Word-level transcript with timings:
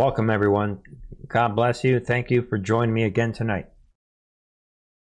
Welcome, 0.00 0.30
everyone. 0.30 0.78
God 1.28 1.54
bless 1.54 1.84
you. 1.84 2.00
Thank 2.00 2.30
you 2.30 2.40
for 2.48 2.56
joining 2.56 2.94
me 2.94 3.04
again 3.04 3.34
tonight. 3.34 3.66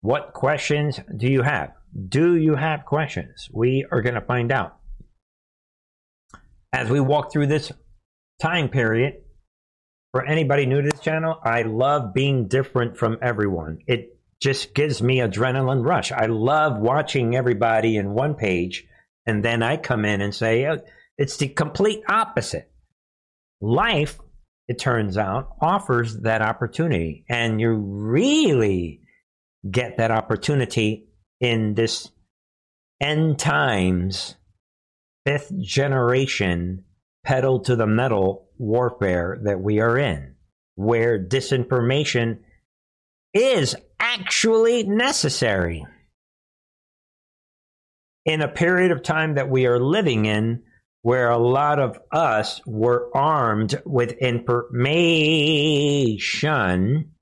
What 0.01 0.33
questions 0.33 0.99
do 1.17 1.29
you 1.29 1.43
have? 1.43 1.75
Do 2.09 2.35
you 2.35 2.57
have 2.57 2.85
questions? 2.85 3.49
We 3.53 3.87
are 3.93 4.03
going 4.03 4.17
to 4.17 4.21
find 4.21 4.51
out. 4.51 4.79
As 6.73 6.91
we 6.91 6.99
walk 6.99 7.31
through 7.31 7.47
this 7.47 7.71
time 8.43 8.69
period, 8.69 9.23
for 10.11 10.27
anybody 10.27 10.67
new 10.67 10.83
to 10.83 10.91
this 10.91 10.99
channel, 10.99 11.39
I 11.41 11.63
love 11.63 12.13
being 12.13 12.49
different 12.49 12.97
from 12.97 13.19
everyone. 13.23 13.79
It 13.87 14.19
just 14.43 14.75
gives 14.75 15.01
me 15.01 15.19
adrenaline 15.19 15.87
rush. 15.87 16.11
I 16.11 16.27
love 16.27 16.81
watching 16.81 17.37
everybody 17.37 17.97
in 17.97 18.11
one 18.13 18.35
page, 18.35 18.89
and 19.25 19.45
then 19.45 19.63
I 19.63 19.77
come 19.77 20.05
in 20.05 20.21
and 20.21 20.35
say, 20.35 20.67
oh, 20.67 20.79
it's 21.17 21.37
the 21.37 21.47
complete 21.47 22.03
opposite. 22.09 22.73
Life 23.61 24.19
it 24.71 24.79
turns 24.79 25.19
out, 25.19 25.57
offers 25.61 26.21
that 26.21 26.43
opportunity. 26.43 27.25
And 27.29 27.61
you 27.61 27.73
really 27.73 29.01
get 29.69 29.97
that 29.97 30.13
opportunity 30.13 31.09
in 31.41 31.75
this 31.75 32.09
end 33.01 33.41
times, 33.41 34.37
fifth 35.27 35.51
generation, 35.61 36.85
pedal 37.25 37.59
to 37.65 37.75
the 37.75 37.89
metal 37.89 38.47
warfare 38.59 39.41
that 39.43 39.61
we 39.61 39.81
are 39.81 39.99
in, 39.99 40.37
where 40.77 41.19
disinformation 41.19 42.39
is 43.35 43.75
actually 43.99 44.85
necessary. 44.85 45.85
In 48.25 48.41
a 48.41 48.47
period 48.47 48.93
of 48.93 49.03
time 49.03 49.35
that 49.35 49.51
we 49.51 49.67
are 49.67 49.81
living 49.81 50.27
in, 50.27 50.63
where 51.03 51.31
a 51.31 51.39
lot 51.39 51.79
of 51.79 51.99
us 52.13 52.61
were 52.67 53.09
armed 53.15 53.81
with 53.85 54.13
information 54.13 57.13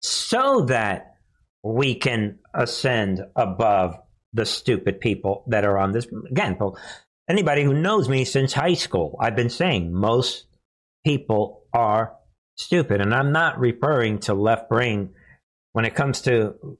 so 0.00 0.62
that 0.62 1.16
we 1.62 1.94
can 1.94 2.38
ascend 2.54 3.22
above 3.34 3.98
the 4.32 4.46
stupid 4.46 5.00
people 5.00 5.44
that 5.48 5.64
are 5.64 5.78
on 5.78 5.92
this. 5.92 6.06
Again, 6.30 6.56
anybody 7.28 7.64
who 7.64 7.74
knows 7.74 8.08
me 8.08 8.24
since 8.24 8.52
high 8.52 8.74
school, 8.74 9.16
I've 9.20 9.36
been 9.36 9.50
saying 9.50 9.92
most 9.92 10.46
people 11.04 11.64
are 11.72 12.14
stupid. 12.56 13.00
And 13.00 13.14
I'm 13.14 13.32
not 13.32 13.58
referring 13.58 14.20
to 14.20 14.34
left 14.34 14.68
brain 14.68 15.10
when 15.72 15.84
it 15.84 15.94
comes 15.94 16.22
to 16.22 16.78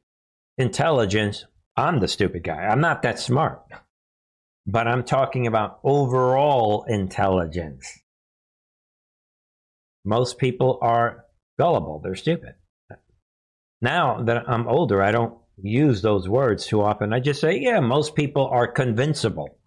intelligence. 0.56 1.45
I'm 1.77 2.01
the 2.01 2.09
stupid 2.09 2.45
guy. 2.45 2.65
I'm 2.65 2.81
not 2.81 3.03
that 3.03 3.19
smart 3.19 3.62
but 4.67 4.89
I'm 4.89 5.05
talking 5.05 5.47
about 5.47 5.78
overall 5.84 6.84
intelligence. 6.89 7.89
Most 10.05 10.39
people 10.39 10.78
are 10.83 11.25
gullible, 11.59 12.00
they're 12.03 12.14
stupid. 12.17 12.55
Now 13.81 14.22
that 14.22 14.48
I'm 14.48 14.67
older, 14.67 15.03
I 15.03 15.12
don't 15.12 15.39
use 15.62 16.03
those 16.03 16.28
words 16.28 16.67
too 16.67 16.83
often. 16.83 17.12
I 17.12 17.20
just 17.20 17.41
say, 17.41 17.59
yeah, 17.61 17.81
most 17.81 18.14
people 18.14 18.47
are 18.47 18.67
convincible. 18.67 19.59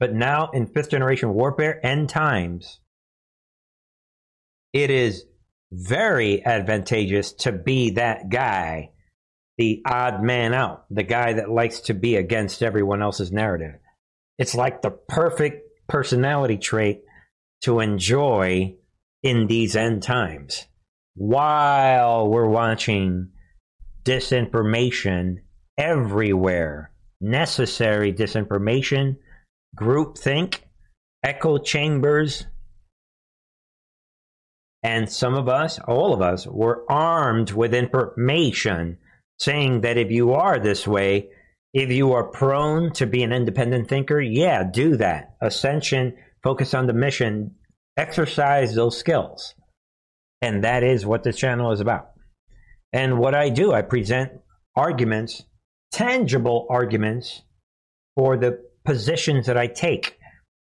But 0.00 0.12
now 0.12 0.50
in 0.52 0.66
fifth 0.66 0.90
generation 0.90 1.32
warfare, 1.32 1.84
end 1.84 2.08
times, 2.08 2.80
it 4.72 4.90
is 4.90 5.24
very 5.72 6.44
advantageous 6.44 7.32
to 7.32 7.52
be 7.52 7.90
that 7.90 8.28
guy 8.28 8.90
the 9.56 9.82
odd 9.86 10.22
man 10.22 10.52
out, 10.52 10.84
the 10.90 11.02
guy 11.02 11.34
that 11.34 11.50
likes 11.50 11.80
to 11.80 11.94
be 11.94 12.16
against 12.16 12.62
everyone 12.62 13.02
else's 13.02 13.30
narrative. 13.30 13.74
It's 14.38 14.54
like 14.54 14.82
the 14.82 14.90
perfect 14.90 15.62
personality 15.88 16.56
trait 16.56 17.02
to 17.62 17.80
enjoy 17.80 18.74
in 19.22 19.46
these 19.46 19.76
end 19.76 20.02
times 20.02 20.66
while 21.14 22.28
we're 22.28 22.48
watching 22.48 23.30
disinformation 24.04 25.36
everywhere, 25.78 26.90
necessary 27.20 28.12
disinformation, 28.12 29.16
groupthink, 29.78 30.60
echo 31.22 31.58
chambers. 31.58 32.46
And 34.82 35.08
some 35.08 35.34
of 35.34 35.48
us, 35.48 35.78
all 35.78 36.12
of 36.12 36.20
us, 36.20 36.46
were 36.46 36.84
armed 36.90 37.52
with 37.52 37.72
information 37.72 38.98
saying 39.38 39.82
that 39.82 39.98
if 39.98 40.10
you 40.10 40.32
are 40.32 40.58
this 40.58 40.86
way, 40.86 41.28
if 41.72 41.90
you 41.90 42.12
are 42.12 42.24
prone 42.24 42.92
to 42.94 43.06
be 43.06 43.22
an 43.22 43.32
independent 43.32 43.88
thinker, 43.88 44.20
yeah, 44.20 44.62
do 44.62 44.96
that. 44.96 45.34
Ascension, 45.40 46.14
focus 46.42 46.72
on 46.72 46.86
the 46.86 46.92
mission, 46.92 47.56
exercise 47.96 48.74
those 48.74 48.96
skills. 48.96 49.54
And 50.40 50.62
that 50.64 50.82
is 50.84 51.04
what 51.04 51.24
this 51.24 51.36
channel 51.36 51.72
is 51.72 51.80
about. 51.80 52.10
And 52.92 53.18
what 53.18 53.34
I 53.34 53.48
do, 53.48 53.72
I 53.72 53.82
present 53.82 54.32
arguments, 54.76 55.42
tangible 55.90 56.66
arguments 56.70 57.42
for 58.16 58.36
the 58.36 58.60
positions 58.84 59.46
that 59.46 59.56
I 59.56 59.66
take. 59.66 60.18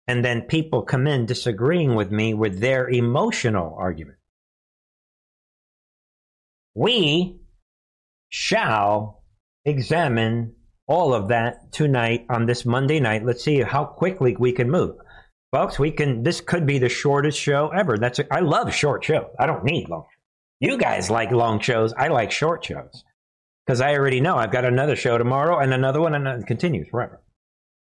And 0.08 0.24
then 0.24 0.42
people 0.42 0.82
come 0.82 1.06
in 1.06 1.26
disagreeing 1.26 1.94
with 1.94 2.10
me 2.10 2.32
with 2.32 2.60
their 2.60 2.88
emotional 2.88 3.74
argument. 3.78 4.18
We 6.74 7.41
shall 8.32 9.22
examine 9.66 10.54
all 10.88 11.12
of 11.12 11.28
that 11.28 11.70
tonight 11.70 12.24
on 12.30 12.46
this 12.46 12.64
Monday 12.64 12.98
night. 12.98 13.24
Let's 13.24 13.44
see 13.44 13.60
how 13.60 13.84
quickly 13.84 14.34
we 14.38 14.52
can 14.52 14.70
move. 14.70 14.96
Folks, 15.52 15.78
we 15.78 15.90
can 15.90 16.22
this 16.22 16.40
could 16.40 16.66
be 16.66 16.78
the 16.78 16.88
shortest 16.88 17.38
show 17.38 17.68
ever. 17.68 17.98
That's 17.98 18.18
a, 18.18 18.34
I 18.34 18.40
love 18.40 18.74
short 18.74 19.04
shows. 19.04 19.26
I 19.38 19.46
don't 19.46 19.64
need 19.64 19.88
long. 19.88 20.06
You 20.60 20.78
guys 20.78 21.10
like 21.10 21.30
long 21.30 21.60
shows. 21.60 21.92
I 21.92 22.08
like 22.08 22.32
short 22.32 22.64
shows. 22.64 23.04
Because 23.66 23.82
I 23.82 23.94
already 23.94 24.20
know 24.20 24.36
I've 24.36 24.50
got 24.50 24.64
another 24.64 24.96
show 24.96 25.18
tomorrow 25.18 25.58
and 25.58 25.74
another 25.74 26.00
one 26.00 26.14
and 26.14 26.26
it 26.26 26.46
continues 26.46 26.88
forever. 26.88 27.22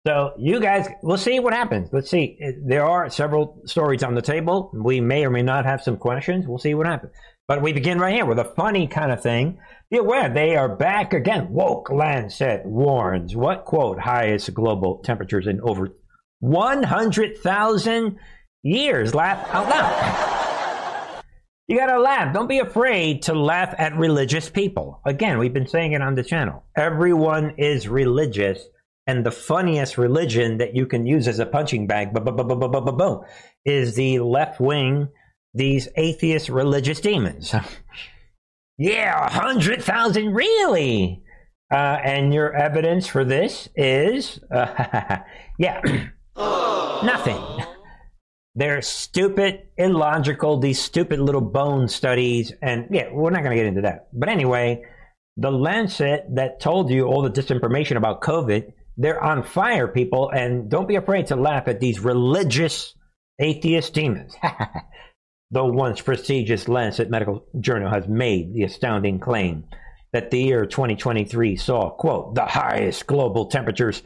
So 0.06 0.34
you 0.38 0.60
guys, 0.60 0.86
we'll 1.02 1.16
see 1.16 1.40
what 1.40 1.54
happens. 1.54 1.88
Let's 1.90 2.10
see. 2.10 2.38
There 2.66 2.84
are 2.84 3.08
several 3.08 3.62
stories 3.64 4.02
on 4.02 4.14
the 4.14 4.20
table. 4.20 4.70
We 4.74 5.00
may 5.00 5.24
or 5.24 5.30
may 5.30 5.42
not 5.42 5.64
have 5.64 5.82
some 5.82 5.96
questions. 5.96 6.46
We'll 6.46 6.58
see 6.58 6.74
what 6.74 6.86
happens. 6.86 7.12
But 7.46 7.60
we 7.60 7.74
begin 7.74 7.98
right 7.98 8.14
here 8.14 8.24
with 8.24 8.38
a 8.38 8.52
funny 8.56 8.86
kind 8.86 9.12
of 9.12 9.22
thing. 9.22 9.58
Be 9.90 9.98
aware 9.98 10.30
they 10.30 10.56
are 10.56 10.74
back 10.74 11.12
again. 11.12 11.50
Woke 11.50 11.90
Lancet 11.90 12.64
warns 12.64 13.36
what 13.36 13.66
quote 13.66 14.00
highest 14.00 14.54
global 14.54 15.02
temperatures 15.04 15.46
in 15.46 15.60
over 15.60 15.90
100,000 16.40 18.18
years. 18.62 19.14
Laugh 19.14 19.46
out 19.54 19.68
loud. 19.68 21.22
You 21.68 21.78
gotta 21.78 21.98
laugh. 21.98 22.32
Don't 22.32 22.48
be 22.48 22.60
afraid 22.60 23.22
to 23.22 23.34
laugh 23.34 23.74
at 23.76 23.96
religious 23.96 24.48
people. 24.48 25.00
Again, 25.06 25.38
we've 25.38 25.52
been 25.52 25.66
saying 25.66 25.92
it 25.92 26.00
on 26.00 26.14
the 26.14 26.22
channel. 26.22 26.64
Everyone 26.76 27.54
is 27.58 27.88
religious, 27.88 28.66
and 29.06 29.24
the 29.24 29.30
funniest 29.30 29.98
religion 29.98 30.58
that 30.58 30.74
you 30.74 30.86
can 30.86 31.06
use 31.06 31.28
as 31.28 31.38
a 31.38 31.46
punching 31.46 31.86
bag, 31.86 32.14
boom, 32.14 33.20
is 33.64 33.94
the 33.94 34.18
left 34.20 34.60
wing 34.60 35.08
these 35.54 35.88
atheist 35.96 36.48
religious 36.48 37.00
demons. 37.00 37.54
yeah, 38.78 39.26
a 39.26 39.30
hundred 39.30 39.82
thousand, 39.82 40.34
really? 40.34 41.22
Uh, 41.72 41.98
and 42.04 42.34
your 42.34 42.52
evidence 42.54 43.06
for 43.06 43.24
this 43.24 43.68
is, 43.74 44.38
uh, 44.50 45.18
yeah, 45.58 45.80
nothing. 46.36 47.42
They're 48.54 48.82
stupid, 48.82 49.62
illogical, 49.76 50.58
these 50.60 50.80
stupid 50.80 51.18
little 51.18 51.40
bone 51.40 51.88
studies. 51.88 52.52
And 52.62 52.86
yeah, 52.90 53.10
we're 53.10 53.30
not 53.30 53.42
going 53.42 53.56
to 53.56 53.56
get 53.56 53.66
into 53.66 53.80
that. 53.82 54.08
But 54.12 54.28
anyway, 54.28 54.84
the 55.36 55.50
Lancet 55.50 56.26
that 56.34 56.60
told 56.60 56.90
you 56.90 57.06
all 57.06 57.22
the 57.22 57.30
disinformation 57.30 57.96
about 57.96 58.20
COVID, 58.20 58.72
they're 58.96 59.22
on 59.22 59.42
fire, 59.42 59.88
people. 59.88 60.30
And 60.30 60.70
don't 60.70 60.86
be 60.86 60.94
afraid 60.94 61.26
to 61.28 61.36
laugh 61.36 61.66
at 61.66 61.80
these 61.80 61.98
religious 61.98 62.94
atheist 63.40 63.92
demons. 63.92 64.36
the 65.54 65.64
once 65.64 66.00
prestigious 66.00 66.68
Lancet 66.68 67.08
Medical 67.08 67.46
Journal 67.60 67.88
has 67.88 68.08
made 68.08 68.52
the 68.52 68.64
astounding 68.64 69.20
claim 69.20 69.64
that 70.12 70.32
the 70.32 70.40
year 70.40 70.66
2023 70.66 71.54
saw, 71.54 71.90
quote, 71.90 72.34
the 72.34 72.44
highest 72.44 73.06
global 73.06 73.46
temperatures 73.46 74.02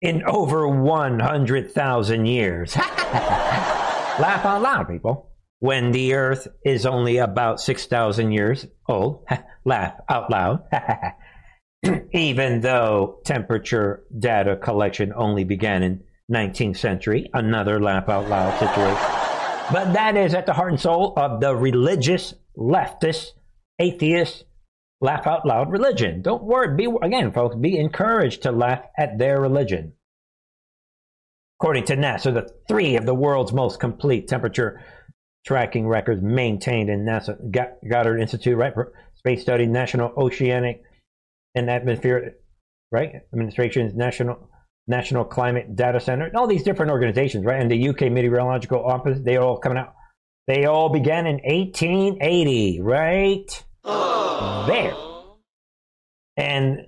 in 0.00 0.22
over 0.22 0.68
100,000 0.68 2.26
years. 2.26 2.76
Laugh 2.76 4.44
out 4.44 4.62
loud, 4.62 4.88
people. 4.88 5.32
When 5.58 5.90
the 5.90 6.14
Earth 6.14 6.46
is 6.64 6.86
only 6.86 7.16
about 7.16 7.60
6,000 7.60 8.30
years 8.30 8.64
old, 8.88 9.26
laugh 9.64 9.94
out 10.08 10.30
loud. 10.30 10.62
Even 12.12 12.60
though 12.60 13.18
temperature 13.24 14.04
data 14.16 14.54
collection 14.54 15.12
only 15.16 15.42
began 15.42 15.82
in 15.82 16.04
19th 16.32 16.76
century, 16.76 17.28
another 17.34 17.80
laugh 17.80 18.08
out 18.08 18.28
loud 18.28 18.56
situation. 18.60 19.21
But 19.72 19.94
that 19.94 20.18
is 20.18 20.34
at 20.34 20.44
the 20.44 20.52
heart 20.52 20.72
and 20.72 20.80
soul 20.80 21.14
of 21.16 21.40
the 21.40 21.56
religious, 21.56 22.34
leftist, 22.58 23.30
atheist, 23.78 24.44
laugh 25.00 25.26
out 25.26 25.46
loud 25.46 25.72
religion. 25.72 26.20
Don't 26.20 26.44
worry. 26.44 26.76
Be, 26.76 26.88
again, 27.00 27.32
folks, 27.32 27.56
be 27.56 27.78
encouraged 27.78 28.42
to 28.42 28.52
laugh 28.52 28.82
at 28.98 29.16
their 29.16 29.40
religion. 29.40 29.94
According 31.58 31.84
to 31.84 31.96
NASA, 31.96 32.34
the 32.34 32.52
three 32.68 32.96
of 32.96 33.06
the 33.06 33.14
world's 33.14 33.54
most 33.54 33.80
complete 33.80 34.28
temperature 34.28 34.82
tracking 35.46 35.88
records 35.88 36.22
maintained 36.22 36.90
in 36.90 37.06
NASA 37.06 37.36
Goddard 37.88 38.18
Institute, 38.18 38.58
right? 38.58 38.74
Space 39.14 39.40
Study, 39.40 39.66
National 39.66 40.12
Oceanic 40.18 40.82
and 41.54 41.70
Atmospheric, 41.70 42.34
right? 42.90 43.22
Administration's 43.32 43.94
National 43.94 44.50
National 44.86 45.24
Climate 45.24 45.76
Data 45.76 46.00
Center, 46.00 46.26
and 46.26 46.36
all 46.36 46.46
these 46.46 46.64
different 46.64 46.90
organizations, 46.90 47.44
right? 47.44 47.60
And 47.60 47.70
the 47.70 47.88
UK 47.88 48.12
Meteorological 48.12 48.84
Office, 48.84 49.18
they 49.22 49.36
all 49.36 49.58
coming 49.58 49.78
out. 49.78 49.94
They 50.48 50.64
all 50.64 50.88
began 50.88 51.26
in 51.26 51.36
1880, 51.44 52.80
right? 52.80 53.64
There. 53.84 54.94
And 56.36 56.86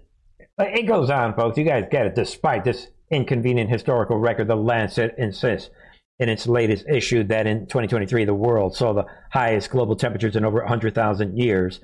it 0.59 0.87
goes 0.87 1.11
on, 1.11 1.35
folks. 1.35 1.57
You 1.57 1.65
guys 1.65 1.85
get 1.91 2.07
it. 2.07 2.15
Despite 2.15 2.65
this 2.65 2.89
inconvenient 3.11 3.71
historical 3.71 4.19
record, 4.19 4.49
the 4.49 4.57
Lancet 4.57 5.15
insists 5.19 5.71
in 6.19 6.29
its 6.29 6.47
latest 6.47 6.87
issue 6.89 7.25
that 7.25 7.47
in 7.47 7.67
2023 7.67 8.25
the 8.25 8.35
world 8.35 8.77
saw 8.77 8.93
the 8.93 9.05
highest 9.33 9.71
global 9.71 9.97
temperatures 9.97 10.37
in 10.37 10.45
over 10.45 10.59
100,000 10.61 11.37
years, 11.37 11.81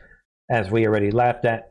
as 0.49 0.71
we 0.71 0.87
already 0.87 1.11
laughed 1.11 1.45
at, 1.45 1.69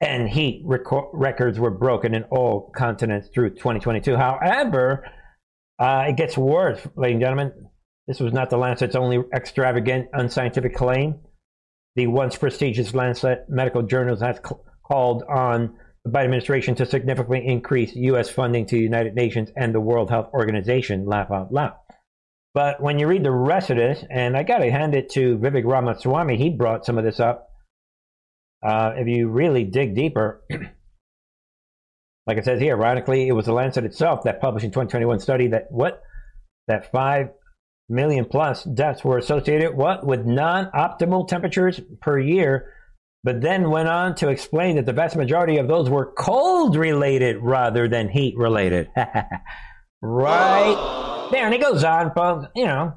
and 0.00 0.28
heat 0.28 0.62
rec- 0.64 0.82
records 1.12 1.58
were 1.58 1.70
broken 1.70 2.14
in 2.14 2.24
all 2.24 2.70
continents 2.76 3.28
through 3.32 3.50
2022. 3.50 4.16
However, 4.16 5.04
uh, 5.78 6.04
it 6.08 6.16
gets 6.16 6.36
worse, 6.36 6.80
ladies 6.96 7.14
and 7.14 7.22
gentlemen. 7.22 7.52
This 8.06 8.20
was 8.20 8.32
not 8.32 8.50
the 8.50 8.56
Lancet's 8.56 8.94
only 8.94 9.22
extravagant, 9.34 10.08
unscientific 10.12 10.74
claim. 10.74 11.20
The 11.96 12.06
once 12.06 12.36
prestigious 12.36 12.94
Lancet 12.94 13.46
Medical 13.48 13.82
Journal 13.82 14.16
has 14.20 14.38
called 14.86 15.24
on 15.24 15.76
the 16.04 16.10
Biden 16.10 16.24
administration 16.24 16.76
to 16.76 16.86
significantly 16.86 17.44
increase 17.44 17.94
U.S. 17.96 18.30
funding 18.30 18.66
to 18.66 18.76
the 18.76 18.82
United 18.82 19.14
Nations 19.14 19.50
and 19.56 19.74
the 19.74 19.80
World 19.80 20.10
Health 20.10 20.28
Organization. 20.32 21.04
Laugh 21.06 21.32
out 21.32 21.52
loud. 21.52 21.74
But 22.54 22.80
when 22.80 22.98
you 22.98 23.08
read 23.08 23.24
the 23.24 23.32
rest 23.32 23.70
of 23.70 23.76
this, 23.76 24.04
and 24.08 24.36
I 24.36 24.42
got 24.42 24.58
to 24.58 24.70
hand 24.70 24.94
it 24.94 25.10
to 25.10 25.36
Vivek 25.38 25.64
Ramaswamy, 25.64 26.36
he 26.36 26.48
brought 26.50 26.86
some 26.86 26.96
of 26.96 27.04
this 27.04 27.18
up. 27.18 27.50
Uh, 28.66 28.94
if 28.96 29.06
you 29.06 29.28
really 29.28 29.62
dig 29.62 29.94
deeper, 29.94 30.42
like 32.26 32.36
it 32.36 32.44
says 32.44 32.60
here, 32.60 32.76
ironically, 32.76 33.28
it 33.28 33.32
was 33.32 33.46
the 33.46 33.52
Lancet 33.52 33.84
itself 33.84 34.24
that 34.24 34.40
published 34.40 34.64
in 34.64 34.70
2021 34.70 35.20
study 35.20 35.48
that 35.48 35.66
what 35.70 36.02
that 36.66 36.90
five 36.90 37.28
million 37.88 38.24
plus 38.24 38.64
deaths 38.64 39.04
were 39.04 39.18
associated 39.18 39.76
what 39.76 40.04
with 40.04 40.26
non-optimal 40.26 41.28
temperatures 41.28 41.80
per 42.00 42.18
year, 42.18 42.72
but 43.22 43.40
then 43.40 43.70
went 43.70 43.88
on 43.88 44.16
to 44.16 44.30
explain 44.30 44.74
that 44.74 44.86
the 44.86 44.92
vast 44.92 45.14
majority 45.14 45.58
of 45.58 45.68
those 45.68 45.88
were 45.88 46.12
cold 46.18 46.74
related 46.74 47.36
rather 47.40 47.86
than 47.86 48.08
heat 48.08 48.36
related. 48.36 48.90
right 50.02 51.28
there, 51.30 51.46
and 51.46 51.54
it 51.54 51.60
goes 51.60 51.84
on, 51.84 52.12
folks. 52.14 52.48
You 52.56 52.64
know, 52.64 52.94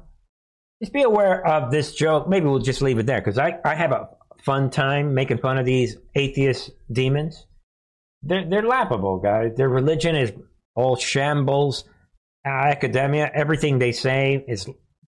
just 0.82 0.92
be 0.92 1.02
aware 1.02 1.46
of 1.46 1.70
this 1.70 1.94
joke. 1.94 2.28
Maybe 2.28 2.46
we'll 2.46 2.58
just 2.58 2.82
leave 2.82 2.98
it 2.98 3.06
there 3.06 3.20
because 3.20 3.38
I, 3.38 3.58
I 3.64 3.76
have 3.76 3.92
a 3.92 4.08
fun 4.42 4.70
time 4.70 5.14
making 5.14 5.38
fun 5.38 5.58
of 5.58 5.66
these 5.66 5.96
atheist 6.14 6.70
demons. 6.90 7.46
They're, 8.22 8.48
they're 8.48 8.62
laughable, 8.62 9.18
guys. 9.18 9.52
Their 9.56 9.68
religion 9.68 10.16
is 10.16 10.32
all 10.74 10.96
shambles. 10.96 11.84
Uh, 12.46 12.50
academia, 12.50 13.30
everything 13.34 13.78
they 13.78 13.92
say 13.92 14.44
is 14.48 14.68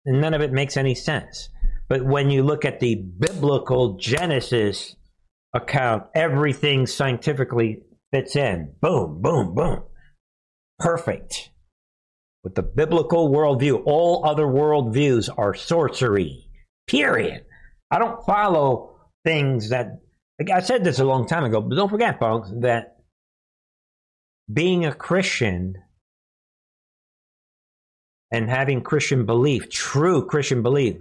none 0.05 0.35
of 0.35 0.41
it 0.41 0.53
makes 0.53 0.77
any 0.77 0.95
sense. 0.95 1.49
But 1.89 2.05
when 2.05 2.31
you 2.31 2.43
look 2.43 2.65
at 2.65 2.81
the 2.81 2.97
biblical 2.97 3.97
Genesis 3.97 4.97
account, 5.53 6.05
everything 6.15 6.87
scientifically 6.87 7.83
fits 8.13 8.37
in. 8.37 8.73
Boom, 8.81 9.21
boom, 9.23 9.55
boom. 9.55 9.83
Perfect 10.79 11.51
with 12.47 12.55
the 12.55 12.63
biblical 12.63 13.29
worldview. 13.29 13.83
All 13.87 14.25
other 14.25 14.45
worldviews 14.45 15.29
are 15.37 15.55
sorcery. 15.55 16.49
Period. 16.87 17.45
I 17.91 17.99
don't 17.99 18.25
follow 18.25 18.96
things 19.27 19.71
that 19.71 20.01
like 20.39 20.51
I 20.51 20.61
said 20.61 20.85
this 20.85 20.99
a 20.99 21.05
long 21.05 21.27
time 21.27 21.45
ago, 21.45 21.61
but 21.61 21.75
don't 21.75 21.89
forget, 21.89 22.19
folks, 22.19 22.51
that 22.61 22.99
being 24.53 24.85
a 24.85 24.95
Christian 24.95 25.77
and 28.31 28.51
having 28.51 28.83
Christian 28.83 29.25
belief, 29.25 29.71
true 29.71 30.27
Christian 30.27 30.63
belief, 30.63 30.97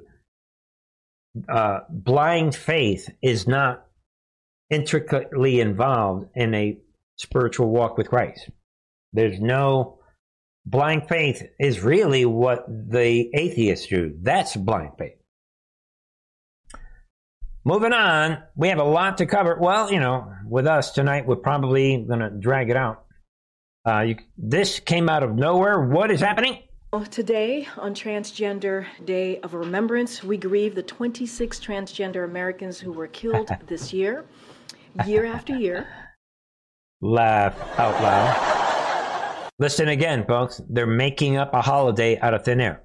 uh, 1.50 1.80
blind 1.89 2.56
faith 2.56 3.10
is 3.22 3.48
not 3.48 3.86
intricately 4.69 5.60
involved 5.60 6.30
in 6.33 6.54
a 6.54 6.77
spiritual 7.18 7.69
walk 7.69 7.98
with 7.98 8.10
Christ. 8.10 8.50
There's 9.12 9.39
no 9.39 10.00
blind 10.66 11.07
faith 11.07 11.44
is 11.60 11.81
really 11.81 12.25
what 12.25 12.66
the 12.68 13.30
atheists 13.33 13.88
do. 13.88 14.16
That's 14.22 14.56
blind 14.56 14.94
faith. 14.98 15.18
Moving 17.68 17.94
on, 17.94 18.44
we 18.56 18.70
have 18.70 18.78
a 18.78 18.84
lot 18.84 19.18
to 19.18 19.26
cover. 19.26 19.58
Well, 19.60 19.92
you 19.92 20.00
know, 20.00 20.32
with 20.48 20.68
us 20.68 20.92
tonight, 20.92 21.26
we're 21.26 21.38
probably 21.38 21.98
going 22.08 22.20
to 22.20 22.30
drag 22.30 22.70
it 22.70 22.78
out. 22.78 23.06
Uh, 23.84 24.02
you, 24.02 24.18
this 24.38 24.80
came 24.80 25.10
out 25.10 25.24
of 25.24 25.34
nowhere. 25.34 25.82
What 25.82 26.12
is 26.12 26.20
happening? 26.20 26.60
Today, 27.10 27.68
on 27.78 27.96
Transgender 27.96 28.86
Day 29.04 29.40
of 29.40 29.56
Remembrance, 29.56 30.24
we 30.24 30.38
grieve 30.38 30.76
the 30.76 30.84
26 30.84 31.60
transgender 31.60 32.24
Americans 32.24 32.80
who 32.80 32.94
were 32.94 33.08
killed 33.08 33.50
this 33.68 33.92
year, 33.92 34.26
year 35.08 35.26
after 35.26 35.58
year. 35.58 35.88
Laugh 37.02 37.58
out 37.80 38.00
loud. 38.02 39.50
Listen 39.58 39.88
again, 39.88 40.24
folks. 40.28 40.62
They're 40.70 40.86
making 40.86 41.38
up 41.38 41.52
a 41.56 41.64
holiday 41.64 42.20
out 42.20 42.36
of 42.36 42.46
thin 42.46 42.62
air. 42.62 42.85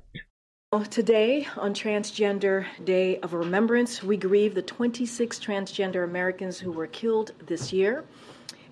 Today, 0.89 1.49
on 1.57 1.75
Transgender 1.75 2.65
Day 2.85 3.19
of 3.23 3.33
Remembrance, 3.33 4.05
we 4.05 4.17
grieve 4.17 4.55
the 4.55 4.63
26 4.63 5.41
transgender 5.41 6.05
Americans 6.05 6.61
who 6.61 6.71
were 6.71 6.87
killed 6.87 7.33
this 7.45 7.73
year. 7.73 8.05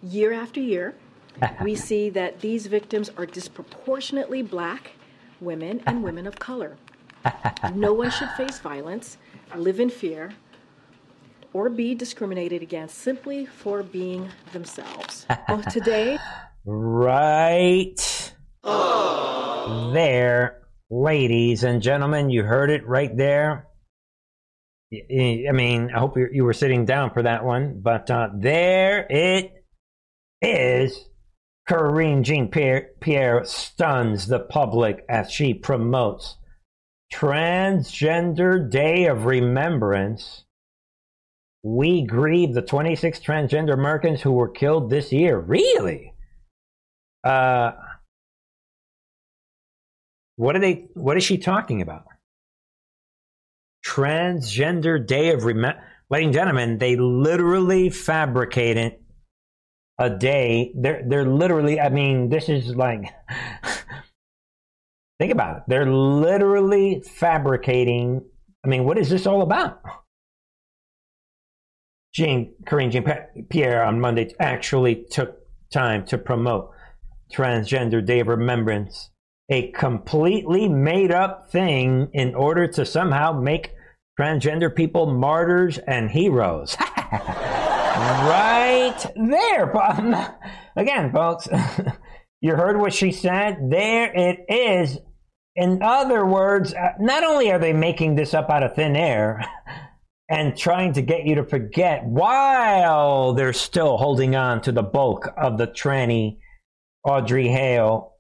Year 0.01 0.33
after 0.33 0.61
year, 0.61 0.95
we 1.65 1.75
see 1.75 2.09
that 2.11 2.39
these 2.39 2.69
victims 2.69 3.11
are 3.17 3.27
disproportionately 3.27 4.43
black 4.43 4.93
women 5.41 5.83
and 5.87 6.05
women 6.05 6.29
of 6.29 6.39
color. 6.39 6.77
No 7.75 7.93
one 7.95 8.13
should 8.13 8.31
face 8.37 8.61
violence, 8.61 9.19
live 9.57 9.81
in 9.81 9.91
fear, 9.91 10.35
or 11.53 11.69
be 11.69 11.97
discriminated 11.97 12.63
against 12.63 12.99
simply 12.99 13.45
for 13.45 13.83
being 13.83 14.29
themselves. 14.53 15.27
Well, 15.49 15.65
today, 15.65 16.21
right 16.65 18.33
there, 19.93 20.58
ladies 20.91 21.65
and 21.65 21.83
gentlemen. 21.83 22.31
You 22.31 22.43
heard 22.43 22.71
it 22.71 22.87
right 22.87 23.15
there. 23.17 23.67
I 24.93 25.53
mean, 25.53 25.91
I 25.95 25.99
hope 25.99 26.17
you 26.17 26.45
were 26.45 26.55
sitting 26.55 26.87
down 26.87 27.13
for 27.13 27.23
that 27.23 27.45
one, 27.45 27.81
but 27.83 28.11
uh, 28.11 28.31
there 28.35 29.07
it 29.11 29.53
is. 30.41 31.05
Karine 31.69 32.23
Jean 32.23 32.49
Pierre 32.49 33.45
stuns 33.45 34.27
the 34.27 34.41
public 34.41 35.05
as 35.11 35.31
she 35.31 35.53
promotes 35.53 36.39
Transgender 37.13 38.71
Day 38.71 39.07
of 39.07 39.27
Remembrance. 39.27 40.45
We 41.63 42.07
grieve 42.07 42.55
the 42.55 42.63
26 42.63 43.21
transgender 43.21 43.75
Americans 43.75 44.23
who 44.23 44.33
were 44.33 44.49
killed 44.49 44.89
this 44.89 45.13
year. 45.13 45.39
Really? 45.39 46.15
Uh, 47.23 47.73
what 50.39 50.55
are 50.55 50.61
they? 50.61 50.87
What 50.95 51.17
is 51.17 51.25
she 51.25 51.37
talking 51.37 51.83
about? 51.83 52.05
Transgender 53.85 55.05
Day 55.05 55.31
of 55.31 55.43
Remembrance. 55.43 55.85
ladies 56.11 56.27
and 56.27 56.35
gentlemen. 56.35 56.79
They 56.79 56.95
literally 56.95 57.91
fabricated 57.91 59.01
a 59.99 60.09
day. 60.09 60.73
They're 60.77 61.03
they're 61.05 61.27
literally. 61.27 61.81
I 61.81 61.89
mean, 61.89 62.29
this 62.29 62.49
is 62.49 62.77
like. 62.77 63.13
think 65.19 65.33
about 65.33 65.57
it. 65.57 65.63
They're 65.67 65.91
literally 65.91 67.01
fabricating. 67.01 68.25
I 68.65 68.69
mean, 68.69 68.85
what 68.85 68.97
is 68.97 69.11
this 69.11 69.27
all 69.27 69.43
about? 69.43 69.81
Jean, 72.15 72.55
Karine 72.65 72.93
Jean 72.93 73.05
Pierre 73.51 73.83
on 73.83 74.01
Monday 74.01 74.33
actually 74.39 75.05
took 75.11 75.37
time 75.73 76.07
to 76.07 76.17
promote 76.17 76.71
Transgender 77.33 78.07
Day 78.07 78.21
of 78.21 78.29
Remembrance 78.29 79.11
a 79.51 79.71
completely 79.73 80.69
made 80.69 81.11
up 81.11 81.51
thing 81.51 82.09
in 82.13 82.35
order 82.35 82.67
to 82.69 82.85
somehow 82.85 83.33
make 83.33 83.73
transgender 84.19 84.75
people 84.75 85.07
martyrs 85.07 85.79
and 85.79 86.11
heroes. 86.11 86.77
right 87.09 89.07
there. 89.17 90.39
Again, 90.77 91.13
folks, 91.13 91.49
you 92.41 92.55
heard 92.55 92.79
what 92.79 92.93
she 92.93 93.13
said. 93.13 93.71
There 93.71 94.13
it 94.15 94.45
is. 94.49 94.99
In 95.57 95.83
other 95.83 96.25
words, 96.25 96.73
uh, 96.73 96.91
not 97.01 97.25
only 97.25 97.51
are 97.51 97.59
they 97.59 97.73
making 97.73 98.15
this 98.15 98.35
up 98.35 98.49
out 98.51 98.63
of 98.63 98.75
thin 98.75 98.95
air 98.95 99.45
and 100.31 100.57
trying 100.57 100.93
to 100.93 101.03
get 101.03 101.25
you 101.25 101.37
to 101.37 101.45
forget 101.45 102.05
while 102.05 103.33
they're 103.33 103.53
still 103.53 103.97
holding 103.97 104.37
on 104.37 104.61
to 104.63 104.73
the 104.73 104.83
bulk 104.83 105.29
of 105.37 105.59
the 105.59 105.67
tranny 105.67 106.39
Audrey 107.05 107.49
Hale, 107.49 108.13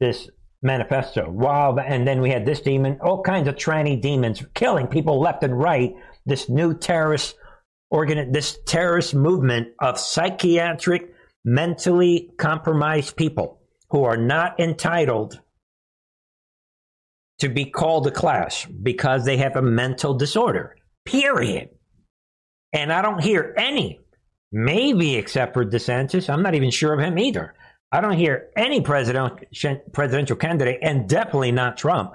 this 0.00 0.28
manifesto. 0.62 1.30
Wow. 1.30 1.76
and 1.76 2.06
then 2.06 2.20
we 2.20 2.30
had 2.30 2.46
this 2.46 2.60
demon, 2.60 2.98
all 3.00 3.22
kinds 3.22 3.48
of 3.48 3.56
tranny 3.56 4.00
demons 4.00 4.42
killing 4.54 4.86
people 4.86 5.20
left 5.20 5.42
and 5.42 5.58
right. 5.58 5.94
This 6.24 6.48
new 6.48 6.74
terrorist 6.74 7.36
organ, 7.90 8.32
this 8.32 8.58
terrorist 8.66 9.14
movement 9.14 9.68
of 9.80 9.98
psychiatric, 9.98 11.14
mentally 11.44 12.30
compromised 12.36 13.16
people 13.16 13.60
who 13.90 14.04
are 14.04 14.16
not 14.16 14.58
entitled 14.58 15.40
to 17.38 17.48
be 17.48 17.66
called 17.66 18.06
a 18.06 18.10
class 18.10 18.64
because 18.64 19.24
they 19.24 19.36
have 19.36 19.56
a 19.56 19.62
mental 19.62 20.14
disorder. 20.14 20.74
Period. 21.04 21.68
And 22.72 22.92
I 22.92 23.02
don't 23.02 23.22
hear 23.22 23.54
any, 23.56 24.00
maybe 24.50 25.16
except 25.16 25.54
for 25.54 25.64
DeSantis. 25.64 26.28
I'm 26.28 26.42
not 26.42 26.54
even 26.54 26.70
sure 26.70 26.94
of 26.94 27.00
him 27.00 27.18
either. 27.18 27.54
I 27.92 28.00
don't 28.00 28.16
hear 28.16 28.50
any 28.56 28.80
president, 28.80 29.44
presidential 29.92 30.36
candidate, 30.36 30.80
and 30.82 31.08
definitely 31.08 31.52
not 31.52 31.76
Trump, 31.76 32.12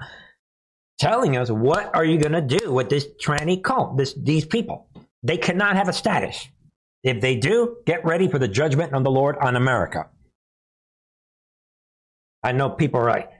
telling 0.98 1.36
us 1.36 1.50
what 1.50 1.94
are 1.94 2.04
you 2.04 2.18
going 2.18 2.32
to 2.32 2.58
do 2.58 2.72
with 2.72 2.90
this 2.90 3.06
tranny 3.20 3.62
cult, 3.62 3.96
this, 3.96 4.14
these 4.14 4.44
people. 4.44 4.88
They 5.22 5.38
cannot 5.38 5.76
have 5.76 5.88
a 5.88 5.92
status. 5.92 6.48
If 7.02 7.20
they 7.20 7.36
do, 7.36 7.78
get 7.86 8.04
ready 8.04 8.28
for 8.28 8.38
the 8.38 8.48
judgment 8.48 8.92
of 8.92 9.02
the 9.02 9.10
Lord 9.10 9.36
on 9.40 9.56
America. 9.56 10.08
I 12.42 12.52
know 12.52 12.70
people 12.70 13.00
are 13.00 13.10
like, 13.10 13.30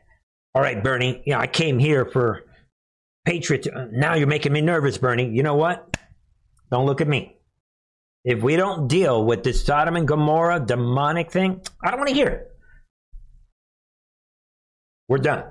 all 0.54 0.62
right, 0.62 0.82
Bernie, 0.82 1.22
you 1.26 1.32
know, 1.32 1.38
I 1.40 1.46
came 1.46 1.78
here 1.78 2.04
for 2.06 2.44
patriot. 3.24 3.66
Now 3.92 4.14
you're 4.14 4.26
making 4.26 4.52
me 4.52 4.60
nervous, 4.60 4.98
Bernie. 4.98 5.28
You 5.28 5.42
know 5.42 5.56
what? 5.56 5.96
Don't 6.70 6.86
look 6.86 7.00
at 7.00 7.08
me. 7.08 7.36
If 8.24 8.42
we 8.42 8.56
don't 8.56 8.88
deal 8.88 9.24
with 9.24 9.42
this 9.42 9.64
Sodom 9.64 9.96
and 9.96 10.06
Gomorrah 10.06 10.60
demonic 10.60 11.30
thing, 11.30 11.60
I 11.82 11.90
don't 11.90 11.98
want 11.98 12.08
to 12.10 12.14
hear 12.14 12.28
it. 12.28 12.48
We're 15.08 15.18
done 15.18 15.44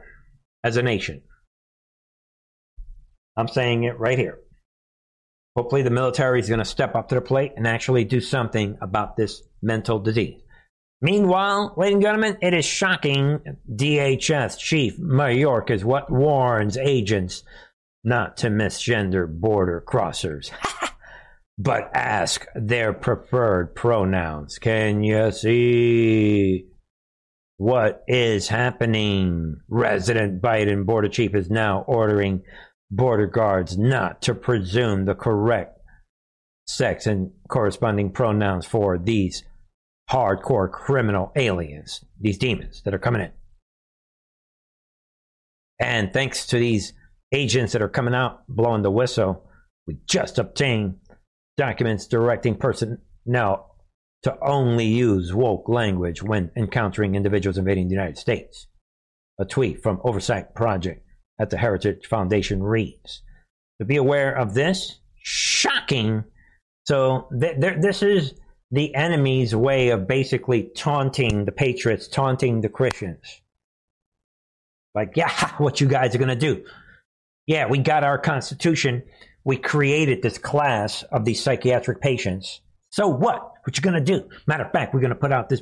as 0.63 0.77
a 0.77 0.81
nation. 0.81 1.21
I'm 3.35 3.47
saying 3.47 3.83
it 3.83 3.99
right 3.99 4.17
here. 4.17 4.39
Hopefully, 5.55 5.81
the 5.81 5.89
military 5.89 6.39
is 6.39 6.47
going 6.47 6.59
to 6.59 6.65
step 6.65 6.95
up 6.95 7.09
to 7.09 7.15
the 7.15 7.21
plate 7.21 7.53
and 7.57 7.67
actually 7.67 8.05
do 8.05 8.21
something 8.21 8.77
about 8.81 9.17
this 9.17 9.41
mental 9.61 9.99
disease. 9.99 10.41
Meanwhile, 11.01 11.73
ladies 11.77 11.95
and 11.95 12.03
gentlemen, 12.03 12.37
it 12.41 12.53
is 12.53 12.63
shocking. 12.63 13.39
DHS 13.69 14.57
Chief 14.59 14.97
Mayorkas 14.97 15.71
is 15.71 15.85
what 15.85 16.11
warns 16.11 16.77
agents 16.77 17.43
not 18.03 18.37
to 18.37 18.47
misgender 18.47 19.27
border 19.27 19.83
crossers, 19.85 20.51
but 21.61 21.91
ask 21.93 22.47
their 22.55 22.91
preferred 22.91 23.75
pronouns. 23.75 24.57
Can 24.57 25.03
you 25.03 25.31
see 25.31 26.65
what 27.57 28.03
is 28.07 28.47
happening? 28.47 29.57
Resident 29.69 30.41
Biden 30.41 30.85
border 30.85 31.09
chief 31.09 31.35
is 31.35 31.51
now 31.51 31.83
ordering 31.87 32.41
border 32.89 33.27
guards 33.27 33.77
not 33.77 34.23
to 34.23 34.33
presume 34.33 35.05
the 35.05 35.13
correct 35.13 35.77
sex 36.67 37.05
and 37.05 37.31
corresponding 37.47 38.11
pronouns 38.11 38.65
for 38.65 38.97
these 38.97 39.43
hardcore 40.09 40.71
criminal 40.71 41.31
aliens, 41.35 42.03
these 42.19 42.39
demons 42.39 42.81
that 42.83 42.93
are 42.95 42.99
coming 42.99 43.21
in. 43.21 43.31
And 45.79 46.11
thanks 46.11 46.47
to 46.47 46.57
these 46.57 46.93
agents 47.31 47.73
that 47.73 47.83
are 47.83 47.89
coming 47.89 48.15
out 48.15 48.47
blowing 48.47 48.81
the 48.81 48.91
whistle, 48.91 49.47
we 49.87 49.97
just 50.07 50.37
obtained 50.37 50.95
documents 51.57 52.07
directing 52.07 52.55
personnel 52.55 53.75
to 54.23 54.37
only 54.41 54.85
use 54.85 55.33
woke 55.33 55.67
language 55.67 56.21
when 56.21 56.51
encountering 56.55 57.15
individuals 57.15 57.57
invading 57.57 57.87
the 57.87 57.95
United 57.95 58.17
States. 58.17 58.67
A 59.39 59.45
tweet 59.45 59.81
from 59.81 59.99
Oversight 60.03 60.53
Project 60.53 61.03
at 61.39 61.49
the 61.49 61.57
Heritage 61.57 62.05
Foundation 62.05 62.61
reads 62.61 63.23
To 63.79 63.85
be 63.85 63.97
aware 63.97 64.33
of 64.33 64.53
this, 64.53 64.99
shocking. 65.15 66.23
So, 66.85 67.27
th- 67.39 67.59
th- 67.59 67.81
this 67.81 68.03
is 68.03 68.33
the 68.69 68.93
enemy's 68.93 69.55
way 69.55 69.89
of 69.89 70.07
basically 70.07 70.69
taunting 70.75 71.45
the 71.45 71.51
patriots, 71.51 72.07
taunting 72.07 72.61
the 72.61 72.69
Christians. 72.69 73.41
Like, 74.93 75.13
yeah, 75.15 75.51
what 75.57 75.81
you 75.81 75.87
guys 75.87 76.13
are 76.13 76.19
going 76.19 76.29
to 76.29 76.35
do. 76.35 76.63
Yeah, 77.47 77.67
we 77.67 77.79
got 77.79 78.03
our 78.03 78.17
constitution. 78.17 79.03
We 79.43 79.57
created 79.57 80.21
this 80.21 80.37
class 80.37 81.03
of 81.03 81.25
these 81.25 81.43
psychiatric 81.43 82.01
patients. 82.01 82.61
So 82.91 83.07
what? 83.07 83.51
What 83.63 83.77
you 83.77 83.83
to 83.93 84.19
do? 84.19 84.29
Matter 84.47 84.65
of 84.65 84.71
fact, 84.71 84.93
we're 84.93 85.01
to 85.09 85.15
put 85.15 85.31
out 85.31 85.49
this 85.49 85.61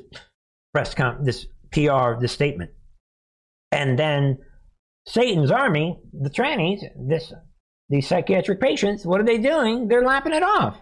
press 0.74 0.94
con- 0.94 1.24
this 1.24 1.46
PR, 1.72 2.20
this 2.20 2.32
statement. 2.32 2.72
And 3.72 3.98
then 4.00 4.40
Satan's 5.08 5.52
army, 5.52 6.00
the 6.14 6.30
trannies, 6.30 6.82
this 7.08 7.34
these 7.90 8.08
psychiatric 8.08 8.62
patients, 8.62 9.06
what 9.06 9.20
are 9.20 9.26
they 9.26 9.40
doing? 9.40 9.88
They're 9.88 10.06
lapping 10.06 10.34
it 10.34 10.44
off 10.44 10.78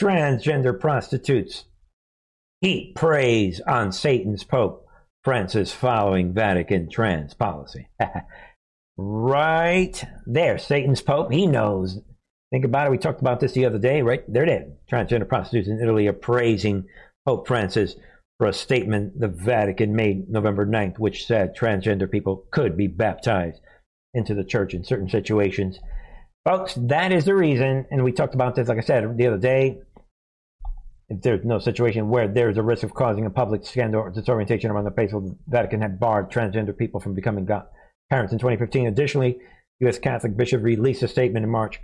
transgender 0.00 0.78
prostitutes. 0.78 1.64
He 2.60 2.92
praise 2.94 3.60
on 3.60 3.92
Satan's 3.92 4.44
Pope 4.44 4.86
Francis 5.22 5.72
following 5.72 6.32
Vatican 6.32 6.88
trans 6.90 7.34
policy. 7.34 7.88
right 8.96 10.04
there, 10.26 10.58
Satan's 10.58 11.02
Pope, 11.02 11.32
he 11.32 11.46
knows. 11.46 12.00
Think 12.52 12.64
about 12.64 12.86
it. 12.86 12.90
We 12.90 12.98
talked 12.98 13.20
about 13.20 13.40
this 13.40 13.52
the 13.52 13.66
other 13.66 13.78
day, 13.78 14.02
right? 14.02 14.22
They're 14.32 14.46
dead. 14.46 14.76
Transgender 14.90 15.28
prostitutes 15.28 15.68
in 15.68 15.80
Italy 15.80 16.06
are 16.06 16.12
praising 16.12 16.86
Pope 17.26 17.46
Francis 17.48 17.96
for 18.38 18.46
a 18.46 18.52
statement 18.52 19.18
the 19.18 19.28
Vatican 19.28 19.96
made 19.96 20.28
November 20.28 20.66
9th, 20.66 20.98
which 20.98 21.26
said 21.26 21.56
transgender 21.56 22.10
people 22.10 22.44
could 22.50 22.76
be 22.76 22.86
baptized 22.86 23.60
into 24.14 24.34
the 24.34 24.44
church 24.44 24.74
in 24.74 24.84
certain 24.84 25.08
situations. 25.08 25.78
Folks, 26.44 26.74
that 26.74 27.12
is 27.12 27.24
the 27.24 27.34
reason, 27.34 27.86
and 27.90 28.04
we 28.04 28.12
talked 28.12 28.34
about 28.34 28.54
this, 28.54 28.68
like 28.68 28.78
I 28.78 28.82
said, 28.82 29.16
the 29.16 29.26
other 29.26 29.38
day. 29.38 29.78
If 31.08 31.22
there's 31.22 31.44
no 31.44 31.58
situation 31.58 32.08
where 32.08 32.28
there's 32.28 32.56
a 32.56 32.62
risk 32.62 32.82
of 32.82 32.94
causing 32.94 33.26
a 33.26 33.30
public 33.30 33.64
scandal 33.64 34.02
or 34.02 34.10
disorientation 34.10 34.70
around 34.70 34.84
the 34.84 34.90
faithful, 34.90 35.20
the 35.20 35.36
Vatican 35.48 35.80
had 35.80 35.98
barred 36.00 36.30
transgender 36.30 36.76
people 36.76 37.00
from 37.00 37.14
becoming 37.14 37.44
God, 37.44 37.66
parents 38.10 38.32
in 38.32 38.38
2015. 38.38 38.86
Additionally, 38.86 39.38
U.S. 39.80 39.98
Catholic 39.98 40.36
bishop 40.36 40.62
released 40.62 41.02
a 41.02 41.08
statement 41.08 41.44
in 41.44 41.50
March 41.50 41.80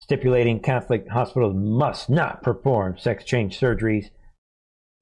stipulating 0.00 0.60
Catholic 0.60 1.08
hospitals 1.08 1.54
must 1.56 2.08
not 2.10 2.42
perform 2.42 2.98
sex 2.98 3.24
change 3.24 3.58
surgeries. 3.58 4.06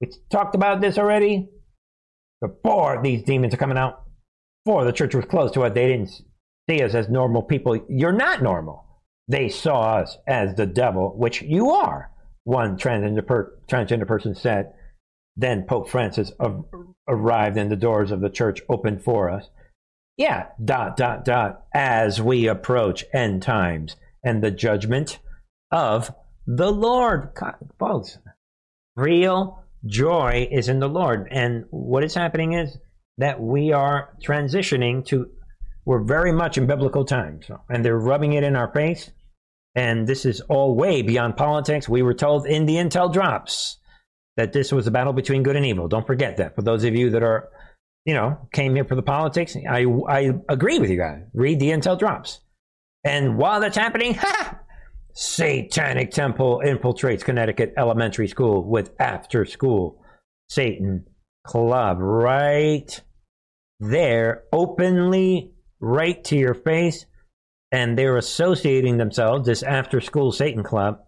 We 0.01 0.11
talked 0.29 0.55
about 0.55 0.81
this 0.81 0.97
already 0.97 1.49
before 2.41 3.01
these 3.01 3.23
demons 3.23 3.53
are 3.53 3.57
coming 3.57 3.77
out. 3.77 4.03
Before 4.65 4.83
the 4.83 4.91
church 4.91 5.13
was 5.13 5.25
closed 5.25 5.53
to 5.53 5.63
us, 5.63 5.73
they 5.73 5.87
didn't 5.87 6.09
see 6.69 6.81
us 6.81 6.95
as 6.95 7.07
normal 7.07 7.43
people. 7.43 7.79
You're 7.87 8.11
not 8.11 8.41
normal. 8.41 8.83
They 9.27 9.49
saw 9.49 9.97
us 9.97 10.17
as 10.27 10.55
the 10.55 10.65
devil, 10.65 11.13
which 11.17 11.41
you 11.41 11.71
are. 11.71 12.11
One 12.43 12.77
transgender, 12.77 13.25
per, 13.25 13.57
transgender 13.67 14.07
person 14.07 14.35
said. 14.35 14.73
Then 15.35 15.65
Pope 15.67 15.89
Francis 15.89 16.31
arrived 17.07 17.57
and 17.57 17.71
the 17.71 17.75
doors 17.75 18.11
of 18.11 18.21
the 18.21 18.29
church 18.29 18.61
opened 18.69 19.03
for 19.03 19.29
us. 19.29 19.49
Yeah, 20.17 20.47
dot, 20.63 20.95
dot, 20.95 21.25
dot, 21.25 21.65
as 21.73 22.21
we 22.21 22.47
approach 22.47 23.03
end 23.13 23.41
times 23.41 23.97
and 24.25 24.43
the 24.43 24.51
judgment 24.51 25.19
of 25.71 26.13
the 26.45 26.71
Lord. 26.71 27.29
Folks, 27.79 28.17
real 28.97 29.63
joy 29.85 30.49
is 30.51 30.67
in 30.67 30.79
the 30.79 30.89
Lord. 30.89 31.29
And 31.31 31.65
what 31.69 32.03
is 32.03 32.13
happening 32.13 32.53
is 32.53 32.77
that 33.17 33.39
we 33.39 33.71
are 33.71 34.09
transitioning 34.21 35.05
to 35.05 35.27
we're 35.85 36.03
very 36.03 36.31
much 36.31 36.57
in 36.57 36.65
biblical 36.65 37.05
times, 37.05 37.45
and 37.69 37.85
they're 37.85 37.97
rubbing 37.97 38.33
it 38.33 38.43
in 38.43 38.55
our 38.55 38.73
face. 38.73 39.11
And 39.75 40.07
this 40.07 40.25
is 40.25 40.41
all 40.41 40.75
way 40.75 41.03
beyond 41.03 41.37
politics. 41.37 41.87
We 41.87 42.01
were 42.01 42.15
told 42.15 42.47
in 42.47 42.65
the 42.65 42.75
intel 42.75 43.13
drops 43.13 43.77
that 44.35 44.51
this 44.51 44.71
was 44.71 44.87
a 44.87 44.91
battle 44.91 45.13
between 45.13 45.43
good 45.43 45.55
and 45.55 45.65
evil. 45.65 45.87
Don't 45.87 46.07
forget 46.07 46.37
that. 46.37 46.55
For 46.55 46.63
those 46.63 46.83
of 46.85 46.95
you 46.95 47.11
that 47.11 47.21
are, 47.21 47.49
you 48.03 48.15
know, 48.15 48.47
came 48.51 48.73
here 48.73 48.85
for 48.85 48.95
the 48.95 49.03
politics, 49.03 49.55
I, 49.69 49.85
I 50.07 50.33
agree 50.49 50.79
with 50.79 50.89
you 50.89 50.97
guys. 50.97 51.21
Read 51.33 51.59
the 51.59 51.69
intel 51.69 51.99
drops. 51.99 52.39
And 53.05 53.37
while 53.37 53.61
that's 53.61 53.77
happening, 53.77 54.13
ha! 54.19 54.59
Satanic 55.13 56.11
Temple 56.11 56.61
infiltrates 56.65 57.23
Connecticut 57.23 57.73
elementary 57.77 58.27
school 58.27 58.67
with 58.69 58.91
after 58.99 59.45
school 59.45 60.03
Satan 60.49 61.05
Club. 61.45 61.99
Right 62.01 63.01
there, 63.79 64.43
openly 64.51 65.53
right 65.79 66.21
to 66.25 66.35
your 66.35 66.53
face, 66.53 67.05
and 67.71 67.97
they're 67.97 68.17
associating 68.17 68.97
themselves, 68.97 69.45
this 69.45 69.63
after 69.63 70.01
school 70.01 70.31
Satan 70.31 70.63
club. 70.63 70.99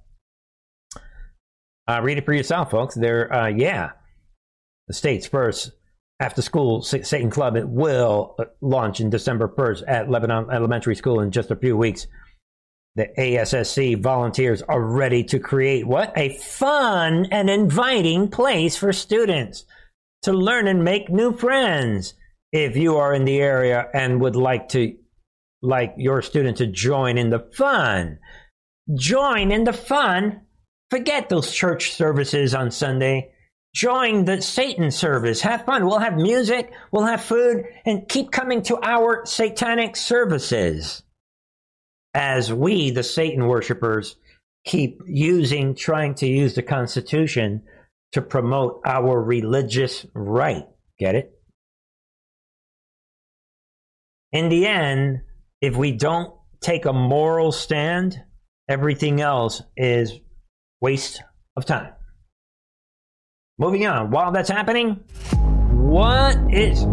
Uh, 1.87 2.01
read 2.01 2.17
it 2.17 2.25
for 2.25 2.33
yourself, 2.33 2.71
folks. 2.71 2.95
They're, 2.95 3.33
uh, 3.33 3.47
yeah, 3.47 3.91
the 4.87 4.93
state's 4.93 5.27
first 5.27 5.71
after 6.19 6.41
school 6.41 6.81
Satan 6.81 7.29
club. 7.29 7.55
It 7.55 7.67
will 7.67 8.35
uh, 8.39 8.45
launch 8.61 8.99
in 8.99 9.09
December 9.09 9.47
1st 9.47 9.83
at 9.87 10.09
Lebanon 10.09 10.49
Elementary 10.51 10.95
School 10.95 11.19
in 11.21 11.31
just 11.31 11.51
a 11.51 11.55
few 11.55 11.77
weeks. 11.77 12.07
The 12.95 13.09
ASSC 13.17 14.01
volunteers 14.01 14.63
are 14.63 14.81
ready 14.81 15.23
to 15.25 15.39
create 15.39 15.85
what? 15.85 16.13
A 16.17 16.35
fun 16.37 17.27
and 17.31 17.49
inviting 17.49 18.29
place 18.29 18.75
for 18.75 18.91
students 18.91 19.65
to 20.23 20.33
learn 20.33 20.67
and 20.67 20.83
make 20.83 21.09
new 21.09 21.37
friends 21.37 22.15
if 22.51 22.75
you 22.75 22.97
are 22.97 23.13
in 23.13 23.25
the 23.25 23.39
area 23.39 23.87
and 23.93 24.19
would 24.21 24.35
like 24.35 24.69
to 24.69 24.95
like 25.61 25.93
your 25.97 26.21
student 26.21 26.57
to 26.57 26.67
join 26.67 27.17
in 27.17 27.29
the 27.29 27.47
fun. 27.53 28.17
Join 28.95 29.51
in 29.51 29.63
the 29.63 29.73
fun. 29.73 30.41
Forget 30.89 31.29
those 31.29 31.53
church 31.53 31.91
services 31.91 32.55
on 32.55 32.71
Sunday. 32.71 33.31
Join 33.73 34.25
the 34.25 34.41
Satan 34.41 34.91
service. 34.91 35.41
Have 35.41 35.65
fun. 35.65 35.85
We'll 35.85 35.99
have 35.99 36.15
music, 36.15 36.71
we'll 36.91 37.05
have 37.05 37.21
food, 37.21 37.65
and 37.85 38.07
keep 38.09 38.31
coming 38.31 38.63
to 38.63 38.79
our 38.81 39.25
satanic 39.25 39.95
services. 39.95 41.03
As 42.13 42.51
we, 42.51 42.89
the 42.89 43.03
Satan 43.03 43.45
worshippers, 43.47 44.15
keep 44.65 45.01
using, 45.05 45.75
trying 45.75 46.15
to 46.15 46.27
use 46.27 46.55
the 46.55 46.63
Constitution 46.63 47.63
to 48.13 48.21
promote 48.21 48.81
our 48.85 49.21
religious 49.21 50.05
right. 50.13 50.65
Get 50.97 51.15
it? 51.15 51.33
In 54.31 54.49
the 54.49 54.65
end, 54.65 55.21
if 55.61 55.75
we 55.75 55.91
don't 55.91 56.33
take 56.59 56.85
a 56.85 56.93
moral 56.93 57.51
stand, 57.51 58.21
everything 58.67 59.21
else 59.21 59.61
is 59.75 60.19
waste 60.81 61.21
of 61.55 61.65
time. 61.65 61.93
Moving 63.59 63.87
on. 63.87 64.11
While 64.11 64.31
that's 64.31 64.49
happening, 64.49 65.03
what 65.71 66.37
is 66.53 66.83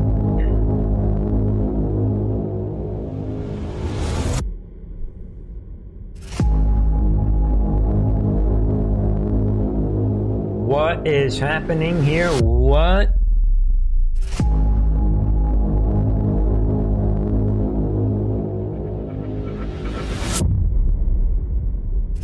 What 10.67 11.07
is 11.07 11.39
happening 11.39 12.03
here? 12.03 12.31
What 12.43 13.11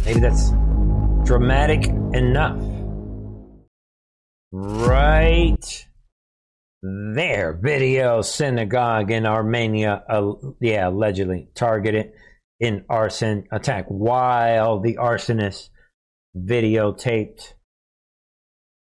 Maybe 0.07 0.21
that's 0.21 0.51
dramatic 1.27 1.89
enough. 2.15 2.70
Right 4.53 5.87
there. 6.83 7.53
Video 7.53 8.23
synagogue 8.23 9.11
in 9.11 9.27
Armenia, 9.27 10.03
uh, 10.09 10.33
yeah, 10.61 10.89
allegedly 10.89 11.49
targeted 11.55 12.13
in 12.59 12.85
arson 12.89 13.47
attack 13.53 13.87
while 13.89 14.81
the 14.81 14.97
arsonists 14.97 15.71
videotaped 16.37 17.55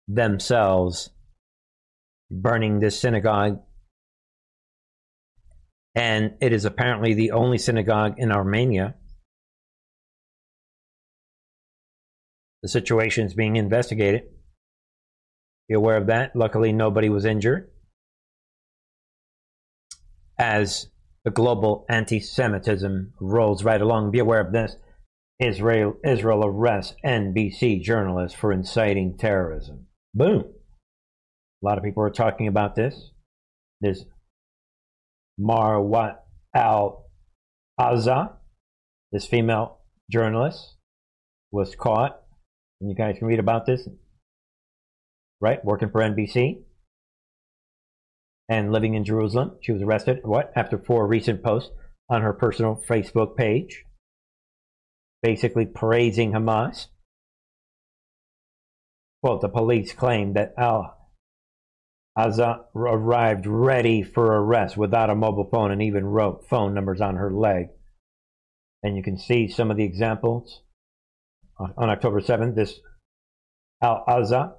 themselves 0.09 1.11
burning 2.31 2.81
this 2.81 2.99
synagogue. 2.99 3.61
And 5.95 6.35
it 6.41 6.53
is 6.53 6.65
apparently 6.65 7.15
the 7.15 7.31
only 7.31 7.59
synagogue 7.59 8.15
in 8.19 8.33
Armenia 8.33 8.97
The 12.65 12.69
situation 12.69 13.27
is 13.27 13.35
being 13.35 13.57
investigated. 13.57 14.23
Be 15.69 15.75
aware 15.75 15.97
of 15.97 16.07
that. 16.07 16.35
Luckily, 16.37 16.73
nobody 16.73 17.09
was 17.09 17.25
injured. 17.25 17.71
As 20.39 20.89
the 21.25 21.31
global 21.31 21.87
anti 21.89 22.21
Semitism 22.21 23.15
rolls 23.21 23.65
right 23.65 23.81
along, 23.81 24.11
be 24.11 24.19
aware 24.19 24.41
of 24.41 24.53
this. 24.53 24.77
Israel, 25.41 25.97
Israel 26.05 26.45
arrests 26.45 26.95
NBC 27.05 27.83
journalist 27.83 28.37
for 28.37 28.53
inciting 28.53 29.17
terrorism. 29.17 29.87
Boom. 30.13 30.45
A 31.63 31.67
lot 31.67 31.79
of 31.79 31.85
people 31.85 32.03
are 32.03 32.11
talking 32.11 32.47
about 32.47 32.77
this. 32.77 33.11
This 33.81 34.05
Marwat 35.41 36.19
al 36.55 37.07
Azza, 37.81 38.35
this 39.11 39.27
female 39.27 39.79
journalist, 40.11 40.77
was 41.51 41.75
caught 41.75 42.21
and 42.81 42.91
you 42.91 42.97
guys 42.97 43.17
can 43.19 43.27
read 43.27 43.39
about 43.39 43.65
this, 43.67 43.89
right? 45.45 45.63
Working 45.63 45.91
for 45.91 46.01
NBC 46.01 46.63
and 48.49 48.73
living 48.73 48.95
in 48.95 49.05
Jerusalem. 49.05 49.59
She 49.61 49.73
was 49.73 49.83
arrested, 49.83 50.21
what? 50.25 50.51
After 50.57 50.79
four 50.79 51.07
recent 51.07 51.43
posts 51.43 51.71
on 52.09 52.23
her 52.23 52.33
personal 52.33 52.83
Facebook 52.89 53.37
page, 53.37 53.85
basically 55.23 55.67
praising 55.67 56.33
Hamas. 56.33 56.87
Well, 59.23 59.39
the 59.39 59.51
police 59.51 59.93
claimed 59.93 60.35
that 60.37 60.55
Al 60.57 60.97
Azza 62.17 62.65
arrived 62.75 63.47
ready 63.47 64.03
for 64.03 64.25
arrest 64.25 64.79
without 64.79 65.11
a 65.11 65.15
mobile 65.15 65.49
phone 65.51 65.71
and 65.73 65.83
even 65.83 66.07
wrote 66.07 66.49
phone 66.49 66.73
numbers 66.73 67.03
on 67.03 67.17
her 67.17 67.31
leg. 67.31 67.67
And 68.83 68.97
you 68.97 69.03
can 69.03 69.19
see 69.19 69.49
some 69.49 69.71
of 69.71 69.77
the 69.77 69.85
examples 69.85 70.63
on 71.59 71.91
October 71.91 72.23
7th, 72.23 72.55
this 72.55 72.81
Al 73.83 74.05
Azza 74.09 74.55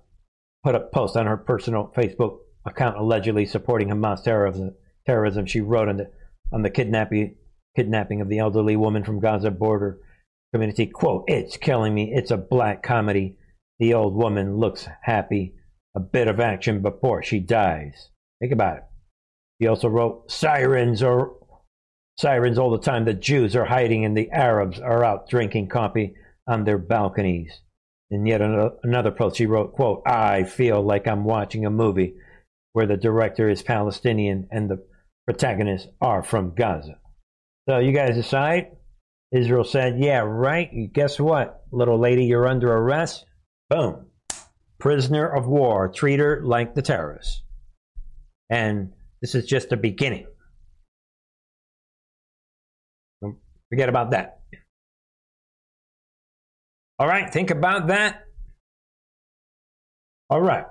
put 0.65 0.73
a 0.73 0.79
post 0.79 1.15
on 1.15 1.27
her 1.27 1.37
personal 1.37 1.93
Facebook 1.95 2.39
account 2.65 2.97
allegedly 2.97 3.45
supporting 3.45 3.89
Hamas 3.89 4.23
terrorism. 4.23 4.73
terrorism. 5.05 5.45
She 5.45 5.61
wrote 5.61 5.87
on 5.87 5.97
the, 5.97 6.11
on 6.51 6.63
the 6.63 6.71
kidnapping, 6.71 7.35
kidnapping 7.75 8.19
of 8.19 8.29
the 8.29 8.39
elderly 8.39 8.75
woman 8.75 9.03
from 9.03 9.19
Gaza 9.19 9.51
border 9.51 9.99
community, 10.51 10.87
quote, 10.87 11.25
It's 11.27 11.55
killing 11.55 11.93
me. 11.93 12.11
It's 12.11 12.31
a 12.31 12.37
black 12.37 12.81
comedy. 12.81 13.37
The 13.77 13.93
old 13.93 14.15
woman 14.15 14.57
looks 14.57 14.87
happy. 15.03 15.53
A 15.95 15.99
bit 15.99 16.27
of 16.27 16.39
action 16.39 16.81
before 16.81 17.21
she 17.21 17.39
dies. 17.39 18.09
Think 18.41 18.51
about 18.51 18.77
it. 18.77 18.83
He 19.59 19.67
also 19.67 19.87
wrote, 19.87 20.31
Sirens 20.31 21.03
are 21.03 21.29
sirens 22.17 22.57
all 22.57 22.71
the 22.71 22.79
time. 22.79 23.05
The 23.05 23.13
Jews 23.13 23.55
are 23.55 23.65
hiding 23.65 24.03
and 24.03 24.17
the 24.17 24.31
Arabs 24.31 24.79
are 24.79 25.03
out 25.03 25.29
drinking 25.29 25.69
coffee 25.69 26.15
on 26.47 26.63
their 26.63 26.79
balconies. 26.79 27.61
In 28.11 28.25
yet 28.25 28.41
another 28.41 29.11
post, 29.11 29.37
she 29.37 29.47
wrote, 29.47 29.73
quote, 29.73 30.03
I 30.05 30.43
feel 30.43 30.81
like 30.81 31.07
I'm 31.07 31.23
watching 31.23 31.65
a 31.65 31.71
movie 31.71 32.15
where 32.73 32.85
the 32.85 32.97
director 32.97 33.49
is 33.49 33.63
Palestinian 33.63 34.47
and 34.51 34.69
the 34.69 34.85
protagonists 35.25 35.87
are 36.01 36.21
from 36.21 36.53
Gaza. 36.53 36.99
So 37.67 37.79
you 37.79 37.93
guys 37.93 38.15
decide. 38.15 38.67
Israel 39.31 39.63
said, 39.63 39.97
yeah, 39.99 40.19
right. 40.19 40.69
Guess 40.93 41.19
what, 41.19 41.63
little 41.71 41.99
lady, 41.99 42.25
you're 42.25 42.47
under 42.47 42.71
arrest. 42.71 43.25
Boom. 43.69 44.05
Prisoner 44.79 45.27
of 45.27 45.47
war. 45.47 45.89
Treat 45.89 46.19
her 46.19 46.41
like 46.43 46.75
the 46.75 46.83
terrorists. 46.83 47.41
And 48.49 48.91
this 49.21 49.33
is 49.33 49.45
just 49.45 49.69
the 49.69 49.77
beginning. 49.77 50.27
Don't 53.21 53.37
forget 53.69 53.89
about 53.89 54.11
that. 54.11 54.41
All 56.97 57.07
right, 57.07 57.31
think 57.31 57.51
about 57.51 57.87
that. 57.87 58.25
All 60.29 60.41
right. 60.41 60.65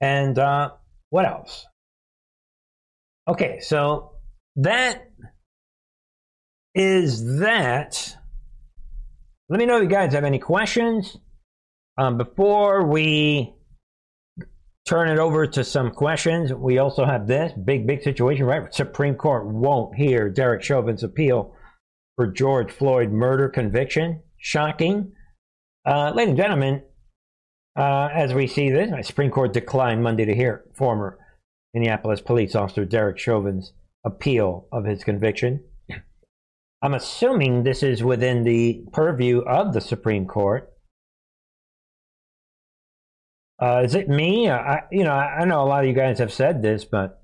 And 0.00 0.38
uh, 0.38 0.70
what 1.10 1.26
else? 1.26 1.66
Okay, 3.28 3.60
so 3.60 4.12
that 4.56 5.10
is 6.74 7.38
that. 7.38 8.16
Let 9.48 9.58
me 9.58 9.66
know 9.66 9.76
if 9.76 9.82
you 9.82 9.88
guys 9.88 10.12
have 10.14 10.24
any 10.24 10.38
questions. 10.38 11.16
Um, 11.96 12.16
before 12.16 12.86
we 12.86 13.54
turn 14.86 15.08
it 15.08 15.18
over 15.18 15.46
to 15.46 15.62
some 15.62 15.90
questions, 15.90 16.52
we 16.52 16.78
also 16.78 17.04
have 17.04 17.26
this 17.26 17.52
big, 17.52 17.86
big 17.86 18.02
situation, 18.02 18.46
right? 18.46 18.72
Supreme 18.74 19.14
Court 19.14 19.46
won't 19.46 19.94
hear 19.94 20.28
Derek 20.28 20.62
Chauvin's 20.62 21.04
appeal 21.04 21.54
for 22.16 22.26
George 22.26 22.72
Floyd 22.72 23.12
murder 23.12 23.48
conviction. 23.48 24.22
Shocking. 24.38 25.12
Uh, 25.84 26.12
ladies 26.14 26.30
and 26.30 26.36
gentlemen, 26.36 26.82
uh, 27.76 28.08
as 28.12 28.34
we 28.34 28.46
see 28.46 28.70
this, 28.70 28.90
the 28.90 29.02
Supreme 29.02 29.30
Court 29.30 29.52
declined 29.52 30.02
Monday 30.02 30.26
to 30.26 30.34
hear 30.34 30.64
former 30.74 31.18
Minneapolis 31.72 32.20
police 32.20 32.54
officer 32.54 32.84
Derek 32.84 33.18
Chauvin's 33.18 33.72
appeal 34.04 34.66
of 34.72 34.84
his 34.84 35.04
conviction. 35.04 35.64
I'm 36.82 36.94
assuming 36.94 37.62
this 37.62 37.82
is 37.82 38.02
within 38.02 38.44
the 38.44 38.84
purview 38.92 39.40
of 39.40 39.72
the 39.72 39.80
Supreme 39.80 40.26
Court. 40.26 40.70
Uh, 43.62 43.82
is 43.84 43.94
it 43.94 44.08
me? 44.08 44.50
I, 44.50 44.82
you 44.90 45.04
know, 45.04 45.12
I 45.12 45.44
know 45.44 45.62
a 45.62 45.66
lot 45.66 45.84
of 45.84 45.88
you 45.88 45.94
guys 45.94 46.18
have 46.18 46.32
said 46.32 46.62
this, 46.62 46.84
but 46.84 47.22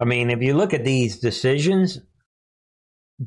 I 0.00 0.04
mean, 0.04 0.30
if 0.30 0.42
you 0.42 0.54
look 0.54 0.74
at 0.74 0.84
these 0.84 1.18
decisions, 1.18 2.00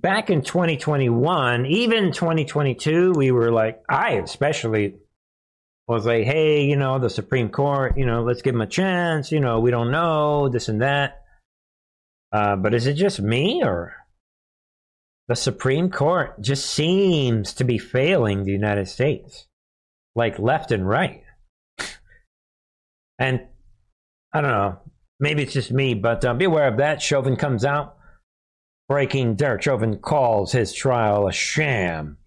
back 0.01 0.29
in 0.29 0.41
2021, 0.41 1.65
even 1.67 2.11
2022, 2.11 3.13
we 3.15 3.31
were 3.31 3.51
like, 3.51 3.81
I 3.89 4.13
especially 4.13 4.95
was 5.87 6.05
like, 6.05 6.25
hey, 6.25 6.65
you 6.65 6.75
know, 6.75 6.99
the 6.99 7.09
Supreme 7.09 7.49
Court, 7.49 7.97
you 7.97 8.05
know, 8.05 8.23
let's 8.23 8.41
give 8.41 8.53
them 8.53 8.61
a 8.61 8.67
chance. 8.67 9.31
You 9.31 9.39
know, 9.39 9.59
we 9.59 9.71
don't 9.71 9.91
know 9.91 10.49
this 10.49 10.67
and 10.67 10.81
that. 10.81 11.21
Uh, 12.31 12.57
but 12.57 12.73
is 12.73 12.87
it 12.87 12.95
just 12.95 13.21
me 13.21 13.61
or 13.63 13.95
the 15.29 15.35
Supreme 15.35 15.89
Court 15.89 16.41
just 16.41 16.65
seems 16.65 17.53
to 17.53 17.63
be 17.63 17.77
failing 17.77 18.43
the 18.43 18.51
United 18.51 18.89
States, 18.89 19.47
like 20.13 20.39
left 20.39 20.71
and 20.71 20.87
right? 20.87 21.23
and 23.17 23.41
I 24.33 24.41
don't 24.41 24.51
know. 24.51 24.79
Maybe 25.21 25.43
it's 25.43 25.53
just 25.53 25.71
me, 25.71 25.93
but 25.93 26.25
uh, 26.25 26.33
be 26.33 26.45
aware 26.45 26.67
of 26.67 26.77
that. 26.77 27.01
Chauvin 27.01 27.37
comes 27.37 27.63
out. 27.63 27.95
Breaking 28.87 29.35
Derek 29.35 29.63
Chauvin 29.63 29.97
calls 29.97 30.51
his 30.51 30.71
trial 30.73 31.27
a 31.27 31.31
sham 31.31 32.17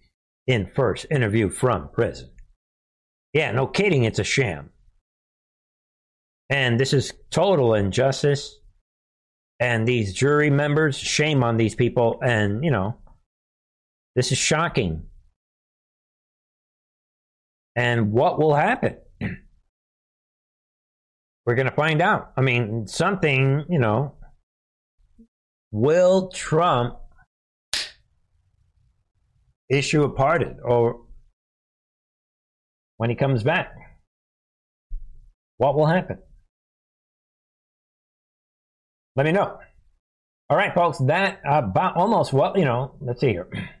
in 0.47 0.69
first 0.75 1.05
interview 1.09 1.49
from 1.49 1.89
prison. 1.89 2.29
Yeah, 3.33 3.51
no 3.51 3.67
kidding, 3.67 4.03
it's 4.03 4.19
a 4.19 4.23
sham. 4.23 4.71
And 6.49 6.79
this 6.79 6.93
is 6.93 7.13
total 7.29 7.75
injustice. 7.75 8.57
And 9.59 9.87
these 9.87 10.13
jury 10.13 10.49
members, 10.49 10.97
shame 10.97 11.43
on 11.43 11.57
these 11.57 11.75
people. 11.75 12.19
And, 12.23 12.63
you 12.63 12.71
know, 12.71 12.97
this 14.15 14.31
is 14.31 14.37
shocking. 14.37 15.03
And 17.75 18.11
what 18.11 18.39
will 18.39 18.55
happen? 18.55 18.97
We're 21.45 21.55
going 21.55 21.69
to 21.69 21.75
find 21.75 22.01
out. 22.01 22.31
I 22.35 22.41
mean, 22.41 22.87
something, 22.87 23.65
you 23.69 23.79
know, 23.79 24.15
will 25.71 26.29
Trump 26.29 26.97
issue 29.69 30.03
a 30.03 30.09
pardon 30.09 30.57
or 30.63 31.01
when 32.97 33.09
he 33.09 33.15
comes 33.15 33.43
back? 33.43 33.75
What 35.57 35.75
will 35.75 35.87
happen? 35.87 36.19
Let 39.15 39.25
me 39.25 39.31
know. 39.31 39.59
All 40.49 40.57
right, 40.57 40.73
folks, 40.73 40.97
that 40.99 41.41
about 41.45 41.95
almost 41.97 42.33
what, 42.33 42.57
you 42.57 42.65
know, 42.65 42.95
let's 43.01 43.21
see 43.21 43.29
here. 43.29 43.47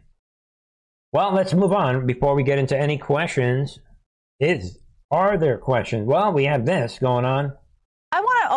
Well, 1.11 1.33
let's 1.33 1.55
move 1.55 1.73
on 1.73 2.05
before 2.05 2.35
we 2.35 2.43
get 2.43 2.59
into 2.59 2.77
any 2.77 2.99
questions. 2.99 3.79
Is 4.39 4.77
are 5.09 5.39
there 5.39 5.57
questions? 5.57 6.05
Well, 6.05 6.31
we 6.31 6.43
have 6.45 6.67
this 6.67 6.99
going 6.99 7.25
on. 7.25 7.53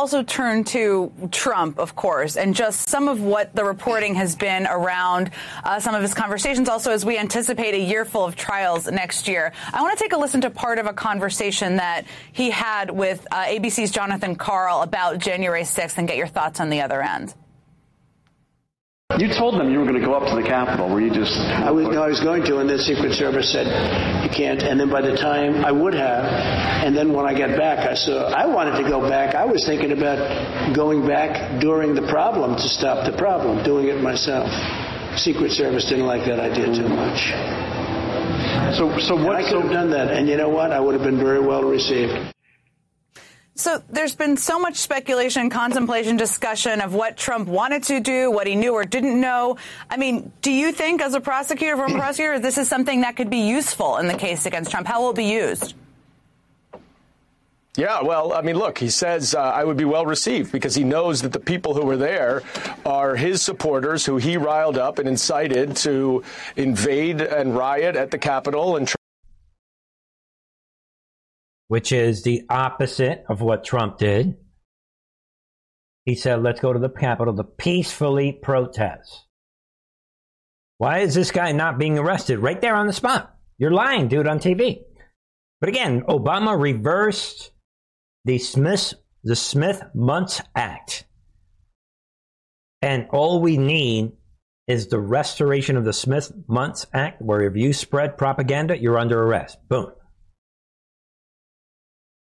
Also 0.03 0.25
turn 0.25 0.65
to 0.65 1.13
Trump, 1.31 1.79
of 1.79 1.95
course, 1.95 2.37
and 2.37 2.57
just 2.57 2.89
some 2.89 3.07
of 3.07 3.23
what 3.23 3.55
the 3.55 3.65
reporting 3.65 4.17
has 4.17 4.35
been 4.35 4.67
around 4.67 5.31
uh, 5.63 5.79
some 5.79 5.95
of 5.95 6.03
his 6.03 6.13
conversations. 6.13 6.69
Also, 6.69 6.91
as 6.91 7.05
we 7.05 7.17
anticipate 7.17 7.73
a 7.73 7.79
year 7.79 8.05
full 8.05 8.25
of 8.25 8.35
trials 8.35 8.91
next 8.91 9.29
year, 9.29 9.53
I 9.73 9.81
want 9.81 9.97
to 9.97 10.03
take 10.03 10.13
a 10.13 10.17
listen 10.17 10.41
to 10.41 10.51
part 10.51 10.81
of 10.81 10.87
a 10.87 10.93
conversation 10.93 11.77
that 11.77 12.05
he 12.33 12.51
had 12.51 12.91
with 12.91 13.25
uh, 13.31 13.45
ABC's 13.45 13.93
Jonathan 13.93 14.35
Karl 14.35 14.83
about 14.83 15.21
January 15.21 15.63
6th 15.63 15.97
and 15.97 16.09
get 16.09 16.17
your 16.17 16.27
thoughts 16.27 16.59
on 16.59 16.69
the 16.69 16.81
other 16.81 17.01
end. 17.01 17.33
You 19.19 19.29
told 19.29 19.61
them 19.61 19.71
you 19.71 19.79
were 19.79 19.85
going 19.85 20.01
to 20.01 20.05
go 20.05 20.15
up 20.15 20.29
to 20.29 20.37
the 20.37 20.47
Capitol. 20.47 20.89
Were 20.89 21.01
you 21.01 21.13
just? 21.13 21.37
I 21.37 21.71
was. 21.71 21.87
No, 21.87 22.03
I 22.03 22.09
was 22.09 22.21
going 22.21 22.45
to, 22.45 22.59
and 22.59 22.69
the 22.69 22.79
Secret 22.79 23.13
Service 23.13 23.53
said 23.53 23.67
you 24.25 24.31
can't. 24.31 24.63
And 24.63 24.81
then 24.81 24.89
by 24.89 25.03
the 25.03 25.17
time 25.17 25.65
I 25.65 25.73
would 25.73 25.95
have, 25.95 26.25
and 26.85 26.97
then 26.97 27.13
when 27.13 27.27
I 27.27 27.37
got 27.37 27.57
back, 27.57 27.87
I 27.87 27.95
saw 27.95 28.33
I 28.33 28.47
wanted 28.47 28.83
to 28.83 28.89
go 28.89 29.01
back. 29.09 29.35
I 29.35 29.45
was 29.45 29.67
thinking 29.67 29.93
about 29.93 30.75
going 30.75 31.07
back 31.07 31.61
during 31.61 31.95
the 31.95 32.07
problem 32.09 32.57
to 32.57 32.69
stop 32.69 33.05
the 33.05 33.17
problem, 33.17 33.63
doing 33.65 33.89
it 33.89 34.01
myself. 34.01 34.49
Secret 35.19 35.53
Service 35.53 35.85
didn't 35.85 36.07
like 36.07 36.25
that 36.25 36.41
idea 36.41 36.67
too 36.73 36.89
much. 36.89 37.33
So, 38.77 38.99
so 38.99 39.15
what? 39.15 39.37
And 39.37 39.47
I 39.47 39.51
could 39.51 39.63
have 39.63 39.73
done 39.73 39.91
that, 39.91 40.11
and 40.11 40.29
you 40.29 40.37
know 40.37 40.49
what? 40.49 40.73
I 40.73 40.81
would 40.81 40.95
have 40.95 41.05
been 41.05 41.19
very 41.19 41.45
well 41.45 41.63
received. 41.63 42.33
So 43.63 43.81
there's 43.89 44.17
been 44.17 44.37
so 44.37 44.59
much 44.59 44.75
speculation, 44.75 45.49
contemplation, 45.49 46.17
discussion 46.17 46.81
of 46.81 46.95
what 46.95 47.17
Trump 47.17 47.47
wanted 47.47 47.85
to 47.85 48.01
do, 48.01 48.29
what 48.29 48.49
he 48.49 48.57
knew 48.57 48.73
or 48.73 48.85
didn't 48.85 49.21
know. 49.21 49.57
I 49.89 49.97
mean, 49.97 50.33
do 50.43 50.51
you 50.51 50.73
think, 50.73 51.01
as 51.01 51.15
a 51.15 51.21
prosecutor, 51.21 51.77
former 51.77 51.97
prosecutor, 51.97 52.41
this 52.41 52.59
is 52.59 52.69
something 52.69 53.03
that 53.03 53.15
could 53.15 53.31
be 53.31 53.49
useful 53.49 53.99
in 53.99 54.09
the 54.09 54.15
case 54.15 54.47
against 54.47 54.73
Trump? 54.73 54.89
How 54.89 55.03
will 55.03 55.11
it 55.11 55.17
be 55.17 55.27
used? 55.27 55.75
Yeah, 57.77 58.03
well, 58.03 58.33
I 58.33 58.43
mean, 58.43 58.59
look, 58.59 58.79
he 58.79 58.91
says 58.91 59.33
uh, 59.33 59.41
I 59.41 59.63
would 59.63 59.77
be 59.77 59.85
well 59.85 60.07
received 60.07 60.51
because 60.51 60.75
he 60.75 60.83
knows 60.83 61.23
that 61.23 61.33
the 61.33 61.39
people 61.39 61.73
who 61.73 61.87
were 61.87 61.97
there 61.97 62.43
are 62.85 63.15
his 63.15 63.43
supporters 63.43 64.05
who 64.05 64.17
he 64.17 64.39
riled 64.39 64.77
up 64.77 64.99
and 64.99 65.09
incited 65.09 65.77
to 65.77 66.25
invade 66.57 67.21
and 67.21 67.57
riot 67.57 67.95
at 67.95 68.11
the 68.11 68.19
Capitol 68.19 68.77
and 68.77 68.93
which 71.69 71.93
is 71.93 72.23
the 72.23 72.43
opposite 72.51 73.25
of 73.29 73.41
what 73.41 73.65
Trump 73.65 73.99
did. 73.99 74.37
He 76.05 76.15
said, 76.15 76.43
let's 76.43 76.61
go 76.61 76.73
to 76.73 76.79
the 76.79 76.89
Capitol 76.89 77.35
to 77.37 77.45
peacefully 77.45 78.33
protest. 78.33 79.27
Why 80.79 80.99
is 80.99 81.15
this 81.15 81.31
guy 81.31 81.53
not 81.53 81.79
being 81.79 81.99
arrested 81.99 82.41
right 82.41 82.61
there 82.61 82.75
on 82.75 82.87
the 82.87 82.93
spot? 82.93 83.35
You're 83.57 83.71
lying, 83.71 84.09
dude, 84.09 84.27
on 84.27 84.39
TV. 84.39 84.81
But 85.61 85.69
again, 85.69 86.03
Obama 86.03 86.61
reversed 86.61 87.53
the 88.25 88.39
Smith 88.39 88.95
the 89.25 89.37
Smith 89.37 89.83
Mundt 89.95 90.41
Act. 90.57 91.07
And 92.83 93.07
all 93.13 93.41
we 93.41 93.57
need 93.57 94.13
is 94.67 94.89
the 94.89 94.99
restoration 94.99 95.77
of 95.77 95.85
the 95.85 95.93
Smith 95.93 96.33
Mundt 96.49 96.87
Act, 96.93 97.23
where 97.23 97.43
if 97.43 97.57
you 97.57 97.73
spread 97.73 98.19
propaganda, 98.19 98.77
you're 98.77 98.99
under 98.99 99.23
arrest. 99.23 99.59
Boom 99.69 99.93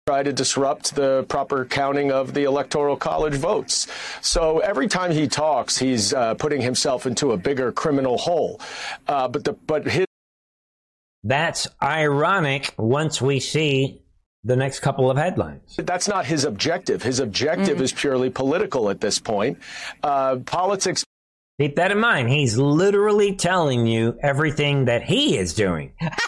try 0.08 0.24
to 0.24 0.32
disrupt 0.32 0.96
the 0.96 1.26
proper 1.28 1.66
counting 1.66 2.14
of 2.14 2.34
the 2.34 2.46
electoral 2.46 2.96
college 2.96 3.36
votes. 3.36 3.88
So 4.22 4.60
every 4.60 4.88
time 4.88 5.12
he 5.12 5.28
talks, 5.28 5.78
he's 5.78 6.14
uh, 6.14 6.36
putting 6.36 6.62
himself 6.62 7.06
into 7.06 7.34
a 7.34 7.38
bigger 7.38 7.74
criminal 7.74 8.18
hole. 8.18 8.62
Uh, 9.06 9.28
but 9.28 9.44
the 9.44 9.52
but 9.52 9.86
his 9.86 10.06
that's 11.26 11.68
ironic 11.84 12.74
once 12.78 13.22
we 13.22 13.42
see 13.42 14.02
the 14.46 14.56
next 14.56 14.80
couple 14.80 15.12
of 15.12 15.18
headlines. 15.18 15.76
That's 15.76 16.08
not 16.08 16.26
his 16.26 16.46
objective. 16.46 17.04
His 17.04 17.20
objective 17.20 17.80
mm. 17.80 17.82
is 17.82 17.92
purely 17.92 18.30
political 18.30 18.90
at 18.90 19.02
this 19.02 19.20
point. 19.20 19.58
Uh, 20.02 20.38
politics. 20.38 21.04
Keep 21.60 21.78
that 21.78 21.92
in 21.92 22.00
mind. 22.00 22.30
He's 22.30 22.56
literally 22.56 23.34
telling 23.34 23.88
you 23.88 24.16
everything 24.22 24.86
that 24.86 25.02
he 25.02 25.40
is 25.40 25.56
doing. 25.56 25.92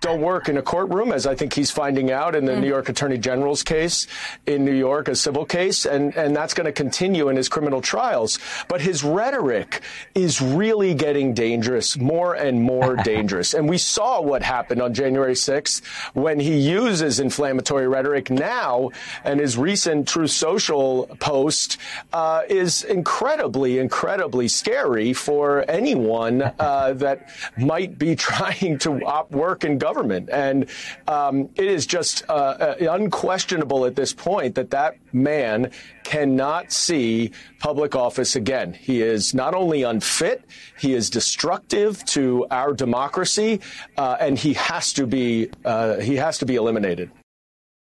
don't 0.00 0.20
work 0.20 0.48
in 0.48 0.56
a 0.56 0.62
courtroom, 0.62 1.12
as 1.12 1.26
I 1.26 1.34
think 1.34 1.54
he's 1.54 1.70
finding 1.70 2.10
out 2.10 2.34
in 2.34 2.44
the 2.44 2.52
mm. 2.52 2.60
New 2.60 2.68
York 2.68 2.88
Attorney 2.88 3.18
General's 3.18 3.62
case 3.62 4.06
in 4.46 4.64
New 4.64 4.74
York, 4.74 5.08
a 5.08 5.16
civil 5.16 5.44
case, 5.44 5.86
and, 5.86 6.14
and 6.16 6.34
that's 6.36 6.54
going 6.54 6.66
to 6.66 6.72
continue 6.72 7.28
in 7.28 7.36
his 7.36 7.48
criminal 7.48 7.80
trials. 7.80 8.38
But 8.68 8.80
his 8.80 9.02
rhetoric 9.02 9.80
is 10.14 10.40
really 10.40 10.94
getting 10.94 11.34
dangerous, 11.34 11.96
more 11.96 12.34
and 12.34 12.62
more 12.62 12.96
dangerous. 13.04 13.54
And 13.54 13.68
we 13.68 13.78
saw 13.78 14.20
what 14.20 14.42
happened 14.42 14.82
on 14.82 14.94
January 14.94 15.34
6th 15.34 15.82
when 16.14 16.38
he 16.40 16.58
uses 16.58 17.20
inflammatory 17.20 17.88
rhetoric 17.88 18.30
now, 18.30 18.90
and 19.24 19.40
his 19.40 19.56
recent 19.56 20.08
Truth 20.08 20.32
Social 20.32 21.06
post 21.18 21.78
uh, 22.12 22.42
is 22.48 22.82
incredibly, 22.82 23.78
incredibly 23.78 24.48
scary 24.54 25.12
for 25.12 25.64
anyone 25.68 26.42
uh, 26.42 26.92
that 26.94 27.28
might 27.58 27.98
be 27.98 28.16
trying 28.30 28.78
to 28.78 29.04
op- 29.04 29.30
work 29.30 29.64
in 29.64 29.78
government. 29.78 30.28
And 30.30 30.68
um, 31.08 31.50
it 31.54 31.66
is 31.66 31.86
just 31.86 32.24
uh, 32.28 32.32
uh, 32.32 32.74
unquestionable 32.90 33.86
at 33.86 33.96
this 33.96 34.12
point 34.12 34.54
that 34.54 34.70
that 34.70 34.96
man 35.12 35.70
cannot 36.04 36.72
see 36.72 37.32
public 37.58 37.94
office 37.94 38.36
again. 38.36 38.74
He 38.74 39.02
is 39.02 39.34
not 39.34 39.54
only 39.54 39.82
unfit, 39.82 40.44
he 40.78 40.94
is 40.94 41.10
destructive 41.10 42.04
to 42.06 42.46
our 42.50 42.72
democracy, 42.72 43.60
uh, 43.96 44.16
and 44.20 44.38
he 44.38 44.54
has 44.54 44.92
to 44.94 45.06
be 45.06 45.50
uh, 45.64 45.98
he 45.98 46.16
has 46.16 46.38
to 46.38 46.46
be 46.46 46.56
eliminated. 46.56 47.10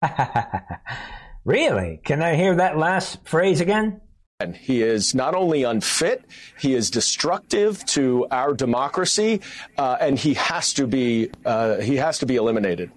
really? 1.46 2.02
Can 2.04 2.22
I 2.22 2.36
hear 2.36 2.56
that 2.56 2.78
last 2.78 3.26
phrase 3.26 3.62
again? 3.62 4.01
He 4.50 4.82
is 4.82 5.16
not 5.16 5.36
only 5.36 5.64
unfit, 5.64 6.26
he 6.60 6.74
is 6.74 6.90
destructive 6.90 7.84
to 7.88 8.28
our 8.32 8.54
democracy, 8.54 9.42
uh, 9.78 9.98
and 10.00 10.18
he 10.18 10.34
has 10.36 10.74
to 10.74 10.88
be 10.88 11.30
uh, 11.46 11.78
he 11.78 11.96
has 11.98 12.20
to 12.20 12.26
be 12.26 12.36
eliminated. 12.36 12.92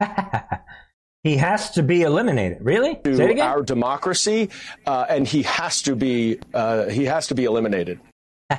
he 1.22 1.36
has 1.36 1.70
to 1.72 1.82
be 1.82 2.02
eliminated. 2.02 2.58
Really? 2.60 2.96
To 3.04 3.16
Say 3.16 3.24
it 3.24 3.30
again. 3.30 3.46
Our 3.46 3.62
democracy, 3.62 4.50
uh, 4.86 5.06
and 5.08 5.26
he 5.26 5.42
has 5.42 5.82
to 5.82 5.96
be 5.96 6.38
uh, 6.54 6.86
he 6.86 7.04
has 7.04 7.28
to 7.28 7.34
be 7.34 7.44
eliminated. 7.44 8.00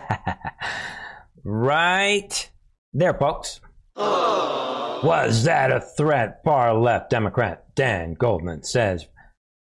right 1.43 2.51
there, 2.93 3.13
folks. 3.13 3.61
Was 3.95 5.43
that 5.43 5.71
a 5.71 5.79
threat? 5.79 6.41
Far 6.43 6.73
left 6.73 7.09
Democrat 7.09 7.65
Dan 7.75 8.13
Goldman 8.13 8.63
says 8.63 9.07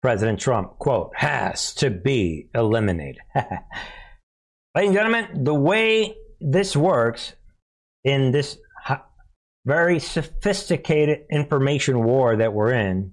President 0.02 0.40
Trump, 0.40 0.78
quote, 0.78 1.12
has 1.14 1.74
to 1.74 1.90
be 1.90 2.48
eliminated. 2.54 3.18
Ladies 3.34 4.88
and 4.88 4.94
gentlemen, 4.94 5.44
the 5.44 5.54
way 5.54 6.14
this 6.40 6.74
works 6.74 7.34
in 8.04 8.30
this 8.30 8.56
very 9.66 9.98
sophisticated 9.98 11.26
information 11.30 12.02
war 12.02 12.36
that 12.36 12.52
we're 12.52 12.72
in, 12.72 13.12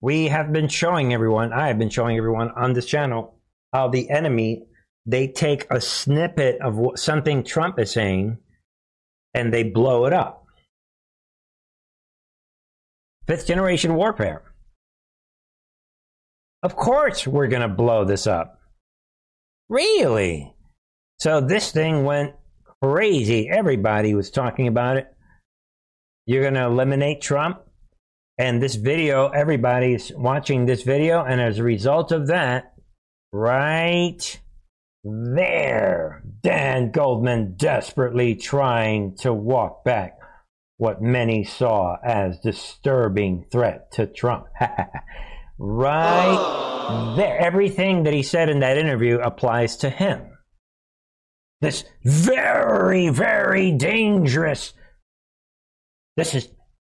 we 0.00 0.28
have 0.28 0.52
been 0.52 0.68
showing 0.68 1.12
everyone, 1.12 1.52
I 1.52 1.68
have 1.68 1.78
been 1.78 1.90
showing 1.90 2.16
everyone 2.16 2.50
on 2.56 2.72
this 2.72 2.86
channel 2.86 3.38
how 3.72 3.88
the 3.88 4.08
enemy, 4.10 4.64
they 5.06 5.28
take 5.28 5.66
a 5.70 5.80
snippet 5.80 6.60
of 6.60 6.76
what, 6.76 6.98
something 6.98 7.44
Trump 7.44 7.78
is 7.78 7.92
saying 7.92 8.38
and 9.34 9.52
they 9.52 9.62
blow 9.62 10.06
it 10.06 10.12
up. 10.12 10.44
Fifth 13.26 13.46
generation 13.46 13.94
warfare. 13.94 14.51
Of 16.62 16.76
course, 16.76 17.26
we're 17.26 17.48
going 17.48 17.62
to 17.62 17.74
blow 17.74 18.04
this 18.04 18.26
up. 18.26 18.60
Really? 19.68 20.54
So 21.18 21.40
this 21.40 21.72
thing 21.72 22.04
went 22.04 22.34
crazy. 22.82 23.48
Everybody 23.48 24.14
was 24.14 24.30
talking 24.30 24.68
about 24.68 24.96
it. 24.96 25.06
You're 26.26 26.42
going 26.42 26.54
to 26.54 26.64
eliminate 26.64 27.20
Trump? 27.20 27.62
And 28.38 28.62
this 28.62 28.76
video, 28.76 29.28
everybody's 29.28 30.12
watching 30.14 30.66
this 30.66 30.82
video. 30.82 31.24
And 31.24 31.40
as 31.40 31.58
a 31.58 31.64
result 31.64 32.12
of 32.12 32.28
that, 32.28 32.74
right 33.32 34.40
there, 35.04 36.22
Dan 36.42 36.92
Goldman 36.92 37.54
desperately 37.56 38.36
trying 38.36 39.16
to 39.18 39.32
walk 39.32 39.84
back 39.84 40.18
what 40.76 41.02
many 41.02 41.44
saw 41.44 41.96
as 42.04 42.38
disturbing 42.40 43.46
threat 43.50 43.92
to 43.92 44.06
Trump. 44.06 44.46
right 45.62 47.14
there. 47.16 47.38
Everything 47.38 48.02
that 48.02 48.12
he 48.12 48.24
said 48.24 48.48
in 48.48 48.60
that 48.60 48.78
interview 48.78 49.18
applies 49.18 49.76
to 49.78 49.88
him. 49.90 50.20
This 51.60 51.84
very, 52.04 53.08
very 53.10 53.70
dangerous. 53.70 54.74
This 56.16 56.34
is 56.34 56.48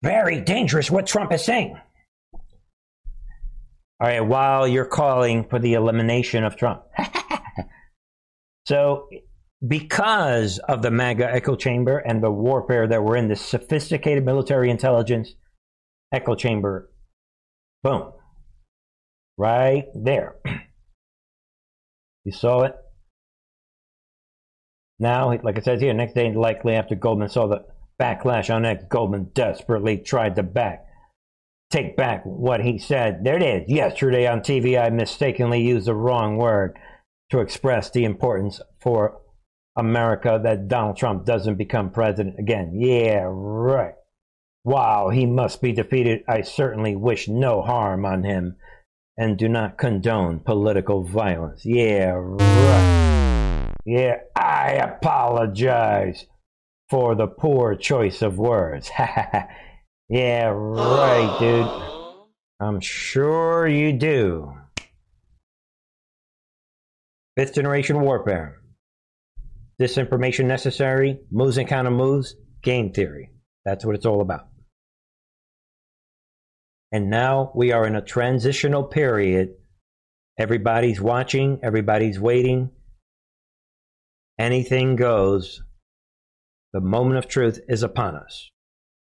very 0.04 0.42
dangerous 0.42 0.92
what 0.92 1.08
Trump 1.08 1.32
is 1.32 1.46
saying. 1.46 1.80
All 4.00 4.08
right, 4.08 4.20
while 4.20 4.68
you're 4.68 4.86
calling 4.86 5.46
for 5.50 5.58
the 5.58 5.74
elimination 5.74 6.44
of 6.44 6.58
Trump. 6.58 6.84
so, 8.68 9.08
because 9.66 10.60
of 10.60 10.82
the 10.82 10.92
MAGA 10.92 11.34
echo 11.34 11.56
chamber 11.56 11.98
and 11.98 12.22
the 12.22 12.30
warfare 12.30 12.88
that 12.88 13.02
we're 13.02 13.16
in, 13.16 13.30
this 13.30 13.42
sophisticated 13.42 14.26
military 14.26 14.70
intelligence 14.70 15.34
echo 16.14 16.36
chamber, 16.36 16.92
boom, 17.82 18.12
Right 19.38 19.86
there. 19.94 20.36
you 22.26 22.32
saw 22.32 22.64
it? 22.64 22.76
Now, 25.00 25.30
like 25.44 25.58
it 25.58 25.64
says 25.64 25.80
here, 25.80 25.94
next 25.94 26.14
day, 26.16 26.34
likely 26.34 26.74
after 26.74 26.96
Goldman 26.96 27.30
saw 27.30 27.48
the 27.48 27.66
backlash 28.00 28.54
on 28.54 28.66
X, 28.66 28.84
Goldman 28.90 29.30
desperately 29.34 29.98
tried 29.98 30.36
to 30.38 30.44
back 30.44 30.88
take 31.70 31.98
back 31.98 32.24
what 32.24 32.62
he 32.62 32.78
said. 32.78 33.24
There 33.24 33.38
it 33.38 33.44
is. 33.44 33.70
Yesterday 33.70 34.28
on 34.28 34.40
TV, 34.40 34.82
I 34.82 34.90
mistakenly 34.90 35.62
used 35.62 35.88
the 35.88 35.96
wrong 35.96 36.38
word 36.38 36.78
to 37.30 37.40
express 37.40 37.90
the 37.90 38.06
importance 38.06 38.62
for 38.82 39.20
America 39.76 40.40
that 40.44 40.68
Donald 40.68 40.98
Trump 40.98 41.26
doesn't 41.26 41.58
become 41.58 41.92
president 41.92 42.40
again. 42.40 42.72
Yeah, 42.80 43.26
right. 43.28 43.94
Wow, 44.64 45.10
he 45.10 45.26
must 45.26 45.62
be 45.62 45.72
defeated. 45.72 46.24
I 46.28 46.42
certainly 46.42 46.96
wish 46.96 47.28
no 47.28 47.62
harm 47.62 48.06
on 48.06 48.24
him 48.24 48.58
and 49.18 49.38
do 49.38 49.50
not 49.50 49.78
condone 49.78 50.40
political 50.40 51.04
violence. 51.04 51.66
Yeah, 51.66 52.12
right. 52.16 53.74
Yeah, 53.86 54.18
I 54.36 54.74
apologize 54.74 56.26
for 56.90 57.16
the 57.16 57.28
poor 57.28 57.76
choice 57.76 58.22
of 58.22 58.38
words. 58.38 58.92
yeah, 60.10 60.52
right, 60.54 61.38
dude. 61.40 62.18
I'm 62.60 62.80
sure 62.80 63.68
you 63.68 63.94
do. 63.94 64.54
Fifth 67.38 67.56
generation 67.56 68.02
warfare. 68.02 68.58
Disinformation 69.80 70.46
necessary, 70.46 71.20
moves 71.32 71.58
and 71.58 71.68
counter 71.68 71.92
moves, 71.92 72.36
game 72.64 72.92
theory. 72.92 73.30
That's 73.64 73.86
what 73.86 73.96
it's 73.96 74.08
all 74.08 74.22
about. 74.22 74.48
And 76.92 77.10
now 77.10 77.52
we 77.54 77.72
are 77.72 77.86
in 77.86 77.96
a 77.96 78.02
transitional 78.02 78.84
period. 78.84 79.56
Everybody's 80.40 81.02
watching, 81.02 81.60
everybody's 81.64 82.20
waiting. 82.20 82.72
Anything 84.40 84.96
goes. 84.96 85.62
The 86.74 86.82
moment 86.82 87.18
of 87.18 87.28
truth 87.28 87.60
is 87.68 87.84
upon 87.84 88.16
us. 88.16 88.50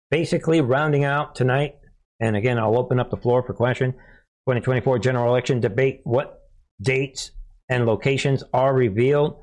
Basically, 0.09 0.61
rounding 0.61 1.03
out 1.03 1.35
tonight, 1.35 1.75
and 2.19 2.35
again, 2.35 2.57
I'll 2.57 2.77
open 2.77 2.99
up 2.99 3.11
the 3.11 3.17
floor 3.17 3.43
for 3.43 3.53
question 3.53 3.91
2024 3.91 4.99
general 4.99 5.29
election 5.29 5.59
debate. 5.59 5.99
What 6.03 6.39
dates 6.81 7.31
and 7.69 7.85
locations 7.85 8.43
are 8.53 8.73
revealed? 8.73 9.37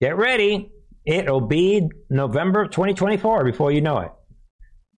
Get 0.00 0.16
ready. 0.16 0.72
It'll 1.06 1.40
be 1.40 1.88
November 2.10 2.66
2024 2.66 3.44
before 3.44 3.70
you 3.70 3.80
know 3.80 3.98
it. 3.98 4.10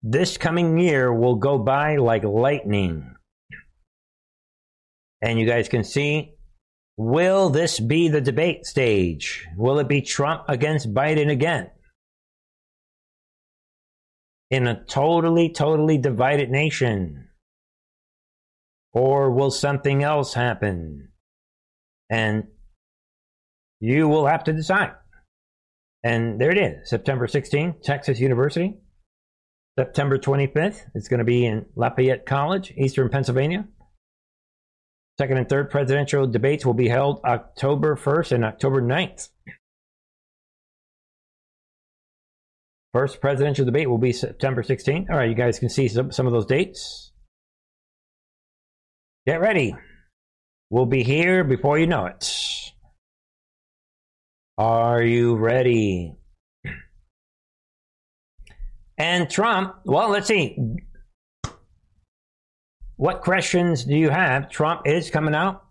This 0.08 0.38
coming 0.38 0.78
year 0.78 1.12
will 1.12 1.34
go 1.34 1.58
by 1.58 1.96
like 1.96 2.24
lightning. 2.24 3.16
And 5.20 5.40
you 5.40 5.48
guys 5.48 5.68
can 5.68 5.84
see 5.84 6.36
will 6.96 7.50
this 7.50 7.80
be 7.80 8.08
the 8.08 8.22
debate 8.22 8.68
stage? 8.68 9.48
Will 9.58 9.80
it 9.80 9.88
be 9.88 10.04
Trump 10.04 10.44
against 10.48 10.94
Biden 10.94 11.32
again? 11.32 11.72
In 14.52 14.68
a 14.68 14.86
totally, 14.86 15.50
totally 15.50 15.98
divided 15.98 16.52
nation? 16.52 17.30
Or 18.94 19.32
will 19.32 19.50
something 19.50 20.04
else 20.04 20.36
happen? 20.36 21.10
And 22.12 22.44
you 23.80 24.08
will 24.08 24.28
have 24.28 24.44
to 24.44 24.54
decide. 24.54 24.92
And 26.04 26.40
there 26.40 26.52
it 26.52 26.60
is, 26.60 26.92
September 26.92 27.26
16th, 27.26 27.82
Texas 27.82 28.20
University. 28.20 28.78
September 29.78 30.18
25th. 30.18 30.82
It's 30.94 31.08
going 31.08 31.20
to 31.20 31.26
be 31.26 31.46
in 31.46 31.66
Lafayette 31.76 32.26
College, 32.26 32.74
Eastern 32.78 33.10
Pennsylvania. 33.10 33.68
Second 35.18 35.38
and 35.38 35.50
third 35.50 35.70
presidential 35.70 36.28
debates 36.28 36.66
will 36.66 36.74
be 36.74 36.88
held 36.88 37.22
October 37.24 37.96
1st 37.96 38.32
and 38.34 38.46
October 38.46 38.82
9th. 38.82 39.30
First 42.94 43.20
presidential 43.20 43.66
debate 43.66 43.90
will 43.90 43.98
be 43.98 44.14
September 44.14 44.64
16th. 44.64 45.10
All 45.10 45.18
right, 45.18 45.30
you 45.30 45.36
guys 45.36 45.60
can 45.60 45.70
see 45.70 45.88
some, 45.90 46.12
some 46.12 46.28
of 46.28 46.34
those 46.34 46.46
dates. 46.46 47.12
Get 49.28 49.42
ready. 49.42 49.76
We'll 50.70 50.86
be 50.86 51.04
here 51.04 51.44
before 51.44 51.78
you 51.78 51.88
know 51.88 52.06
it. 52.06 52.72
Are 54.58 55.04
you 55.04 55.36
ready? 55.36 56.16
And 58.98 59.30
Trump, 59.30 59.76
well, 59.84 60.10
let's 60.10 60.28
see. 60.28 60.58
What 62.98 63.22
questions 63.22 63.84
do 63.84 63.96
you 63.96 64.10
have? 64.10 64.50
Trump 64.50 64.82
is 64.86 65.10
coming 65.10 65.36
out. 65.36 65.66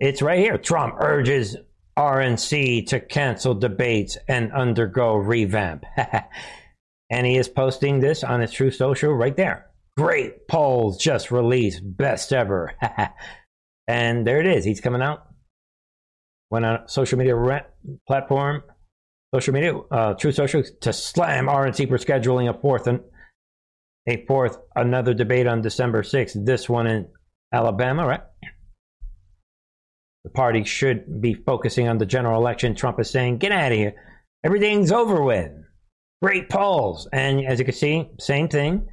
It's 0.00 0.22
right 0.22 0.40
here. 0.40 0.58
Trump 0.58 0.96
urges 0.98 1.56
RNC 1.96 2.88
to 2.88 3.00
cancel 3.00 3.54
debates 3.54 4.18
and 4.26 4.52
undergo 4.52 5.14
revamp. 5.14 5.84
and 7.10 7.26
he 7.26 7.36
is 7.36 7.48
posting 7.48 8.00
this 8.00 8.24
on 8.24 8.40
his 8.40 8.52
Truth 8.52 8.74
Social 8.74 9.12
right 9.12 9.36
there. 9.36 9.66
Great 9.96 10.48
polls 10.48 10.98
just 10.98 11.30
released, 11.30 11.80
best 11.84 12.32
ever. 12.32 12.72
and 13.86 14.26
there 14.26 14.40
it 14.40 14.46
is. 14.46 14.64
He's 14.64 14.80
coming 14.80 15.02
out. 15.02 15.26
Went 16.50 16.64
on 16.64 16.74
a 16.76 16.88
social 16.88 17.18
media 17.18 17.36
platform 18.06 18.62
social 19.34 19.54
media, 19.54 19.76
uh, 19.76 20.14
Truth 20.14 20.34
Social, 20.34 20.62
to 20.62 20.92
slam 20.92 21.46
RNC 21.46 21.88
for 21.88 21.98
scheduling 21.98 22.48
a 22.48 22.58
fourth 22.58 22.86
and 22.86 23.00
a 24.08 24.24
fourth 24.26 24.58
another 24.74 25.14
debate 25.14 25.46
on 25.46 25.62
December 25.62 26.02
6th. 26.02 26.44
This 26.44 26.68
one 26.68 26.86
in 26.86 27.08
Alabama, 27.52 28.06
right? 28.06 28.22
The 30.24 30.30
party 30.30 30.64
should 30.64 31.20
be 31.20 31.34
focusing 31.34 31.88
on 31.88 31.98
the 31.98 32.06
general 32.06 32.40
election. 32.40 32.74
Trump 32.74 33.00
is 33.00 33.08
saying, 33.08 33.38
"Get 33.38 33.52
out 33.52 33.72
of 33.72 33.78
here! 33.78 33.94
Everything's 34.44 34.92
over 34.92 35.22
with." 35.22 35.52
Great 36.22 36.50
polls, 36.50 37.08
and 37.12 37.46
as 37.46 37.58
you 37.58 37.64
can 37.64 37.72
see, 37.72 38.10
same 38.18 38.48
thing. 38.48 38.86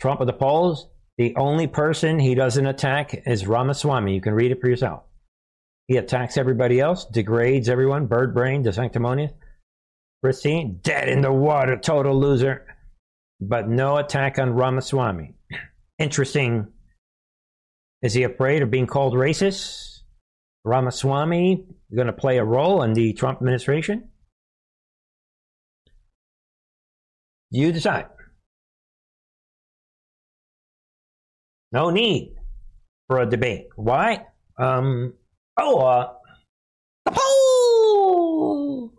Trump 0.00 0.20
at 0.20 0.26
the 0.26 0.32
polls. 0.32 0.88
The 1.16 1.34
only 1.36 1.66
person 1.66 2.18
he 2.18 2.34
doesn't 2.34 2.66
attack 2.66 3.22
is 3.26 3.46
Ramaswamy. 3.46 4.14
You 4.14 4.20
can 4.20 4.34
read 4.34 4.50
it 4.50 4.60
for 4.60 4.68
yourself. 4.68 5.02
He 5.88 5.96
attacks 5.96 6.36
everybody 6.36 6.80
else, 6.80 7.06
degrades 7.06 7.68
everyone, 7.68 8.06
bird 8.06 8.34
brain, 8.34 8.62
DeSanctimonious. 8.62 9.32
Pristine, 10.22 10.80
dead 10.82 11.08
in 11.08 11.22
the 11.22 11.32
water, 11.32 11.78
total 11.78 12.18
loser. 12.18 12.66
But 13.40 13.68
no 13.68 13.96
attack 13.96 14.38
on 14.38 14.52
Ramaswamy. 14.52 15.34
Interesting. 15.98 16.68
Is 18.02 18.12
he 18.12 18.24
afraid 18.24 18.62
of 18.62 18.70
being 18.70 18.86
called 18.86 19.14
racist? 19.14 20.00
Ramaswamy 20.64 21.66
going 21.94 22.06
to 22.06 22.12
play 22.12 22.36
a 22.36 22.44
role 22.44 22.82
in 22.82 22.92
the 22.92 23.14
Trump 23.14 23.38
administration? 23.38 24.10
You 27.50 27.72
decide. 27.72 28.06
No 31.72 31.88
need 31.88 32.34
for 33.06 33.20
a 33.20 33.28
debate. 33.28 33.68
Why? 33.76 34.26
Um, 34.58 35.14
Oh, 35.58 35.78
uh, 35.78 36.12
poll! 37.10 38.92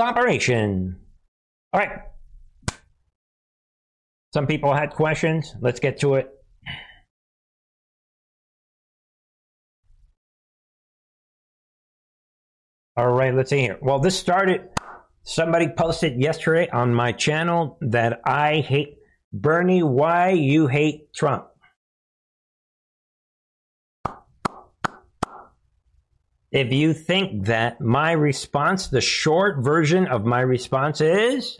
Operation. 0.00 0.96
All 1.72 1.80
right. 1.80 2.02
Some 4.32 4.46
people 4.46 4.72
had 4.72 4.90
questions. 4.90 5.54
Let's 5.60 5.80
get 5.80 6.00
to 6.00 6.14
it. 6.14 6.30
All 12.96 13.10
right, 13.10 13.34
let's 13.34 13.50
see 13.50 13.60
here. 13.60 13.78
Well, 13.80 13.98
this 13.98 14.18
started. 14.18 14.68
Somebody 15.24 15.68
posted 15.68 16.20
yesterday 16.20 16.68
on 16.70 16.94
my 16.94 17.12
channel 17.12 17.78
that 17.80 18.20
I 18.24 18.56
hate 18.56 18.98
Bernie. 19.32 19.82
Why 19.82 20.30
you 20.30 20.66
hate 20.66 21.12
Trump? 21.14 21.51
If 26.52 26.70
you 26.70 26.92
think 26.92 27.46
that 27.46 27.80
my 27.80 28.12
response, 28.12 28.88
the 28.88 29.00
short 29.00 29.64
version 29.64 30.06
of 30.06 30.26
my 30.26 30.40
response 30.40 31.00
is 31.00 31.58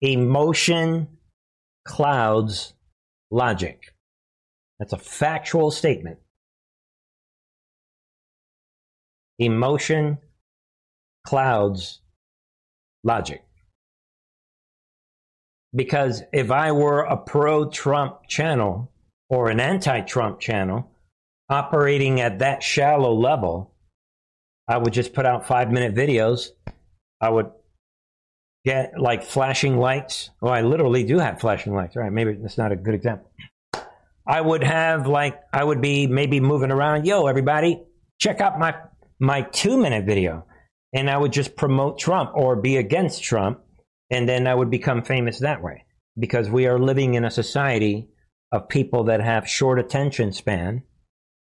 emotion 0.00 1.06
clouds 1.84 2.74
logic. 3.30 3.94
That's 4.80 4.92
a 4.92 4.98
factual 4.98 5.70
statement. 5.70 6.18
Emotion 9.38 10.18
clouds 11.24 12.00
logic. 13.04 13.44
Because 15.72 16.24
if 16.32 16.50
I 16.50 16.72
were 16.72 17.02
a 17.02 17.16
pro 17.16 17.70
Trump 17.70 18.26
channel 18.26 18.90
or 19.28 19.48
an 19.48 19.60
anti 19.60 20.00
Trump 20.00 20.40
channel 20.40 20.90
operating 21.48 22.20
at 22.20 22.40
that 22.40 22.62
shallow 22.62 23.14
level, 23.14 23.74
I 24.66 24.76
would 24.78 24.92
just 24.92 25.12
put 25.12 25.26
out 25.26 25.46
five 25.46 25.70
minute 25.70 25.94
videos. 25.94 26.48
I 27.20 27.30
would 27.30 27.50
get 28.64 28.92
like 28.98 29.22
flashing 29.22 29.78
lights. 29.78 30.30
Oh, 30.42 30.48
I 30.48 30.62
literally 30.62 31.04
do 31.04 31.18
have 31.18 31.40
flashing 31.40 31.74
lights. 31.74 31.96
Right. 31.96 32.12
Maybe 32.12 32.34
that's 32.34 32.58
not 32.58 32.72
a 32.72 32.76
good 32.76 32.94
example. 32.94 33.30
I 34.26 34.40
would 34.40 34.62
have 34.62 35.06
like, 35.06 35.40
I 35.52 35.64
would 35.64 35.80
be 35.80 36.06
maybe 36.06 36.38
moving 36.38 36.70
around. 36.70 37.06
Yo, 37.06 37.26
everybody, 37.26 37.82
check 38.20 38.40
out 38.40 38.58
my 38.58 38.74
my 39.18 39.42
two 39.42 39.76
minute 39.78 40.04
video 40.04 40.44
and 40.92 41.10
I 41.10 41.16
would 41.16 41.32
just 41.32 41.56
promote 41.56 41.98
Trump 41.98 42.32
or 42.34 42.56
be 42.56 42.76
against 42.76 43.22
Trump. 43.22 43.60
And 44.10 44.28
then 44.28 44.46
I 44.46 44.54
would 44.54 44.70
become 44.70 45.02
famous 45.02 45.40
that 45.40 45.62
way 45.62 45.84
because 46.18 46.48
we 46.48 46.66
are 46.66 46.78
living 46.78 47.14
in 47.14 47.24
a 47.24 47.30
society 47.30 48.08
of 48.52 48.68
people 48.68 49.04
that 49.04 49.20
have 49.20 49.48
short 49.48 49.78
attention 49.78 50.32
span. 50.32 50.82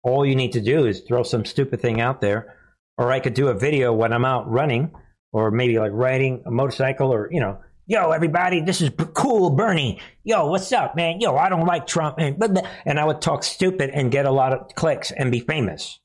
All 0.04 0.26
you 0.26 0.36
need 0.36 0.54
to 0.54 0.62
do 0.62 0.86
is 0.86 1.02
throw 1.02 1.24
some 1.24 1.46
stupid 1.46 1.82
thing 1.82 2.02
out 2.02 2.22
there, 2.22 2.56
or 2.98 3.12
I 3.12 3.20
could 3.20 3.34
do 3.34 3.50
a 3.50 3.54
video 3.54 3.94
when 3.94 4.14
I'm 4.14 4.26
out 4.26 4.50
running, 4.50 4.92
or 5.32 5.52
maybe 5.52 5.78
like 5.78 5.92
riding 5.94 6.44
a 6.46 6.52
motorcycle, 6.52 7.14
or 7.14 7.30
you 7.32 7.40
know, 7.40 7.60
yo, 7.86 8.12
everybody, 8.12 8.62
this 8.62 8.82
is 8.82 8.90
cool, 9.14 9.52
Bernie. 9.52 10.02
Yo, 10.24 10.48
what's 10.48 10.72
up, 10.72 10.96
man? 10.96 11.22
Yo, 11.22 11.36
I 11.36 11.50
don't 11.50 11.66
like 11.66 11.86
Trump, 11.86 12.18
and 12.18 12.62
and 12.86 13.00
I 13.00 13.06
would 13.06 13.22
talk 13.22 13.44
stupid 13.44 13.92
and 13.92 14.12
get 14.12 14.26
a 14.26 14.32
lot 14.32 14.54
of 14.54 14.76
clicks 14.76 15.12
and 15.12 15.32
be 15.32 15.40
famous. 15.40 16.00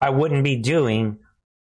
I 0.00 0.10
wouldn't 0.10 0.44
be 0.44 0.56
doing 0.56 1.18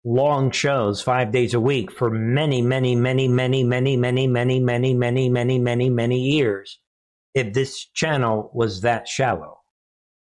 long 0.04 0.52
shows 0.52 1.02
five 1.02 1.32
days 1.32 1.54
a 1.54 1.60
week 1.60 1.90
for 1.90 2.10
many, 2.10 2.62
many, 2.62 2.94
many, 2.94 3.26
many, 3.26 3.64
many, 3.64 3.96
many, 3.96 4.26
many, 4.26 4.60
many, 4.60 4.94
many, 4.94 5.28
many, 5.28 5.58
many, 5.58 5.90
many 5.90 6.20
years 6.20 6.78
if 7.36 7.52
this 7.52 7.84
channel 7.94 8.50
was 8.54 8.80
that 8.80 9.06
shallow. 9.06 9.58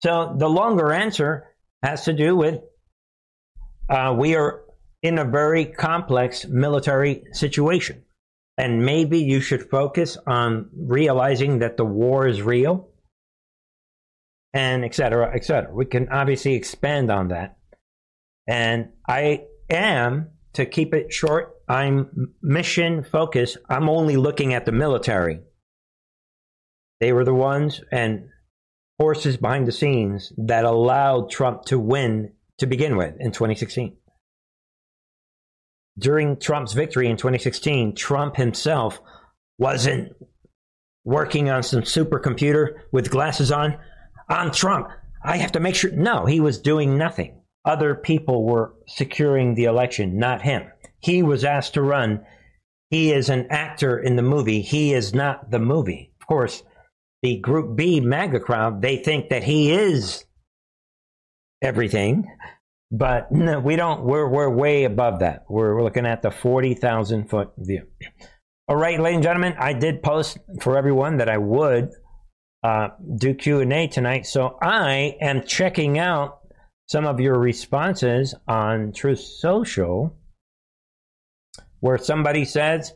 So 0.02 0.34
the 0.36 0.48
longer 0.48 0.92
answer 0.92 1.46
has 1.82 2.04
to 2.04 2.12
do 2.12 2.36
with 2.36 2.60
uh, 3.88 4.14
we 4.18 4.34
are 4.34 4.64
in 5.02 5.18
a 5.18 5.24
very 5.24 5.64
complex 5.64 6.44
military 6.46 7.22
situation. 7.32 8.02
And 8.58 8.84
maybe 8.84 9.18
you 9.18 9.40
should 9.40 9.70
focus 9.70 10.16
on 10.26 10.70
realizing 10.76 11.60
that 11.60 11.76
the 11.76 11.84
war 11.84 12.26
is 12.26 12.42
real 12.42 12.88
and 14.52 14.84
et 14.84 14.94
cetera, 14.94 15.34
et 15.34 15.44
cetera. 15.44 15.74
We 15.74 15.86
can 15.86 16.08
obviously 16.08 16.54
expand 16.54 17.10
on 17.10 17.28
that. 17.28 17.56
And 18.48 18.90
I 19.08 19.44
am, 19.70 20.30
to 20.54 20.66
keep 20.66 20.94
it 20.94 21.12
short, 21.12 21.54
I'm 21.68 22.34
mission 22.42 23.04
focused. 23.04 23.58
I'm 23.68 23.88
only 23.88 24.16
looking 24.16 24.54
at 24.54 24.66
the 24.66 24.72
military. 24.72 25.40
They 27.00 27.12
were 27.12 27.24
the 27.24 27.34
ones 27.34 27.80
and 27.90 28.28
forces 28.98 29.36
behind 29.36 29.66
the 29.66 29.72
scenes 29.72 30.32
that 30.38 30.64
allowed 30.64 31.30
Trump 31.30 31.64
to 31.66 31.78
win 31.78 32.32
to 32.58 32.66
begin 32.66 32.96
with 32.96 33.14
in 33.18 33.32
2016. 33.32 33.96
During 35.98 36.38
Trump's 36.38 36.72
victory 36.72 37.08
in 37.08 37.16
2016, 37.16 37.94
Trump 37.94 38.36
himself 38.36 39.00
wasn't 39.58 40.12
working 41.04 41.50
on 41.50 41.62
some 41.62 41.82
supercomputer 41.82 42.74
with 42.92 43.10
glasses 43.10 43.52
on. 43.52 43.76
On 44.28 44.50
Trump, 44.50 44.88
I 45.22 45.36
have 45.36 45.52
to 45.52 45.60
make 45.60 45.74
sure. 45.74 45.90
No, 45.92 46.26
he 46.26 46.40
was 46.40 46.60
doing 46.60 46.96
nothing 46.96 47.42
other 47.64 47.94
people 47.94 48.44
were 48.44 48.74
securing 48.86 49.54
the 49.54 49.64
election, 49.64 50.18
not 50.18 50.42
him. 50.42 50.70
He 51.00 51.22
was 51.22 51.44
asked 51.44 51.74
to 51.74 51.82
run. 51.82 52.24
He 52.90 53.12
is 53.12 53.28
an 53.28 53.46
actor 53.50 53.98
in 53.98 54.16
the 54.16 54.22
movie. 54.22 54.60
He 54.60 54.92
is 54.92 55.14
not 55.14 55.50
the 55.50 55.58
movie. 55.58 56.12
Of 56.20 56.26
course, 56.26 56.62
the 57.24 57.38
Group 57.38 57.74
B 57.74 58.00
MAGA 58.00 58.38
crowd, 58.40 58.82
they 58.82 58.98
think 58.98 59.30
that 59.30 59.42
he 59.42 59.72
is 59.72 60.26
everything, 61.62 62.26
but 62.92 63.32
no, 63.32 63.60
we 63.60 63.76
don't. 63.76 64.04
We're, 64.04 64.28
we're 64.28 64.50
way 64.50 64.84
above 64.84 65.20
that. 65.20 65.46
We're, 65.48 65.74
we're 65.74 65.82
looking 65.82 66.04
at 66.04 66.20
the 66.20 66.30
40,000 66.30 67.30
foot 67.30 67.52
view. 67.56 67.86
All 68.68 68.76
right, 68.76 69.00
ladies 69.00 69.16
and 69.16 69.22
gentlemen, 69.22 69.54
I 69.58 69.72
did 69.72 70.02
post 70.02 70.36
for 70.60 70.76
everyone 70.76 71.16
that 71.16 71.30
I 71.30 71.38
would 71.38 71.92
uh, 72.62 72.88
do 73.16 73.32
Q&A 73.32 73.86
tonight. 73.86 74.26
So 74.26 74.58
I 74.60 75.16
am 75.18 75.44
checking 75.44 75.98
out 75.98 76.40
some 76.90 77.06
of 77.06 77.20
your 77.20 77.38
responses 77.38 78.34
on 78.46 78.92
Truth 78.92 79.20
Social, 79.20 80.14
where 81.80 81.96
somebody 81.96 82.44
says, 82.44 82.92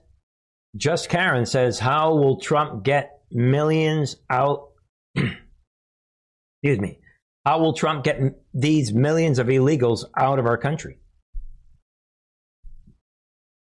just 0.77 1.09
Karen 1.09 1.47
says, 1.47 1.79
How 1.79 2.13
will 2.15 2.39
Trump 2.39 2.85
get 2.85 3.18
millions 3.31 4.17
out? 4.31 4.71
Excuse 5.17 6.81
me. 6.81 6.99
How 7.45 7.61
will 7.61 7.73
Trump 7.73 8.05
get 8.05 8.21
these 8.53 8.93
millions 8.93 9.39
of 9.39 9.47
illegals 9.47 10.05
out 10.17 10.39
of 10.39 10.47
our 10.47 10.59
country? 10.59 10.99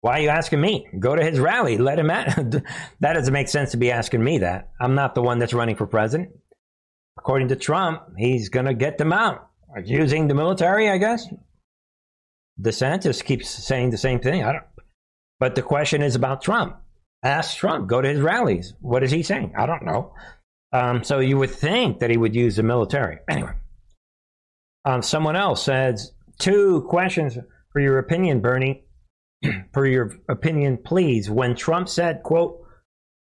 Why 0.01 0.19
are 0.19 0.21
you 0.21 0.29
asking 0.29 0.61
me? 0.61 0.87
Go 0.99 1.17
to 1.17 1.25
his 1.25 1.41
rally. 1.41 1.79
Let 1.79 1.99
him 1.99 2.11
at. 2.11 2.37
that 3.01 3.13
doesn't 3.15 3.33
make 3.33 3.49
sense 3.49 3.71
to 3.71 3.79
be 3.79 3.91
asking 3.91 4.23
me 4.23 4.39
that. 4.39 4.71
I'm 4.81 4.95
not 4.95 5.15
the 5.15 5.23
one 5.23 5.39
that's 5.39 5.55
running 5.55 5.77
for 5.77 5.87
president. 5.87 6.31
According 7.19 7.49
to 7.49 7.57
Trump, 7.57 8.03
he's 8.19 8.51
going 8.51 8.67
to 8.67 8.75
get 8.75 8.99
them 8.99 9.13
out 9.13 9.49
using 9.83 10.29
the 10.29 10.35
military, 10.35 10.91
I 10.91 10.99
guess. 10.99 11.27
DeSantis 12.61 13.25
keeps 13.25 13.49
saying 13.49 13.91
the 13.91 13.99
same 13.99 14.21
thing. 14.21 14.45
I 14.45 14.53
don't. 14.53 14.65
But 15.41 15.55
the 15.55 15.63
question 15.63 16.03
is 16.03 16.15
about 16.15 16.43
Trump. 16.43 16.77
Ask 17.25 17.57
Trump. 17.57 17.89
Go 17.89 18.01
to 18.01 18.09
his 18.09 18.21
rallies. 18.21 18.75
What 18.81 19.03
is 19.03 19.11
he 19.11 19.23
saying? 19.23 19.55
I 19.57 19.67
don't 19.67 19.85
know. 19.85 20.15
Um, 20.73 21.03
so 21.03 21.21
you 21.21 21.39
would 21.39 21.51
think 21.51 22.01
that 22.01 22.11
he 22.11 22.17
would 22.17 22.35
use 22.35 22.57
the 22.57 22.63
military. 22.63 23.19
Anyway, 23.29 23.53
um, 24.85 25.03
someone 25.03 25.37
else 25.37 25.65
says 25.65 26.13
two 26.39 26.83
questions 26.89 27.39
for 27.73 27.81
your 27.81 27.99
opinion, 27.99 28.41
Bernie. 28.41 28.85
for 29.73 29.87
your 29.87 30.13
opinion, 30.29 30.79
please. 30.79 31.31
When 31.31 31.57
Trump 31.57 31.89
said, 31.89 32.23
"quote 32.23 32.65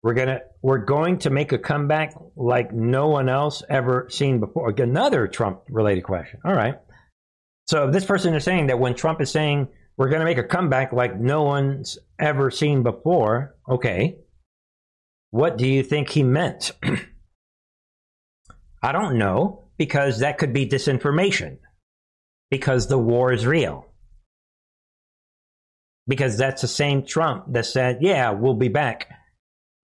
we're 0.04 0.12
gonna 0.12 0.40
we're 0.60 0.84
going 0.84 1.18
to 1.20 1.30
make 1.30 1.52
a 1.52 1.58
comeback 1.58 2.14
like 2.36 2.74
no 2.74 3.08
one 3.08 3.30
else 3.30 3.62
ever 3.70 4.06
seen 4.10 4.38
before. 4.38 4.68
Another 4.76 5.26
Trump 5.26 5.62
related 5.70 6.04
question. 6.04 6.40
All 6.44 6.52
right. 6.52 6.74
So 7.68 7.90
this 7.90 8.04
person 8.04 8.34
is 8.34 8.44
saying 8.44 8.66
that 8.66 8.78
when 8.78 8.94
Trump 8.94 9.22
is 9.22 9.30
saying 9.30 9.68
we're 9.96 10.08
going 10.08 10.20
to 10.20 10.24
make 10.24 10.38
a 10.38 10.44
comeback 10.44 10.92
like 10.92 11.18
no 11.18 11.42
one's 11.42 11.98
ever 12.18 12.50
seen 12.50 12.82
before, 12.82 13.56
okay. 13.68 14.18
What 15.30 15.58
do 15.58 15.66
you 15.66 15.82
think 15.82 16.10
he 16.10 16.22
meant? 16.22 16.72
I 18.82 18.92
don't 18.92 19.18
know 19.18 19.64
because 19.78 20.20
that 20.20 20.38
could 20.38 20.52
be 20.52 20.68
disinformation. 20.68 21.58
Because 22.50 22.86
the 22.86 22.98
war 22.98 23.32
is 23.32 23.46
real. 23.46 23.86
Because 26.06 26.36
that's 26.36 26.62
the 26.62 26.68
same 26.68 27.04
Trump 27.04 27.46
that 27.48 27.66
said, 27.66 27.98
"Yeah, 28.00 28.30
we'll 28.30 28.54
be 28.54 28.68
back." 28.68 29.08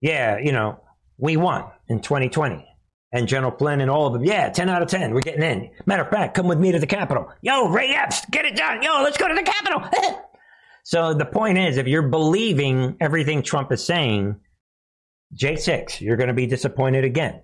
yeah, 0.01 0.39
you 0.39 0.51
know, 0.51 0.79
we 1.17 1.37
won 1.37 1.65
in 1.87 2.01
2020. 2.01 2.67
And 3.13 3.27
General 3.27 3.51
Flynn 3.51 3.81
and 3.81 3.91
all 3.91 4.07
of 4.07 4.13
them, 4.13 4.23
yeah, 4.23 4.49
10 4.49 4.69
out 4.69 4.81
of 4.81 4.87
10, 4.87 5.13
we're 5.13 5.19
getting 5.19 5.43
in. 5.43 5.69
Matter 5.85 6.03
of 6.03 6.09
fact, 6.09 6.33
come 6.33 6.47
with 6.47 6.59
me 6.59 6.71
to 6.71 6.79
the 6.79 6.87
Capitol. 6.87 7.29
Yo, 7.41 7.67
Ray 7.67 7.89
Epps, 7.93 8.25
get 8.31 8.45
it 8.45 8.55
done. 8.55 8.81
Yo, 8.81 9.01
let's 9.03 9.17
go 9.17 9.27
to 9.27 9.35
the 9.35 9.43
Capitol. 9.43 9.83
so 10.83 11.13
the 11.13 11.25
point 11.25 11.57
is, 11.57 11.77
if 11.77 11.87
you're 11.87 12.07
believing 12.07 12.95
everything 13.01 13.43
Trump 13.43 13.71
is 13.73 13.83
saying, 13.85 14.37
J6, 15.35 15.99
you're 15.99 16.17
going 16.17 16.29
to 16.29 16.33
be 16.33 16.47
disappointed 16.47 17.03
again. 17.03 17.41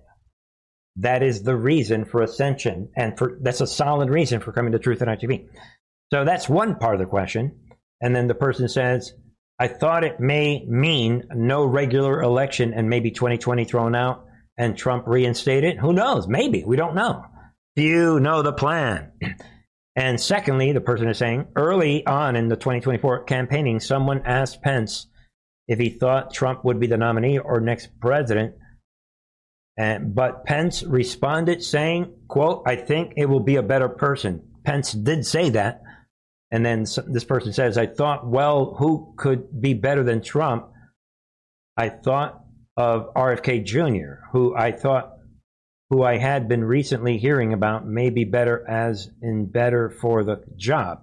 That 0.96 1.22
is 1.22 1.42
the 1.42 1.56
reason 1.56 2.06
for 2.06 2.22
ascension, 2.22 2.90
and 2.96 3.16
for 3.16 3.38
that's 3.40 3.60
a 3.60 3.66
solid 3.66 4.10
reason 4.10 4.40
for 4.40 4.52
coming 4.52 4.72
to 4.72 4.78
Truth 4.78 5.00
and 5.00 5.10
Art 5.10 5.20
TV. 5.20 5.46
So 6.10 6.24
that's 6.24 6.48
one 6.48 6.76
part 6.76 6.94
of 6.94 7.00
the 7.00 7.06
question. 7.06 7.60
And 8.00 8.16
then 8.16 8.26
the 8.26 8.34
person 8.34 8.68
says, 8.68 9.12
I 9.58 9.68
thought 9.68 10.04
it 10.04 10.20
may 10.20 10.64
mean 10.66 11.24
no 11.34 11.64
regular 11.64 12.22
election 12.22 12.72
and 12.74 12.88
maybe 12.88 13.10
2020 13.10 13.64
thrown 13.64 13.94
out 13.94 14.24
and 14.58 14.76
Trump 14.76 15.06
reinstated. 15.06 15.78
Who 15.78 15.92
knows? 15.92 16.26
Maybe. 16.28 16.64
We 16.64 16.76
don't 16.76 16.96
know. 16.96 17.24
You 17.76 18.20
know 18.20 18.42
the 18.42 18.52
plan? 18.52 19.12
And 19.96 20.20
secondly, 20.20 20.70
the 20.70 20.80
person 20.80 21.08
is 21.08 21.18
saying 21.18 21.48
early 21.56 22.06
on 22.06 22.36
in 22.36 22.46
the 22.46 22.54
2024 22.54 23.24
campaigning, 23.24 23.80
someone 23.80 24.22
asked 24.24 24.62
Pence 24.62 25.08
if 25.66 25.80
he 25.80 25.90
thought 25.90 26.32
Trump 26.32 26.64
would 26.64 26.78
be 26.78 26.86
the 26.86 26.96
nominee 26.96 27.40
or 27.40 27.58
next 27.58 27.88
president. 28.00 28.54
And, 29.76 30.14
but 30.14 30.44
Pence 30.44 30.84
responded 30.84 31.64
saying, 31.64 32.14
quote, 32.28 32.62
I 32.64 32.76
think 32.76 33.14
it 33.16 33.26
will 33.26 33.40
be 33.40 33.56
a 33.56 33.62
better 33.64 33.88
person. 33.88 34.42
Pence 34.62 34.92
did 34.92 35.26
say 35.26 35.50
that. 35.50 35.82
And 36.52 36.64
then 36.64 36.86
this 37.08 37.24
person 37.24 37.52
says, 37.52 37.76
I 37.76 37.86
thought, 37.86 38.24
well, 38.24 38.76
who 38.78 39.14
could 39.16 39.60
be 39.60 39.74
better 39.74 40.04
than 40.04 40.22
Trump? 40.22 40.68
I 41.76 41.88
thought 41.88 42.44
of 42.78 43.12
RFK 43.12 43.64
Jr., 43.64 44.22
who 44.30 44.54
I 44.56 44.70
thought 44.70 45.14
who 45.90 46.04
I 46.04 46.18
had 46.18 46.48
been 46.48 46.62
recently 46.62 47.18
hearing 47.18 47.52
about 47.52 47.86
may 47.86 48.10
be 48.10 48.24
better 48.24 48.64
as 48.68 49.10
in 49.20 49.46
better 49.46 49.90
for 49.90 50.22
the 50.22 50.44
job. 50.56 51.02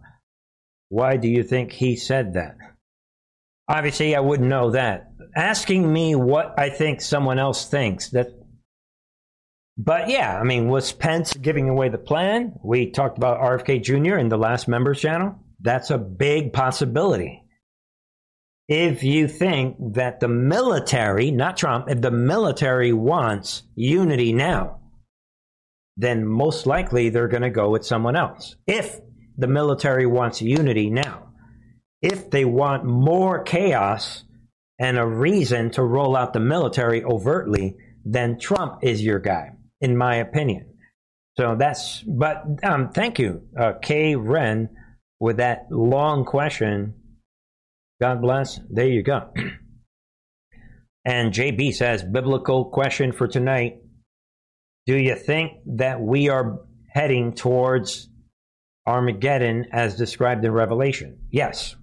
Why 0.89 1.17
do 1.17 1.27
you 1.27 1.43
think 1.43 1.73
he 1.73 1.97
said 1.97 2.35
that? 2.35 2.55
Obviously, 3.67 4.15
I 4.15 4.21
wouldn't 4.21 4.47
know 4.47 4.71
that. 4.71 5.11
Asking 5.35 5.91
me 5.91 6.15
what 6.15 6.57
I 6.57 6.69
think 6.69 7.01
someone 7.01 7.39
else 7.39 7.67
thinks 7.67 8.11
that. 8.11 8.27
But 9.77 10.07
yeah, 10.07 10.39
I 10.39 10.43
mean, 10.43 10.69
was 10.69 10.93
Pence 10.93 11.33
giving 11.33 11.67
away 11.67 11.89
the 11.89 11.97
plan? 11.97 12.53
We 12.63 12.91
talked 12.91 13.17
about 13.17 13.41
RFK 13.41 13.83
Jr. 13.83 14.17
in 14.17 14.29
the 14.29 14.37
last 14.37 14.69
members 14.69 15.01
channel. 15.01 15.35
That's 15.59 15.89
a 15.89 15.97
big 15.97 16.53
possibility. 16.53 17.44
If 18.67 19.03
you 19.03 19.27
think 19.27 19.77
that 19.93 20.19
the 20.19 20.27
military, 20.27 21.29
not 21.29 21.57
Trump, 21.57 21.89
if 21.89 22.01
the 22.01 22.11
military 22.11 22.93
wants 22.93 23.63
unity 23.75 24.33
now, 24.33 24.79
then 25.97 26.25
most 26.25 26.65
likely 26.65 27.09
they're 27.09 27.27
going 27.27 27.43
to 27.43 27.49
go 27.49 27.69
with 27.69 27.85
someone 27.85 28.15
else. 28.15 28.55
If 28.65 28.99
the 29.37 29.47
military 29.47 30.07
wants 30.07 30.41
unity 30.41 30.89
now, 30.89 31.29
if 32.01 32.29
they 32.31 32.43
want 32.43 32.85
more 32.85 33.43
chaos 33.43 34.23
and 34.79 34.97
a 34.97 35.05
reason 35.05 35.71
to 35.71 35.83
roll 35.83 36.15
out 36.15 36.33
the 36.33 36.39
military 36.39 37.03
overtly, 37.03 37.75
then 38.03 38.39
Trump 38.39 38.83
is 38.83 39.03
your 39.03 39.19
guy, 39.19 39.51
in 39.79 39.95
my 39.95 40.15
opinion. 40.15 40.73
So 41.37 41.55
that's, 41.55 42.01
but 42.01 42.43
um, 42.63 42.89
thank 42.89 43.19
you, 43.19 43.43
uh, 43.59 43.73
Karen, 43.81 44.69
with 45.19 45.37
that 45.37 45.67
long 45.69 46.25
question. 46.25 46.95
God 48.01 48.21
bless. 48.21 48.59
There 48.69 48.87
you 48.87 49.03
go. 49.03 49.31
and 51.05 51.33
JB 51.33 51.73
says, 51.73 52.03
biblical 52.03 52.65
question 52.65 53.11
for 53.11 53.27
tonight. 53.27 53.81
Do 54.85 54.97
you 54.97 55.15
think 55.15 55.53
that 55.77 56.01
we 56.01 56.29
are 56.29 56.59
heading 56.93 57.33
towards 57.33 58.09
Armageddon 58.85 59.67
as 59.71 59.95
described 59.95 60.45
in 60.45 60.51
Revelation? 60.51 61.19
Yes. 61.31 61.75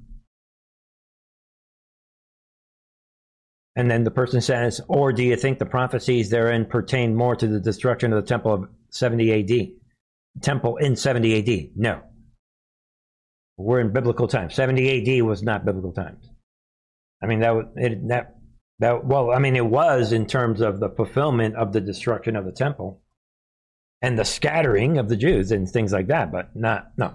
And 3.74 3.90
then 3.90 4.04
the 4.04 4.10
person 4.10 4.40
says, 4.42 4.80
or 4.86 5.12
do 5.12 5.22
you 5.22 5.34
think 5.36 5.58
the 5.58 5.66
prophecies 5.66 6.28
therein 6.28 6.66
pertain 6.66 7.14
more 7.14 7.34
to 7.34 7.46
the 7.46 7.58
destruction 7.58 8.12
of 8.12 8.22
the 8.22 8.28
temple 8.28 8.52
of 8.52 8.68
70 8.90 9.32
AD? 9.32 10.42
Temple 10.42 10.76
in 10.76 10.94
70 10.94 11.38
AD? 11.38 11.70
No. 11.74 12.02
We're 13.62 13.80
in 13.80 13.92
biblical 13.92 14.28
times. 14.28 14.54
70 14.54 15.18
AD 15.18 15.22
was 15.24 15.42
not 15.42 15.64
biblical 15.64 15.92
times. 15.92 16.28
I 17.22 17.26
mean, 17.26 17.40
that, 17.40 17.72
it, 17.76 18.08
that 18.08 18.36
that, 18.82 19.04
well, 19.04 19.30
I 19.30 19.38
mean, 19.38 19.54
it 19.54 19.64
was 19.64 20.12
in 20.12 20.26
terms 20.26 20.60
of 20.60 20.80
the 20.80 20.88
fulfillment 20.88 21.54
of 21.54 21.72
the 21.72 21.80
destruction 21.80 22.34
of 22.34 22.44
the 22.44 22.50
temple 22.50 23.00
and 24.00 24.18
the 24.18 24.24
scattering 24.24 24.98
of 24.98 25.08
the 25.08 25.16
Jews 25.16 25.52
and 25.52 25.70
things 25.70 25.92
like 25.92 26.08
that, 26.08 26.32
but 26.32 26.56
not, 26.56 26.88
no. 26.96 27.14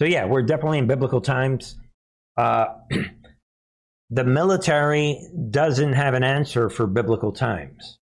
So, 0.00 0.08
yeah, 0.08 0.24
we're 0.24 0.42
definitely 0.42 0.78
in 0.78 0.88
biblical 0.88 1.20
times. 1.20 1.78
Uh, 2.36 2.66
the 4.10 4.24
military 4.24 5.20
doesn't 5.50 5.92
have 5.92 6.14
an 6.14 6.24
answer 6.24 6.68
for 6.68 6.88
biblical 6.88 7.30
times. 7.30 8.00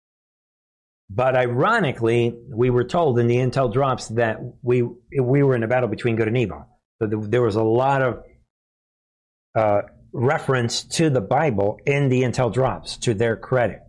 But 1.09 1.37
ironically, 1.37 2.37
we 2.49 2.69
were 2.69 2.83
told 2.83 3.17
in 3.19 3.27
the 3.27 3.37
intel 3.37 3.71
drops 3.71 4.09
that 4.09 4.39
we 4.61 4.81
we 4.81 5.41
were 5.41 5.55
in 5.55 5.63
a 5.63 5.67
battle 5.67 5.87
between 5.87 6.17
good 6.17 6.27
and 6.27 6.37
evil. 6.37 6.67
So 7.01 7.07
there 7.07 7.41
was 7.41 7.55
a 7.55 7.63
lot 7.63 8.01
of 8.01 8.23
uh, 9.55 9.81
reference 10.11 10.83
to 10.83 11.09
the 11.09 11.21
Bible 11.21 11.79
in 11.85 12.09
the 12.09 12.23
intel 12.23 12.51
drops 12.51 12.97
to 12.97 13.13
their 13.13 13.35
credit. 13.35 13.81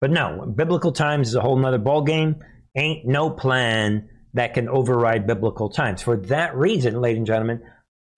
But 0.00 0.10
no, 0.10 0.46
biblical 0.46 0.92
times 0.92 1.28
is 1.28 1.34
a 1.34 1.40
whole 1.40 1.56
nother 1.56 1.78
ballgame. 1.78 2.40
Ain't 2.76 3.06
no 3.06 3.30
plan 3.30 4.08
that 4.34 4.54
can 4.54 4.68
override 4.68 5.26
biblical 5.26 5.68
times. 5.68 6.02
For 6.02 6.16
that 6.16 6.56
reason, 6.56 7.00
ladies 7.00 7.18
and 7.18 7.26
gentlemen, 7.26 7.62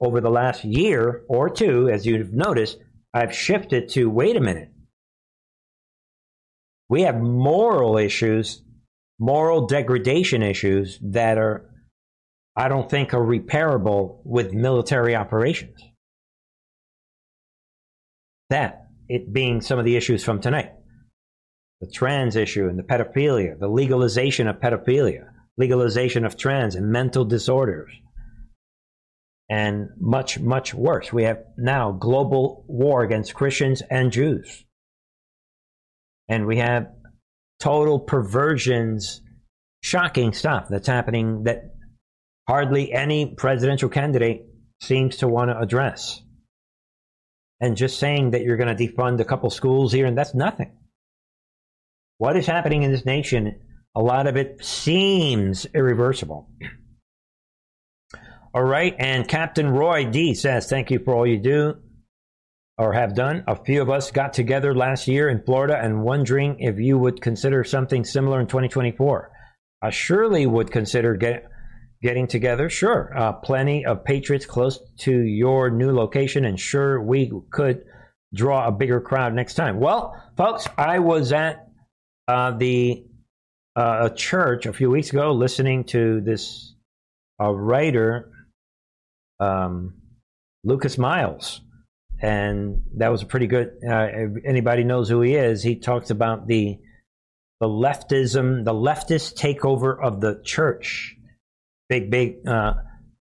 over 0.01 0.21
the 0.21 0.31
last 0.31 0.65
year 0.65 1.25
or 1.29 1.51
two, 1.51 1.89
as 1.89 2.07
you've 2.07 2.33
noticed, 2.33 2.79
I've 3.13 3.35
shifted 3.35 3.89
to 3.91 4.11
wait 4.11 4.37
a 4.37 4.41
minute. 4.41 4.71
We 6.89 7.03
have 7.03 7.21
moral 7.21 7.97
issues, 7.97 8.63
moral 9.19 9.67
degradation 9.67 10.43
issues 10.43 10.99
that 11.03 11.39
are, 11.39 11.71
I 12.57 12.69
don't 12.69 12.89
think, 12.89 13.13
are 13.13 13.21
repairable 13.21 14.21
with 14.25 14.53
military 14.53 15.17
operations. 15.17 15.81
That, 18.51 18.87
it 19.09 19.33
being 19.33 19.61
some 19.61 19.79
of 19.79 19.85
the 19.85 19.97
issues 19.97 20.25
from 20.25 20.41
tonight 20.41 20.73
the 21.81 21.91
trans 21.91 22.37
issue 22.37 22.69
and 22.69 22.79
the 22.79 22.83
pedophilia, 22.83 23.59
the 23.59 23.69
legalization 23.69 24.47
of 24.47 24.57
pedophilia, 24.57 25.27
legalization 25.59 26.25
of 26.25 26.37
trans 26.37 26.77
and 26.77 26.91
mental 26.91 27.25
disorders, 27.25 27.91
and 29.51 29.89
much, 29.99 30.39
much 30.39 30.73
worse. 30.73 31.13
We 31.13 31.25
have 31.25 31.43
now 31.59 31.93
global 31.93 32.65
war 32.69 33.03
against 33.03 33.35
Christians 33.35 33.83
and 33.91 34.13
Jews. 34.13 34.65
And 36.29 36.47
we 36.47 36.59
have 36.59 36.87
total 37.61 38.01
perversions, 38.01 39.21
shocking 39.83 40.33
stuff 40.33 40.69
that's 40.71 40.89
happening 40.89 41.43
that 41.45 41.74
hardly 42.49 42.93
any 42.93 43.35
presidential 43.35 43.89
candidate 43.89 44.47
seems 44.83 45.17
to 45.19 45.29
want 45.29 45.51
to 45.51 45.59
address 45.59 46.21
and 47.61 47.77
just 47.77 47.99
saying 47.99 48.33
that 48.33 48.43
you're 48.43 48.57
going 48.57 48.75
to 48.75 48.89
defund 48.89 49.21
a 49.21 49.25
couple 49.25 49.49
schools 49.51 49.93
here 49.93 50.07
and 50.07 50.19
that's 50.19 50.35
nothing. 50.35 50.77
What 52.19 52.37
is 52.37 52.47
happening 52.47 52.83
in 52.83 52.93
this 52.93 53.05
nation, 53.05 53.61
a 53.95 54.03
lot 54.03 54.27
of 54.27 54.37
it 54.37 54.65
seems 54.65 55.67
irreversible. 55.75 56.49
All 58.53 58.63
right, 58.63 58.95
and 58.99 59.27
Captain 59.27 59.69
Roy 59.69 60.05
D 60.05 60.35
says, 60.35 60.69
Thank 60.69 60.91
you 60.93 61.01
for 61.01 61.15
all 61.15 61.27
you 61.27 61.39
do 61.39 61.75
or 62.79 62.93
have 62.93 63.15
done. 63.15 63.45
A 63.47 63.57
few 63.57 63.83
of 63.83 63.91
us 63.91 64.11
got 64.11 64.33
together 64.33 64.75
last 64.75 65.09
year 65.09 65.29
in 65.29 65.43
Florida 65.43 65.79
and 65.81 66.03
wondering 66.03 66.57
if 66.61 66.79
you 66.79 66.99
would 66.99 67.21
consider 67.21 67.65
something 67.65 68.05
similar 68.05 68.41
in 68.41 68.47
2024. 68.47 69.31
I 69.83 69.91
surely 69.91 70.47
would 70.47 70.71
consider 70.71 71.17
get, 71.17 71.47
getting 72.05 72.27
together? 72.27 72.69
Sure. 72.69 73.11
Uh, 73.17 73.33
plenty 73.33 73.87
of 73.87 74.05
Patriots 74.05 74.45
close 74.45 74.79
to 74.99 75.11
your 75.11 75.71
new 75.71 75.91
location, 75.91 76.45
and 76.45 76.61
sure, 76.61 77.03
we 77.03 77.33
could 77.51 77.83
draw 78.35 78.69
a 78.69 78.73
bigger 78.73 79.01
crowd 79.01 79.33
next 79.33 79.55
time. 79.55 79.81
Well, 79.81 80.15
folks, 80.37 80.69
I 80.77 80.99
was 80.99 81.33
at 81.33 81.67
uh, 82.29 82.51
the 82.59 83.07
uh, 83.75 84.11
church 84.11 84.67
a 84.67 84.75
few 84.75 84.91
weeks 84.91 85.11
ago 85.11 85.33
listening 85.33 85.85
to 85.85 86.21
this 86.21 86.75
uh, 87.43 87.51
writer, 87.51 88.31
um, 89.41 89.95
Lucas 90.63 90.99
Miles. 90.99 91.63
And 92.21 92.83
that 92.99 93.09
was 93.09 93.23
a 93.23 93.27
pretty 93.27 93.47
good. 93.47 93.73
Uh, 93.87 94.07
anybody 94.47 94.85
knows 94.85 95.09
who 95.09 95.21
he 95.23 95.35
is? 95.35 95.63
He 95.63 95.77
talks 95.77 96.11
about 96.11 96.47
the 96.47 96.79
the 97.61 97.67
leftism, 97.67 98.65
the 98.65 98.75
leftist 98.75 99.37
takeover 99.37 99.99
of 100.01 100.21
the 100.21 100.41
church 100.45 101.17
big, 101.89 102.11
big 102.11 102.47
uh, 102.47 102.75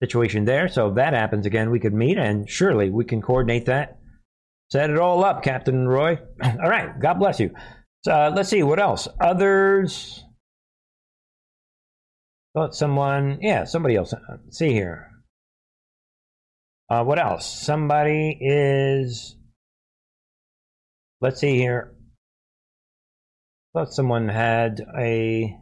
situation 0.02 0.46
there. 0.46 0.68
So 0.68 0.90
if 0.90 0.96
that 0.96 1.14
happens 1.14 1.46
again, 1.46 1.72
we 1.72 1.80
could 1.80 1.94
meet 1.94 2.18
and 2.18 2.50
surely 2.50 2.90
we 2.90 3.06
can 3.06 3.22
coordinate 3.22 3.66
that. 3.66 4.00
Set 4.72 4.90
it 4.90 4.98
all 4.98 5.24
up, 5.24 5.44
Captain 5.44 5.88
Roy. 5.88 6.20
all 6.44 6.70
right. 6.70 7.00
God 7.00 7.16
bless 7.20 7.40
you. 7.40 7.52
So 8.04 8.12
uh, 8.12 8.34
let's 8.36 8.50
see 8.50 8.64
what 8.64 8.80
else. 8.80 9.08
Others. 9.20 10.24
Thought 12.54 12.76
someone, 12.76 13.40
yeah, 13.42 13.64
somebody 13.64 13.96
else. 13.96 14.14
Let's 14.30 14.58
see 14.58 14.72
here. 14.72 15.10
Uh, 16.90 17.04
what 17.04 17.20
else? 17.20 17.46
Somebody 17.46 18.38
is. 18.42 19.38
Let's 21.22 21.40
see 21.40 21.56
here. 21.56 21.94
Thought 23.74 23.94
someone 23.94 24.28
had 24.28 24.82
a 25.00 25.56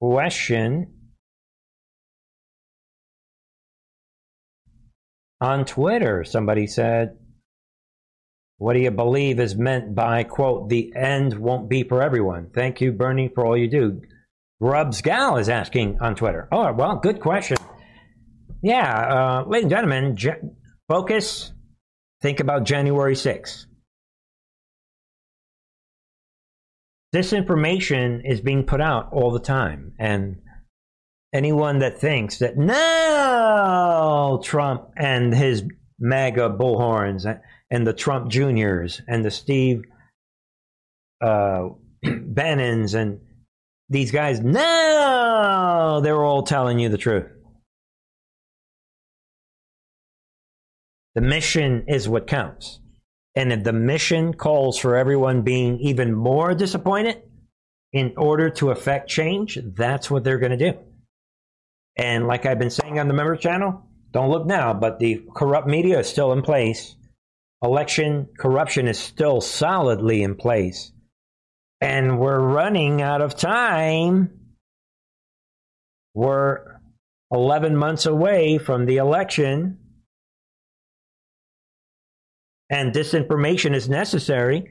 question 0.00 0.99
On 5.40 5.64
Twitter, 5.64 6.24
somebody 6.24 6.66
said, 6.66 7.16
What 8.58 8.74
do 8.74 8.80
you 8.80 8.90
believe 8.90 9.40
is 9.40 9.56
meant 9.56 9.94
by, 9.94 10.24
quote, 10.24 10.68
the 10.68 10.92
end 10.94 11.34
won't 11.38 11.68
be 11.68 11.82
for 11.82 12.02
everyone? 12.02 12.50
Thank 12.54 12.80
you, 12.80 12.92
Bernie, 12.92 13.30
for 13.34 13.46
all 13.46 13.56
you 13.56 13.68
do. 13.68 14.02
Grubs 14.60 15.00
Gal 15.00 15.38
is 15.38 15.48
asking 15.48 15.98
on 16.00 16.14
Twitter. 16.14 16.46
Oh, 16.52 16.70
well, 16.72 16.96
good 16.96 17.20
question. 17.20 17.56
Yeah, 18.62 19.40
uh, 19.40 19.44
ladies 19.48 19.72
and 19.72 20.16
gentlemen, 20.16 20.56
focus. 20.88 21.52
Think 22.20 22.40
about 22.40 22.64
January 22.64 23.14
6th. 23.14 23.64
Disinformation 27.14 28.20
is 28.24 28.42
being 28.42 28.64
put 28.64 28.82
out 28.82 29.08
all 29.12 29.30
the 29.30 29.40
time. 29.40 29.94
And 29.98 30.42
anyone 31.32 31.78
that 31.80 31.98
thinks 31.98 32.38
that 32.38 32.56
no, 32.56 34.40
Trump 34.42 34.90
and 34.96 35.34
his 35.34 35.64
MAGA 35.98 36.56
bullhorns 36.58 37.40
and 37.70 37.86
the 37.86 37.92
Trump 37.92 38.30
Juniors 38.30 39.00
and 39.06 39.24
the 39.24 39.30
Steve 39.30 39.84
uh, 41.20 41.68
Bannons 42.02 42.94
and 42.94 43.20
these 43.88 44.12
guys, 44.12 44.40
no, 44.40 46.00
they're 46.02 46.24
all 46.24 46.44
telling 46.44 46.78
you 46.78 46.88
the 46.88 46.98
truth. 46.98 47.26
The 51.16 51.20
mission 51.20 51.84
is 51.88 52.08
what 52.08 52.28
counts. 52.28 52.78
And 53.34 53.52
if 53.52 53.64
the 53.64 53.72
mission 53.72 54.32
calls 54.32 54.78
for 54.78 54.96
everyone 54.96 55.42
being 55.42 55.78
even 55.80 56.12
more 56.14 56.54
disappointed 56.54 57.22
in 57.92 58.14
order 58.16 58.50
to 58.50 58.70
affect 58.70 59.08
change, 59.08 59.58
that's 59.74 60.10
what 60.10 60.22
they're 60.22 60.38
going 60.38 60.56
to 60.56 60.72
do. 60.72 60.78
And 62.00 62.26
like 62.26 62.46
I've 62.46 62.58
been 62.58 62.70
saying 62.70 62.98
on 62.98 63.08
the 63.08 63.14
member 63.14 63.36
channel, 63.36 63.82
don't 64.10 64.30
look 64.30 64.46
now, 64.46 64.72
but 64.72 64.98
the 64.98 65.22
corrupt 65.34 65.68
media 65.68 65.98
is 65.98 66.08
still 66.08 66.32
in 66.32 66.40
place. 66.40 66.96
Election 67.62 68.26
corruption 68.38 68.88
is 68.88 68.98
still 68.98 69.42
solidly 69.42 70.22
in 70.22 70.34
place. 70.34 70.92
And 71.82 72.18
we're 72.18 72.40
running 72.40 73.02
out 73.02 73.20
of 73.20 73.36
time. 73.36 74.30
We're 76.14 76.80
11 77.32 77.76
months 77.76 78.06
away 78.06 78.56
from 78.56 78.86
the 78.86 78.96
election. 78.96 79.78
And 82.70 82.94
disinformation 82.94 83.74
is 83.74 83.90
necessary. 83.90 84.70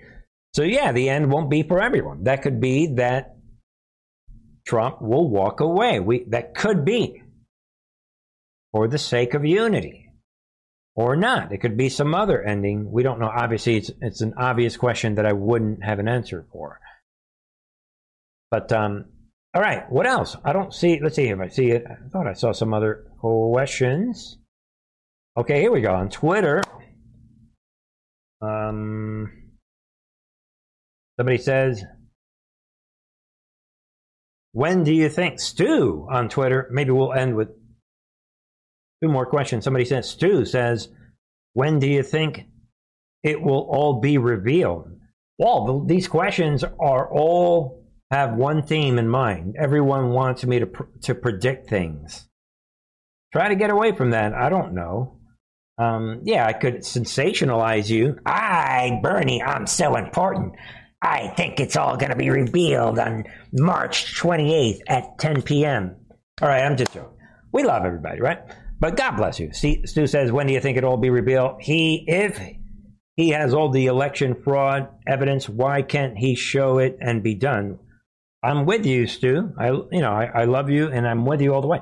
So, 0.56 0.64
yeah, 0.64 0.94
the 0.94 1.10
end 1.10 1.32
won't 1.32 1.52
be 1.52 1.62
for 1.62 1.80
everyone. 1.80 2.24
That 2.24 2.42
could 2.42 2.60
be 2.60 2.96
that 2.96 3.36
Trump 4.66 5.02
will 5.02 5.30
walk 5.30 5.60
away. 5.60 6.00
We, 6.00 6.26
that 6.30 6.56
could 6.56 6.86
be 6.86 7.19
for 8.72 8.88
the 8.88 8.98
sake 8.98 9.34
of 9.34 9.46
unity 9.46 10.12
or 10.96 11.16
not. 11.16 11.52
It 11.52 11.60
could 11.60 11.78
be 11.78 11.90
some 11.90 12.14
other 12.14 12.42
ending. 12.42 12.92
We 12.92 13.04
don't 13.04 13.20
know. 13.20 13.32
Obviously, 13.34 13.78
it's, 13.78 13.92
it's 14.02 14.22
an 14.22 14.34
obvious 14.38 14.78
question 14.78 15.16
that 15.16 15.26
I 15.26 15.34
wouldn't 15.34 15.84
have 15.84 16.00
an 16.00 16.08
answer 16.08 16.46
for. 16.52 16.80
But, 18.52 18.72
um, 18.72 19.06
all 19.54 19.62
right, 19.62 19.90
what 19.92 20.06
else? 20.06 20.36
I 20.44 20.54
don't 20.54 20.74
see, 20.74 21.00
let's 21.02 21.16
see 21.16 21.28
if 21.28 21.40
I 21.40 21.48
see 21.48 21.72
it. 21.72 21.86
I 21.90 22.10
thought 22.10 22.28
I 22.28 22.34
saw 22.34 22.52
some 22.52 22.74
other 22.74 23.06
questions. 23.20 24.38
Okay, 25.38 25.62
here 25.62 25.72
we 25.72 25.82
go. 25.82 25.94
On 25.94 26.10
Twitter, 26.10 26.62
um, 28.42 29.32
somebody 31.18 31.38
says, 31.38 31.84
when 34.52 34.84
do 34.84 34.94
you 34.94 35.10
think, 35.10 35.40
Stu 35.40 36.08
on 36.12 36.28
Twitter, 36.28 36.68
maybe 36.72 36.92
we'll 36.92 37.14
end 37.14 37.36
with 37.36 37.50
two 39.02 39.10
more 39.10 39.26
questions. 39.26 39.64
Somebody 39.64 39.86
says, 39.86 40.10
Stu 40.10 40.46
says, 40.46 40.90
when 41.54 41.80
do 41.80 41.88
you 41.88 42.04
think 42.04 42.46
it 43.24 43.42
will 43.42 43.68
all 43.70 44.00
be 44.00 44.18
revealed? 44.18 44.92
Well, 45.38 45.86
these 45.86 46.08
questions 46.08 46.64
are 46.64 47.10
all 47.12 47.80
have 48.12 48.34
one 48.34 48.64
theme 48.64 48.98
in 48.98 49.08
mind. 49.08 49.56
Everyone 49.58 50.10
wants 50.10 50.44
me 50.44 50.60
to, 50.60 50.68
pr- 50.68 50.84
to 51.04 51.16
predict 51.16 51.70
things. 51.70 52.28
Try 53.32 53.50
to 53.50 53.56
get 53.56 53.70
away 53.70 53.92
from 53.92 54.12
that. 54.12 54.34
I 54.34 54.50
don't 54.50 54.74
know. 54.74 55.20
Um, 55.78 56.22
yeah, 56.24 56.46
I 56.46 56.54
could 56.54 56.80
sensationalize 56.80 57.90
you. 57.90 58.20
I, 58.26 59.00
Bernie, 59.02 59.42
I'm 59.42 59.68
so 59.68 59.96
important. 59.96 60.56
I 61.02 61.30
think 61.30 61.60
it's 61.60 61.78
all 61.78 61.96
going 61.96 62.10
to 62.10 62.18
be 62.18 62.30
revealed 62.30 63.00
on 63.00 63.24
March 63.54 64.20
28th 64.20 64.80
at 64.88 65.18
10 65.20 65.44
p.m. 65.44 65.96
All 66.42 66.50
right, 66.50 66.64
I'm 66.64 66.76
just 66.76 66.94
joking. 66.94 67.18
We 67.54 67.64
love 67.64 67.86
everybody, 67.86 68.20
right? 68.20 68.40
But 68.80 68.96
God 68.96 69.18
bless 69.18 69.40
you. 69.40 69.52
See, 69.52 69.86
Stu 69.86 70.08
says, 70.08 70.32
when 70.32 70.48
do 70.48 70.54
you 70.54 70.62
think 70.62 70.78
it'll 70.78 70.92
all 70.92 70.98
be 70.98 71.10
revealed? 71.10 71.62
He, 71.62 72.06
if 72.08 72.40
he 73.16 73.30
has 73.30 73.54
all 73.54 73.70
the 73.70 73.88
election 73.88 74.36
fraud 74.36 74.88
evidence, 75.06 75.50
why 75.50 75.82
can't 75.82 76.18
he 76.18 76.36
show 76.36 76.78
it 76.78 76.98
and 77.02 77.22
be 77.22 77.36
done? 77.36 77.80
I'm 78.42 78.66
with 78.66 78.86
you, 78.86 79.06
Stu. 79.08 79.52
I, 79.60 79.72
you 79.72 80.00
know, 80.00 80.12
I, 80.12 80.26
I 80.26 80.46
love 80.46 80.70
you, 80.70 80.88
and 80.88 81.06
I'm 81.06 81.26
with 81.26 81.42
you 81.42 81.54
all 81.54 81.62
the 81.62 81.68
way. 81.68 81.82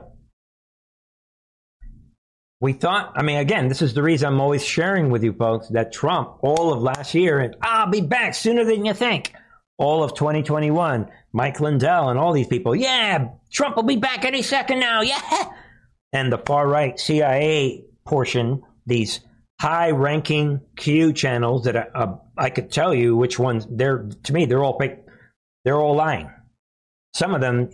We 2.59 2.73
thought, 2.73 3.13
I 3.15 3.21
mean, 3.21 3.37
again, 3.37 3.67
this 3.67 3.83
is 3.83 3.93
the 3.93 4.01
reason 4.01 4.27
I'm 4.33 4.41
always 4.41 4.65
sharing 4.65 5.11
with 5.11 5.23
you 5.23 5.33
folks 5.33 5.67
that 5.69 5.93
Trump, 5.93 6.37
all 6.41 6.73
of 6.73 6.81
last 6.81 7.13
year, 7.13 7.39
and 7.39 7.55
I'll 7.61 7.91
be 7.91 8.01
back 8.01 8.33
sooner 8.33 8.65
than 8.65 8.83
you 8.83 8.95
think. 8.95 9.33
All 9.77 10.03
of 10.03 10.15
2021, 10.15 11.07
Mike 11.33 11.59
Lindell 11.59 12.09
and 12.09 12.17
all 12.17 12.33
these 12.33 12.47
people, 12.47 12.75
yeah, 12.75 13.27
Trump 13.51 13.75
will 13.75 13.83
be 13.83 13.97
back 13.97 14.25
any 14.25 14.41
second 14.41 14.79
now, 14.79 15.01
yeah. 15.01 15.51
And 16.13 16.31
the 16.31 16.37
far 16.37 16.67
right 16.67 16.99
CIA 16.99 17.85
portion, 18.05 18.63
these 18.85 19.19
high 19.59 19.91
ranking 19.91 20.61
Q 20.75 21.13
channels 21.13 21.65
that 21.65 21.75
I, 21.75 21.87
uh, 21.93 22.17
I 22.37 22.49
could 22.49 22.71
tell 22.71 22.93
you 22.93 23.15
which 23.15 23.39
ones, 23.39 23.67
they're, 23.69 24.09
to 24.23 24.33
me, 24.33 24.45
they're 24.45 24.63
all. 24.63 24.79
They're 25.65 25.81
all 25.81 25.95
lying. 25.95 26.31
Some 27.13 27.33
of 27.33 27.41
them 27.41 27.69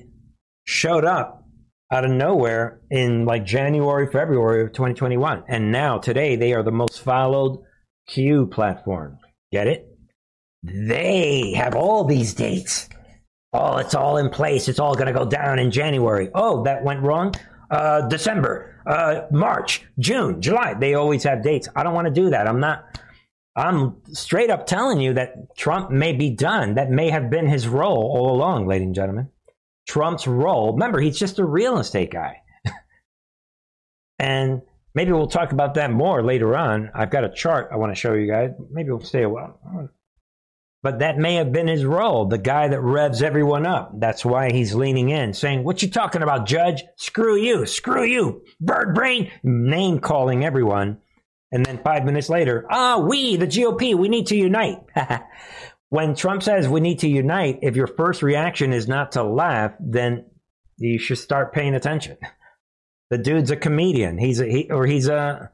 showed 0.66 1.06
up 1.06 1.46
out 1.92 2.06
of 2.06 2.12
nowhere 2.12 2.82
in 2.90 3.26
like 3.26 3.46
January, 3.46 4.10
February 4.12 4.64
of 4.64 4.74
2021. 4.74 5.44
And 5.48 5.72
now, 5.72 6.00
today, 6.00 6.36
they 6.36 6.54
are 6.54 6.64
the 6.64 6.72
most 6.72 7.02
followed 7.02 7.64
Q 8.08 8.48
platform. 8.48 9.20
Get 9.52 9.68
it? 9.68 9.88
They 10.64 11.54
have 11.56 11.76
all 11.76 12.06
these 12.06 12.34
dates. 12.34 12.90
Oh, 13.52 13.78
it's 13.78 13.94
all 13.94 14.18
in 14.18 14.30
place. 14.30 14.68
It's 14.68 14.80
all 14.80 14.96
going 14.96 15.08
to 15.08 15.14
go 15.14 15.26
down 15.26 15.60
in 15.60 15.70
January. 15.70 16.30
Oh, 16.34 16.64
that 16.64 16.84
went 16.84 17.02
wrong. 17.02 17.36
Uh, 17.70 18.08
December, 18.08 18.82
uh, 18.86 19.22
March, 19.32 19.84
June, 20.00 20.42
July. 20.42 20.74
They 20.74 20.94
always 20.94 21.24
have 21.24 21.44
dates. 21.44 21.68
I 21.76 21.84
don't 21.84 21.94
want 21.94 22.08
to 22.08 22.14
do 22.14 22.30
that. 22.30 22.48
I'm 22.48 22.60
not. 22.60 23.00
I'm 23.56 23.98
straight 24.14 24.50
up 24.50 24.66
telling 24.66 25.00
you 25.00 25.14
that 25.14 25.56
Trump 25.56 25.92
may 25.92 26.14
be 26.14 26.32
done. 26.32 26.76
That 26.76 26.90
may 26.90 27.10
have 27.10 27.30
been 27.30 27.48
his 27.48 27.68
role 27.68 28.12
all 28.16 28.36
along, 28.36 28.68
ladies 28.68 28.88
and 28.88 28.96
gentlemen. 28.96 29.30
Trump's 29.88 30.26
role. 30.26 30.74
Remember, 30.74 31.00
he's 31.00 31.20
just 31.20 31.40
a 31.40 31.46
real 31.46 31.78
estate 31.78 32.12
guy. 32.12 32.42
and 34.20 34.62
maybe 34.96 35.12
we'll 35.12 35.28
talk 35.28 35.52
about 35.52 35.76
that 35.76 35.92
more 35.92 36.24
later 36.24 36.56
on. 36.58 36.90
I've 36.96 37.12
got 37.12 37.24
a 37.24 37.30
chart 37.30 37.70
I 37.72 37.76
want 37.76 37.92
to 37.92 37.96
show 37.96 38.14
you 38.14 38.28
guys. 38.28 38.52
Maybe 38.72 38.90
we'll 38.90 39.02
stay 39.02 39.24
a 39.24 39.30
while. 39.30 39.60
But 40.84 41.00
that 41.00 41.18
may 41.18 41.36
have 41.36 41.54
been 41.54 41.68
his 41.68 41.86
role, 41.86 42.26
the 42.26 42.38
guy 42.38 42.68
that 42.68 42.82
revs 42.82 43.24
everyone 43.24 43.66
up. 43.66 43.98
That's 43.98 44.26
why 44.26 44.52
he's 44.52 44.76
leaning 44.76 45.10
in, 45.10 45.34
saying, 45.34 45.64
What 45.64 45.82
you 45.82 45.90
talking 45.90 46.22
about, 46.22 46.46
Judge? 46.46 46.84
Screw 46.98 47.38
you, 47.38 47.66
screw 47.66 48.04
you, 48.04 48.44
bird 48.60 48.94
brain, 48.94 49.32
name 49.44 50.00
calling 50.00 50.44
everyone. 50.44 51.00
And 51.54 51.66
then 51.66 51.82
five 51.84 52.04
minutes 52.04 52.30
later, 52.30 52.66
ah, 52.70 53.00
we, 53.00 53.38
the 53.38 53.48
GOP, 53.48 53.96
we 53.96 54.10
need 54.10 54.28
to 54.28 54.36
unite. 54.36 54.80
when 55.90 56.16
Trump 56.16 56.44
says 56.44 56.68
we 56.68 56.82
need 56.82 57.00
to 57.00 57.08
unite, 57.08 57.60
if 57.62 57.76
your 57.76 57.88
first 57.88 58.22
reaction 58.22 58.74
is 58.74 58.88
not 58.88 59.14
to 59.14 59.24
laugh, 59.24 59.72
then 59.80 60.26
you 60.78 61.00
should 61.00 61.20
start 61.20 61.54
paying 61.54 61.76
attention. 61.76 62.18
The 63.10 63.20
dude's 63.20 63.52
a 63.52 63.56
comedian. 63.56 64.18
He's 64.18 64.42
a, 64.42 64.46
he, 64.46 64.72
or 64.72 64.86
he's 64.86 65.08
a 65.08 65.52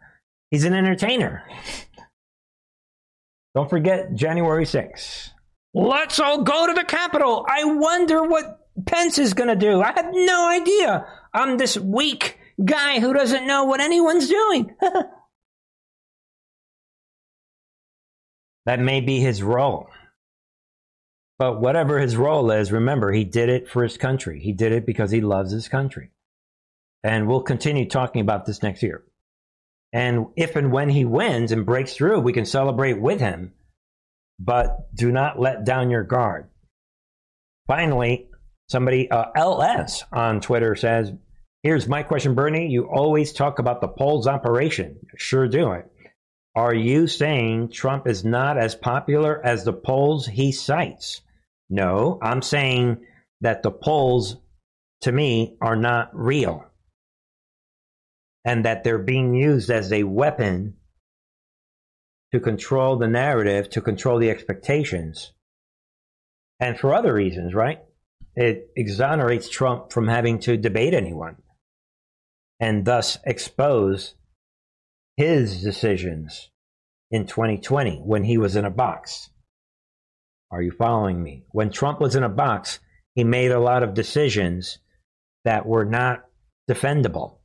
he's 0.49 0.63
an 0.63 0.73
entertainer. 0.73 1.43
Don't 3.55 3.69
forget 3.69 4.13
January 4.13 4.65
6th. 4.65 5.29
Let's 5.73 6.19
all 6.19 6.43
go 6.43 6.67
to 6.67 6.73
the 6.73 6.83
Capitol. 6.83 7.45
I 7.47 7.63
wonder 7.65 8.23
what 8.23 8.59
Pence 8.85 9.17
is 9.17 9.33
going 9.33 9.49
to 9.49 9.55
do. 9.55 9.81
I 9.81 9.91
have 9.91 10.09
no 10.11 10.49
idea. 10.49 11.05
I'm 11.33 11.57
this 11.57 11.77
weak 11.77 12.37
guy 12.63 12.99
who 12.99 13.13
doesn't 13.13 13.47
know 13.47 13.65
what 13.65 13.81
anyone's 13.81 14.27
doing. 14.27 14.75
that 18.65 18.79
may 18.79 19.01
be 19.01 19.19
his 19.19 19.43
role. 19.43 19.87
But 21.37 21.61
whatever 21.61 21.99
his 21.99 22.17
role 22.17 22.51
is, 22.51 22.71
remember, 22.71 23.11
he 23.11 23.23
did 23.23 23.49
it 23.49 23.69
for 23.69 23.83
his 23.83 23.97
country. 23.97 24.39
He 24.41 24.51
did 24.51 24.71
it 24.73 24.85
because 24.85 25.11
he 25.11 25.21
loves 25.21 25.51
his 25.51 25.69
country. 25.69 26.11
And 27.03 27.27
we'll 27.27 27.43
continue 27.43 27.87
talking 27.87 28.21
about 28.21 28.45
this 28.45 28.61
next 28.61 28.83
year. 28.83 29.05
And 29.91 30.27
if 30.35 30.55
and 30.55 30.71
when 30.71 30.89
he 30.89 31.05
wins 31.05 31.51
and 31.51 31.65
breaks 31.65 31.93
through, 31.93 32.19
we 32.19 32.33
can 32.33 32.45
celebrate 32.45 33.01
with 33.01 33.19
him. 33.19 33.53
But 34.39 34.95
do 34.95 35.11
not 35.11 35.39
let 35.39 35.65
down 35.65 35.89
your 35.89 36.03
guard. 36.03 36.49
Finally, 37.67 38.29
somebody, 38.67 39.09
uh, 39.09 39.25
LS 39.35 40.03
on 40.11 40.41
Twitter 40.41 40.75
says, 40.75 41.11
Here's 41.63 41.89
my 41.89 42.03
question, 42.03 42.35
Bernie. 42.35 42.69
You 42.69 42.85
always 42.85 43.33
talk 43.33 43.59
about 43.59 43.81
the 43.81 43.89
polls 43.89 44.27
operation. 44.27 44.97
Sure 45.17 45.47
do 45.47 45.73
it. 45.73 45.91
Are 46.55 46.73
you 46.73 47.07
saying 47.07 47.71
Trump 47.71 48.07
is 48.07 48.23
not 48.23 48.57
as 48.57 48.75
popular 48.75 49.45
as 49.45 49.65
the 49.65 49.73
polls 49.73 50.25
he 50.25 50.53
cites? 50.53 51.21
No, 51.69 52.17
I'm 52.21 52.41
saying 52.41 53.05
that 53.41 53.61
the 53.61 53.71
polls, 53.71 54.37
to 55.01 55.11
me, 55.11 55.57
are 55.61 55.75
not 55.75 56.09
real 56.13 56.68
and 58.49 58.65
that 58.65 58.83
they're 58.83 58.97
being 58.97 59.35
used 59.35 59.69
as 59.69 59.93
a 59.93 60.01
weapon 60.01 60.73
to 62.31 62.39
control 62.39 62.97
the 62.97 63.07
narrative, 63.07 63.69
to 63.69 63.79
control 63.79 64.17
the 64.17 64.31
expectations, 64.31 65.33
and 66.59 66.79
for 66.79 66.91
other 66.91 67.13
reasons, 67.13 67.53
right? 67.53 67.77
It 68.35 68.71
exonerates 68.75 69.49
Trump 69.49 69.91
from 69.91 70.07
having 70.07 70.39
to 70.39 70.57
debate 70.57 70.95
anyone 70.95 71.35
and 72.59 72.85
thus 72.85 73.19
expose 73.23 74.15
his 75.15 75.61
decisions 75.61 76.49
in 77.11 77.27
2020 77.27 78.01
when 78.03 78.23
he 78.23 78.39
was 78.39 78.55
in 78.55 78.65
a 78.65 78.71
box. 78.71 79.29
Are 80.49 80.63
you 80.63 80.71
following 80.71 81.21
me? 81.21 81.43
When 81.51 81.69
Trump 81.69 82.01
was 82.01 82.15
in 82.15 82.23
a 82.23 82.29
box, 82.29 82.79
he 83.13 83.23
made 83.23 83.51
a 83.51 83.59
lot 83.59 83.83
of 83.83 83.93
decisions 83.93 84.79
that 85.45 85.67
were 85.67 85.85
not 85.85 86.25
defendable. 86.67 87.38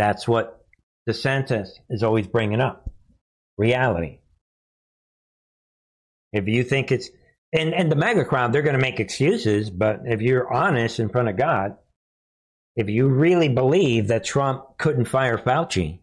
That's 0.00 0.26
what 0.26 0.64
the 1.04 1.12
DeSantis 1.12 1.68
is 1.90 2.02
always 2.02 2.26
bringing 2.26 2.62
up 2.62 2.90
reality. 3.58 4.20
If 6.32 6.48
you 6.48 6.64
think 6.64 6.90
it's, 6.90 7.10
and, 7.52 7.74
and 7.74 7.92
the 7.92 7.96
MAGA 7.96 8.24
crowd, 8.24 8.50
they're 8.50 8.62
going 8.62 8.78
to 8.78 8.80
make 8.80 8.98
excuses, 8.98 9.68
but 9.68 10.00
if 10.06 10.22
you're 10.22 10.50
honest 10.50 11.00
in 11.00 11.10
front 11.10 11.28
of 11.28 11.36
God, 11.36 11.76
if 12.76 12.88
you 12.88 13.08
really 13.08 13.50
believe 13.50 14.08
that 14.08 14.24
Trump 14.24 14.78
couldn't 14.78 15.04
fire 15.04 15.36
Fauci 15.36 16.00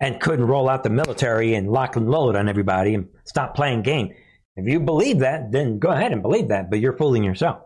and 0.00 0.18
couldn't 0.18 0.46
roll 0.46 0.70
out 0.70 0.82
the 0.82 0.88
military 0.88 1.54
and 1.54 1.70
lock 1.70 1.96
and 1.96 2.08
load 2.08 2.36
on 2.36 2.48
everybody 2.48 2.94
and 2.94 3.08
stop 3.26 3.54
playing 3.54 3.82
game, 3.82 4.14
if 4.56 4.66
you 4.66 4.80
believe 4.80 5.18
that, 5.18 5.52
then 5.52 5.78
go 5.78 5.90
ahead 5.90 6.12
and 6.12 6.22
believe 6.22 6.48
that, 6.48 6.70
but 6.70 6.80
you're 6.80 6.96
fooling 6.96 7.22
yourself. 7.22 7.65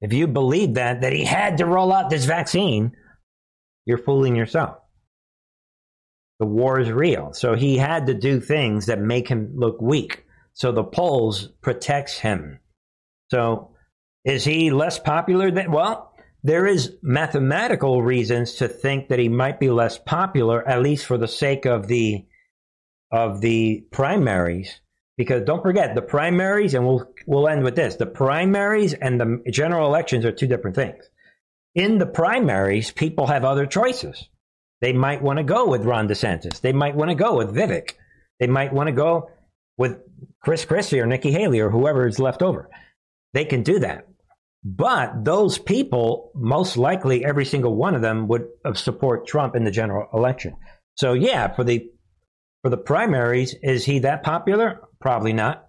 If 0.00 0.12
you 0.12 0.26
believe 0.26 0.74
that, 0.74 1.00
that 1.00 1.12
he 1.12 1.24
had 1.24 1.58
to 1.58 1.66
roll 1.66 1.92
out 1.92 2.10
this 2.10 2.24
vaccine, 2.24 2.92
you're 3.86 3.98
fooling 3.98 4.36
yourself. 4.36 4.76
The 6.38 6.46
war 6.46 6.78
is 6.78 6.90
real. 6.90 7.32
So 7.32 7.54
he 7.54 7.78
had 7.78 8.06
to 8.06 8.14
do 8.14 8.40
things 8.40 8.86
that 8.86 9.00
make 9.00 9.28
him 9.28 9.52
look 9.56 9.80
weak. 9.80 10.24
So 10.52 10.72
the 10.72 10.84
polls 10.84 11.48
protects 11.62 12.18
him. 12.18 12.60
So 13.30 13.70
is 14.24 14.44
he 14.44 14.70
less 14.70 14.98
popular 14.98 15.50
than 15.50 15.70
well, 15.70 16.12
there 16.42 16.66
is 16.66 16.94
mathematical 17.02 18.02
reasons 18.02 18.54
to 18.54 18.68
think 18.68 19.08
that 19.08 19.18
he 19.18 19.28
might 19.28 19.58
be 19.58 19.70
less 19.70 19.98
popular, 19.98 20.66
at 20.68 20.82
least 20.82 21.06
for 21.06 21.18
the 21.18 21.28
sake 21.28 21.64
of 21.64 21.88
the 21.88 22.24
of 23.10 23.40
the 23.40 23.86
primaries. 23.90 24.80
Because 25.16 25.44
don't 25.44 25.62
forget 25.62 25.94
the 25.94 26.02
primaries, 26.02 26.74
and 26.74 26.86
we'll 26.86 27.08
we'll 27.26 27.48
end 27.48 27.64
with 27.64 27.76
this: 27.76 27.96
the 27.96 28.06
primaries 28.06 28.94
and 28.94 29.20
the 29.20 29.50
general 29.50 29.86
elections 29.86 30.24
are 30.24 30.32
two 30.32 30.46
different 30.46 30.76
things. 30.76 31.04
In 31.74 31.98
the 31.98 32.06
primaries, 32.06 32.90
people 32.90 33.26
have 33.26 33.44
other 33.44 33.66
choices. 33.66 34.28
They 34.80 34.92
might 34.92 35.22
want 35.22 35.38
to 35.38 35.44
go 35.44 35.68
with 35.68 35.84
Ron 35.84 36.08
DeSantis. 36.08 36.60
They 36.60 36.72
might 36.72 36.96
want 36.96 37.10
to 37.10 37.14
go 37.14 37.36
with 37.36 37.54
Vivek. 37.54 37.92
They 38.40 38.46
might 38.46 38.72
want 38.72 38.88
to 38.88 38.92
go 38.92 39.30
with 39.78 39.98
Chris 40.42 40.64
Christie 40.64 41.00
or 41.00 41.06
Nikki 41.06 41.32
Haley 41.32 41.60
or 41.60 41.70
whoever 41.70 42.06
is 42.06 42.18
left 42.18 42.42
over. 42.42 42.70
They 43.34 43.44
can 43.44 43.62
do 43.62 43.78
that. 43.80 44.06
But 44.64 45.24
those 45.24 45.58
people, 45.58 46.32
most 46.34 46.76
likely 46.76 47.24
every 47.24 47.44
single 47.44 47.74
one 47.74 47.94
of 47.94 48.02
them 48.02 48.26
would 48.28 48.48
support 48.74 49.26
Trump 49.26 49.54
in 49.54 49.64
the 49.64 49.70
general 49.70 50.08
election. 50.12 50.56
So 50.96 51.12
yeah, 51.12 51.54
for 51.54 51.62
the 51.62 51.90
for 52.62 52.70
the 52.70 52.76
primaries, 52.76 53.54
is 53.62 53.84
he 53.84 54.00
that 54.00 54.22
popular? 54.22 54.80
Probably 55.00 55.32
not. 55.32 55.65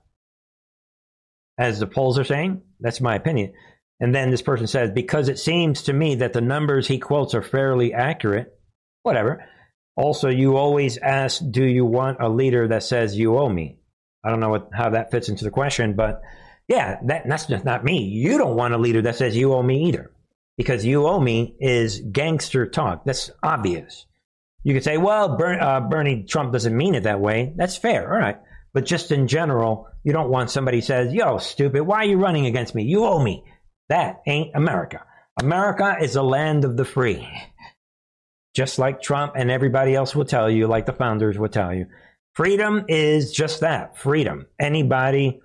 As 1.58 1.80
the 1.80 1.88
polls 1.88 2.20
are 2.20 2.24
saying, 2.24 2.62
that's 2.80 3.02
my 3.02 3.16
opinion. 3.16 3.54
And 4.00 4.14
then 4.14 4.30
this 4.30 4.44
person 4.44 4.68
says, 4.68 4.92
because 4.94 5.28
it 5.28 5.40
seems 5.40 5.84
to 5.84 5.94
me 5.94 6.16
that 6.16 6.34
the 6.34 6.42
numbers 6.42 6.88
he 6.88 7.00
quotes 7.00 7.34
are 7.34 7.42
fairly 7.42 7.94
accurate, 7.94 8.54
whatever. 9.02 9.44
Also, 9.96 10.30
you 10.30 10.58
always 10.58 10.98
ask, 10.98 11.42
do 11.50 11.64
you 11.66 11.84
want 11.84 12.22
a 12.22 12.30
leader 12.30 12.68
that 12.68 12.84
says 12.84 13.18
you 13.18 13.38
owe 13.38 13.50
me? 13.50 13.80
I 14.24 14.30
don't 14.30 14.40
know 14.40 14.50
what, 14.50 14.70
how 14.72 14.92
that 14.92 15.10
fits 15.10 15.30
into 15.30 15.46
the 15.46 15.50
question, 15.50 15.96
but 15.96 16.22
yeah, 16.68 17.00
that, 17.06 17.24
that's 17.28 17.48
just 17.48 17.66
not 17.66 17.84
me. 17.84 18.04
You 18.04 18.38
don't 18.38 18.56
want 18.56 18.76
a 18.76 18.78
leader 18.78 19.02
that 19.04 19.16
says 19.16 19.36
you 19.36 19.54
owe 19.54 19.64
me 19.64 19.86
either, 19.88 20.12
because 20.58 20.86
you 20.86 21.08
owe 21.08 21.20
me 21.20 21.56
is 21.60 22.00
gangster 22.00 22.68
talk. 22.68 23.06
That's 23.06 23.32
obvious. 23.42 24.06
You 24.64 24.76
could 24.76 24.84
say, 24.84 24.98
well, 24.98 25.42
uh, 25.42 25.80
Bernie 25.80 26.26
Trump 26.28 26.52
doesn't 26.52 26.76
mean 26.76 26.94
it 26.94 27.04
that 27.04 27.22
way. 27.22 27.54
That's 27.56 27.78
fair. 27.78 28.14
All 28.14 28.20
right. 28.20 28.38
But 28.74 28.86
just 28.86 29.12
in 29.12 29.28
general, 29.28 29.88
you 30.04 30.14
don't 30.14 30.30
want 30.30 30.52
somebody 30.52 30.82
says, 30.82 31.14
yo, 31.14 31.38
stupid, 31.38 31.82
why 31.82 31.98
are 31.98 32.06
you 32.06 32.18
running 32.18 32.46
against 32.46 32.76
me? 32.76 32.84
You 32.84 33.06
owe 33.06 33.22
me. 33.22 33.44
That 33.90 34.22
ain't 34.28 34.56
America. 34.56 35.04
America 35.40 35.98
is 36.02 36.16
a 36.16 36.24
land 36.24 36.66
of 36.66 36.78
the 36.78 36.86
free. 36.86 37.28
Just 38.56 38.80
like 38.80 39.02
Trump 39.02 39.34
and 39.36 39.52
everybody 39.52 39.96
else 39.96 40.16
will 40.16 40.26
tell 40.26 40.50
you, 40.50 40.68
like 40.68 40.86
the 40.86 40.94
founders 40.94 41.38
will 41.38 41.50
tell 41.50 41.74
you. 41.74 41.88
Freedom 42.36 42.86
is 42.88 43.32
just 43.32 43.62
that 43.62 43.98
freedom. 43.98 44.46
Anybody 44.60 45.40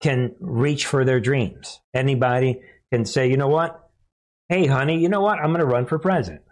can 0.00 0.34
reach 0.40 0.86
for 0.86 1.04
their 1.04 1.20
dreams. 1.20 1.80
Anybody 1.94 2.60
can 2.92 3.04
say, 3.04 3.28
you 3.30 3.36
know 3.36 3.48
what? 3.48 3.88
Hey, 4.48 4.66
honey, 4.66 4.98
you 4.98 5.08
know 5.08 5.22
what? 5.22 5.38
I'm 5.38 5.48
going 5.48 5.60
to 5.60 5.66
run 5.66 5.86
for 5.86 5.98
president. 5.98 6.42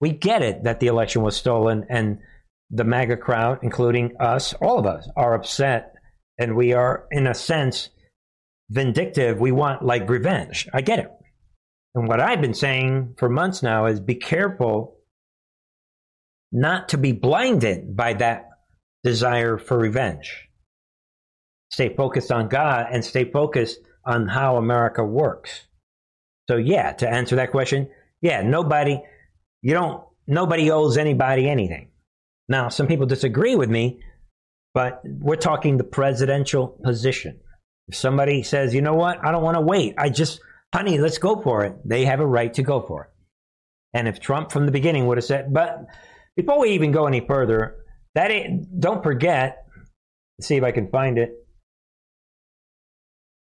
We 0.00 0.10
get 0.10 0.42
it 0.42 0.64
that 0.64 0.80
the 0.80 0.88
election 0.88 1.22
was 1.22 1.36
stolen 1.36 1.86
and 1.88 2.18
the 2.70 2.84
MAGA 2.84 3.16
crowd, 3.16 3.60
including 3.62 4.16
us, 4.20 4.54
all 4.54 4.78
of 4.78 4.86
us, 4.86 5.08
are 5.16 5.34
upset. 5.34 5.94
And 6.38 6.56
we 6.56 6.72
are, 6.72 7.06
in 7.10 7.26
a 7.26 7.34
sense, 7.34 7.90
vindictive. 8.70 9.40
We 9.40 9.52
want 9.52 9.82
like 9.82 10.08
revenge. 10.08 10.68
I 10.72 10.82
get 10.82 10.98
it. 10.98 11.10
And 11.94 12.06
what 12.06 12.20
I've 12.20 12.40
been 12.40 12.54
saying 12.54 13.14
for 13.18 13.28
months 13.28 13.62
now 13.62 13.86
is 13.86 14.00
be 14.00 14.14
careful 14.14 14.98
not 16.52 16.90
to 16.90 16.98
be 16.98 17.12
blinded 17.12 17.96
by 17.96 18.14
that 18.14 18.48
desire 19.02 19.58
for 19.58 19.78
revenge. 19.78 20.48
Stay 21.70 21.94
focused 21.94 22.32
on 22.32 22.48
God 22.48 22.86
and 22.90 23.04
stay 23.04 23.30
focused 23.30 23.80
on 24.04 24.26
how 24.28 24.56
America 24.56 25.04
works. 25.04 25.66
So, 26.48 26.56
yeah, 26.56 26.92
to 26.92 27.08
answer 27.08 27.36
that 27.36 27.50
question, 27.50 27.90
yeah, 28.22 28.42
nobody, 28.42 29.00
you 29.60 29.74
don't, 29.74 30.02
nobody 30.26 30.70
owes 30.70 30.96
anybody 30.96 31.48
anything. 31.48 31.90
Now, 32.48 32.68
some 32.68 32.86
people 32.86 33.06
disagree 33.06 33.54
with 33.54 33.68
me, 33.68 34.00
but 34.74 35.00
we're 35.04 35.36
talking 35.36 35.76
the 35.76 35.84
presidential 35.84 36.78
position. 36.82 37.40
If 37.88 37.96
somebody 37.96 38.42
says, 38.42 38.74
you 38.74 38.82
know 38.82 38.94
what, 38.94 39.24
I 39.24 39.32
don't 39.32 39.42
want 39.42 39.56
to 39.56 39.60
wait, 39.62 39.94
I 39.98 40.08
just, 40.08 40.40
honey, 40.74 40.98
let's 40.98 41.18
go 41.18 41.40
for 41.40 41.64
it, 41.64 41.74
they 41.84 42.04
have 42.04 42.20
a 42.20 42.26
right 42.26 42.52
to 42.54 42.62
go 42.62 42.80
for 42.86 43.04
it. 43.04 43.10
And 43.94 44.06
if 44.06 44.20
Trump 44.20 44.52
from 44.52 44.66
the 44.66 44.72
beginning 44.72 45.06
would 45.06 45.16
have 45.18 45.24
said, 45.24 45.52
but 45.52 45.86
before 46.36 46.60
we 46.60 46.70
even 46.70 46.92
go 46.92 47.06
any 47.06 47.20
further, 47.20 47.76
that 48.14 48.30
don't 48.78 49.02
forget, 49.02 49.64
see 50.40 50.56
if 50.56 50.64
I 50.64 50.72
can 50.72 50.88
find 50.90 51.18
it, 51.18 51.32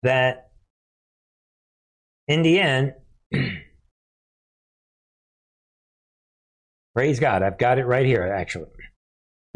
that 0.04 0.50
in 2.28 2.44
the 2.44 2.60
end, 2.60 2.94
praise 6.96 7.20
God, 7.20 7.44
I've 7.44 7.58
got 7.58 7.80
it 7.80 7.86
right 7.86 8.06
here, 8.06 8.24
actually. 8.24 8.68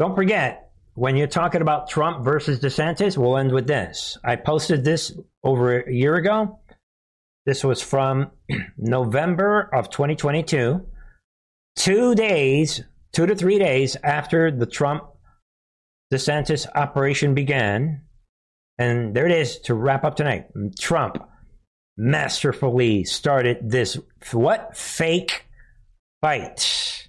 Don't 0.00 0.16
forget, 0.16 0.70
when 0.94 1.14
you're 1.14 1.26
talking 1.26 1.60
about 1.60 1.90
Trump 1.90 2.24
versus 2.24 2.58
DeSantis, 2.58 3.18
we'll 3.18 3.36
end 3.36 3.52
with 3.52 3.66
this. 3.66 4.16
I 4.24 4.36
posted 4.36 4.82
this 4.82 5.14
over 5.44 5.80
a 5.80 5.92
year 5.92 6.14
ago. 6.14 6.58
This 7.44 7.62
was 7.62 7.82
from 7.82 8.30
November 8.78 9.68
of 9.74 9.90
2022, 9.90 10.86
two 11.76 12.14
days, 12.14 12.82
two 13.12 13.26
to 13.26 13.34
three 13.34 13.58
days 13.58 13.94
after 14.02 14.50
the 14.50 14.64
Trump 14.64 15.02
DeSantis 16.10 16.66
operation 16.74 17.34
began. 17.34 18.00
And 18.78 19.14
there 19.14 19.26
it 19.26 19.32
is 19.32 19.58
to 19.64 19.74
wrap 19.74 20.04
up 20.04 20.16
tonight. 20.16 20.46
Trump 20.78 21.18
masterfully 21.98 23.04
started 23.04 23.68
this 23.68 23.98
what 24.32 24.74
fake 24.74 25.44
fight 26.22 27.06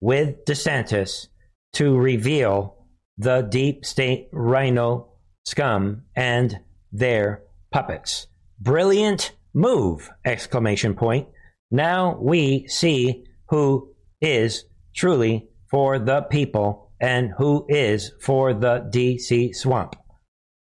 with 0.00 0.44
DeSantis 0.44 1.28
to 1.76 1.94
reveal 1.94 2.86
the 3.18 3.42
deep 3.42 3.84
state 3.84 4.28
RINO 4.32 5.08
scum 5.44 6.04
and 6.16 6.58
their 6.90 7.42
puppets. 7.70 8.28
Brilliant 8.58 9.32
move! 9.52 10.08
Exclamation 10.24 10.94
point. 10.94 11.28
Now 11.70 12.18
we 12.18 12.66
see 12.68 13.24
who 13.50 13.94
is 14.22 14.64
truly 14.94 15.50
for 15.70 15.98
the 15.98 16.22
people 16.22 16.92
and 16.98 17.30
who 17.36 17.66
is 17.68 18.10
for 18.22 18.54
the 18.54 18.88
DC 18.90 19.54
swamp. 19.54 19.96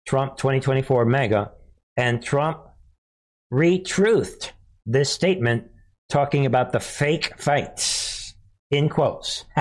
Trump 0.08 0.38
2024 0.38 1.04
MAGA 1.04 1.50
and 1.98 2.22
Trump 2.22 2.58
retruthed 3.52 4.52
this 4.86 5.10
statement 5.10 5.64
talking 6.08 6.46
about 6.46 6.72
the 6.72 6.80
fake 6.80 7.38
fights 7.38 8.34
in 8.70 8.88
quotes. 8.88 9.44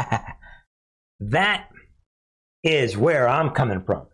that 1.21 1.67
is 2.63 2.97
where 2.97 3.27
I'm 3.27 3.51
coming 3.51 3.81
from. 3.81 4.07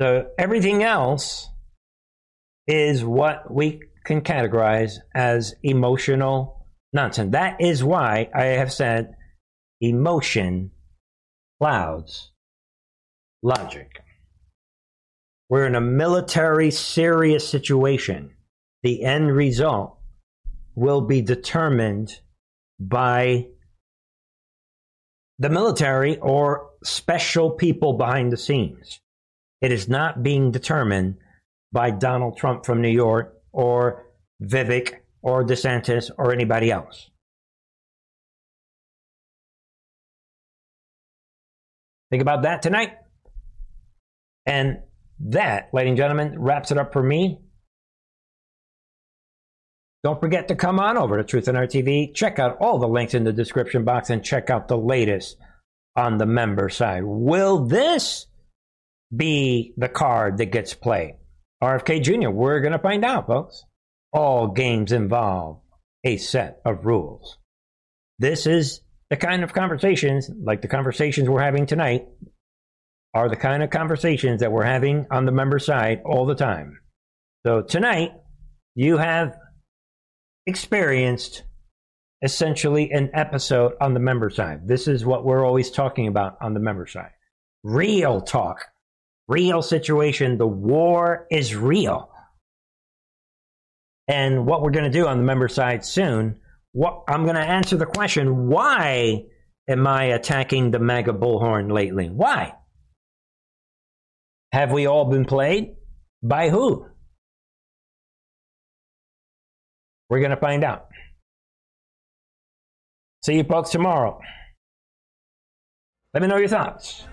So 0.00 0.30
everything 0.38 0.82
else 0.82 1.48
is 2.66 3.04
what 3.04 3.52
we 3.52 3.80
can 4.04 4.22
categorize 4.22 4.96
as 5.14 5.54
emotional 5.62 6.66
nonsense. 6.92 7.32
That 7.32 7.60
is 7.60 7.84
why 7.84 8.30
I 8.34 8.44
have 8.44 8.72
said 8.72 9.14
emotion 9.80 10.70
clouds 11.60 12.30
logic. 13.42 14.02
We're 15.48 15.66
in 15.66 15.74
a 15.74 15.80
military 15.80 16.70
serious 16.70 17.46
situation. 17.48 18.30
The 18.82 19.02
end 19.02 19.34
result 19.34 19.98
will 20.74 21.00
be 21.02 21.20
determined 21.22 22.20
by 22.80 23.46
the 25.38 25.50
military 25.50 26.18
or 26.18 26.70
special 26.82 27.50
people 27.50 27.94
behind 27.94 28.32
the 28.32 28.36
scenes. 28.36 29.00
It 29.60 29.72
is 29.72 29.88
not 29.88 30.22
being 30.22 30.50
determined 30.50 31.18
by 31.72 31.90
Donald 31.90 32.38
Trump 32.38 32.64
from 32.64 32.80
New 32.80 32.90
York 32.90 33.36
or 33.52 34.06
Vivek 34.42 34.94
or 35.22 35.44
DeSantis 35.44 36.10
or 36.16 36.32
anybody 36.32 36.70
else. 36.70 37.10
Think 42.10 42.22
about 42.22 42.42
that 42.42 42.62
tonight. 42.62 42.94
And 44.46 44.78
that, 45.20 45.68
ladies 45.72 45.90
and 45.90 45.98
gentlemen, 45.98 46.38
wraps 46.38 46.70
it 46.70 46.78
up 46.78 46.92
for 46.92 47.02
me. 47.02 47.38
Don't 50.02 50.20
forget 50.20 50.48
to 50.48 50.54
come 50.54 50.80
on 50.80 50.96
over 50.96 51.18
to 51.18 51.24
Truth 51.24 51.48
and 51.48 51.56
Art 51.56 51.70
TV. 51.70 52.14
Check 52.14 52.38
out 52.38 52.56
all 52.60 52.78
the 52.78 52.88
links 52.88 53.14
in 53.14 53.24
the 53.24 53.32
description 53.32 53.84
box 53.84 54.08
and 54.08 54.24
check 54.24 54.48
out 54.48 54.68
the 54.68 54.78
latest 54.78 55.36
on 55.94 56.16
the 56.16 56.26
member 56.26 56.70
side. 56.70 57.02
Will 57.04 57.66
this 57.66 58.26
be 59.14 59.74
the 59.76 59.88
card 59.88 60.38
that 60.38 60.46
gets 60.46 60.72
played? 60.72 61.16
RFK 61.62 62.02
Jr., 62.02 62.30
we're 62.30 62.60
going 62.60 62.72
to 62.72 62.78
find 62.78 63.04
out, 63.04 63.26
folks. 63.26 63.64
All 64.12 64.48
games 64.48 64.92
involve 64.92 65.60
a 66.04 66.16
set 66.16 66.60
of 66.64 66.86
rules. 66.86 67.36
This 68.18 68.46
is 68.46 68.80
the 69.10 69.16
kind 69.16 69.44
of 69.44 69.52
conversations, 69.52 70.30
like 70.42 70.62
the 70.62 70.68
conversations 70.68 71.28
we're 71.28 71.42
having 71.42 71.66
tonight, 71.66 72.06
are 73.12 73.28
the 73.28 73.36
kind 73.36 73.62
of 73.62 73.70
conversations 73.70 74.40
that 74.40 74.52
we're 74.52 74.64
having 74.64 75.06
on 75.10 75.26
the 75.26 75.32
member 75.32 75.58
side 75.58 76.00
all 76.04 76.26
the 76.26 76.34
time. 76.34 76.78
So 77.44 77.62
tonight, 77.62 78.12
you 78.74 78.96
have 78.96 79.36
experienced 80.46 81.42
essentially 82.22 82.90
an 82.90 83.10
episode 83.14 83.72
on 83.80 83.94
the 83.94 84.00
member 84.00 84.30
side. 84.30 84.66
This 84.68 84.88
is 84.88 85.04
what 85.04 85.24
we're 85.24 85.44
always 85.44 85.70
talking 85.70 86.06
about 86.06 86.36
on 86.40 86.54
the 86.54 86.60
member 86.60 86.86
side. 86.86 87.12
Real 87.62 88.20
talk, 88.20 88.66
real 89.28 89.62
situation. 89.62 90.38
The 90.38 90.46
war 90.46 91.26
is 91.30 91.54
real. 91.54 92.10
And 94.08 94.44
what 94.44 94.62
we're 94.62 94.72
going 94.72 94.90
to 94.90 94.98
do 94.98 95.06
on 95.06 95.18
the 95.18 95.24
member 95.24 95.48
side 95.48 95.84
soon, 95.84 96.40
what, 96.72 97.04
I'm 97.08 97.24
going 97.24 97.36
to 97.36 97.40
answer 97.40 97.76
the 97.76 97.86
question 97.86 98.48
why 98.48 99.26
am 99.68 99.86
I 99.86 100.04
attacking 100.06 100.70
the 100.70 100.78
MAGA 100.78 101.12
bullhorn 101.12 101.72
lately? 101.72 102.08
Why? 102.08 102.54
Have 104.52 104.72
we 104.72 104.86
all 104.86 105.04
been 105.04 105.24
played? 105.24 105.76
By 106.22 106.50
who? 106.50 106.86
We're 110.10 110.18
going 110.18 110.30
to 110.32 110.36
find 110.36 110.64
out. 110.64 110.88
See 113.24 113.36
you 113.36 113.44
folks 113.44 113.70
tomorrow. 113.70 114.20
Let 116.12 116.22
me 116.22 116.26
know 116.26 116.36
your 116.36 116.48
thoughts. 116.48 117.04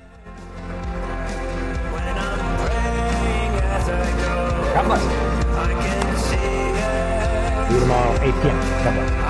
God 4.73 4.85
bless. 4.85 5.03
See 6.23 7.73
you 7.73 7.79
tomorrow, 7.81 8.13
8 8.13 8.19
p.m. 8.41 8.59
God 8.83 8.93
bless. 8.93 9.26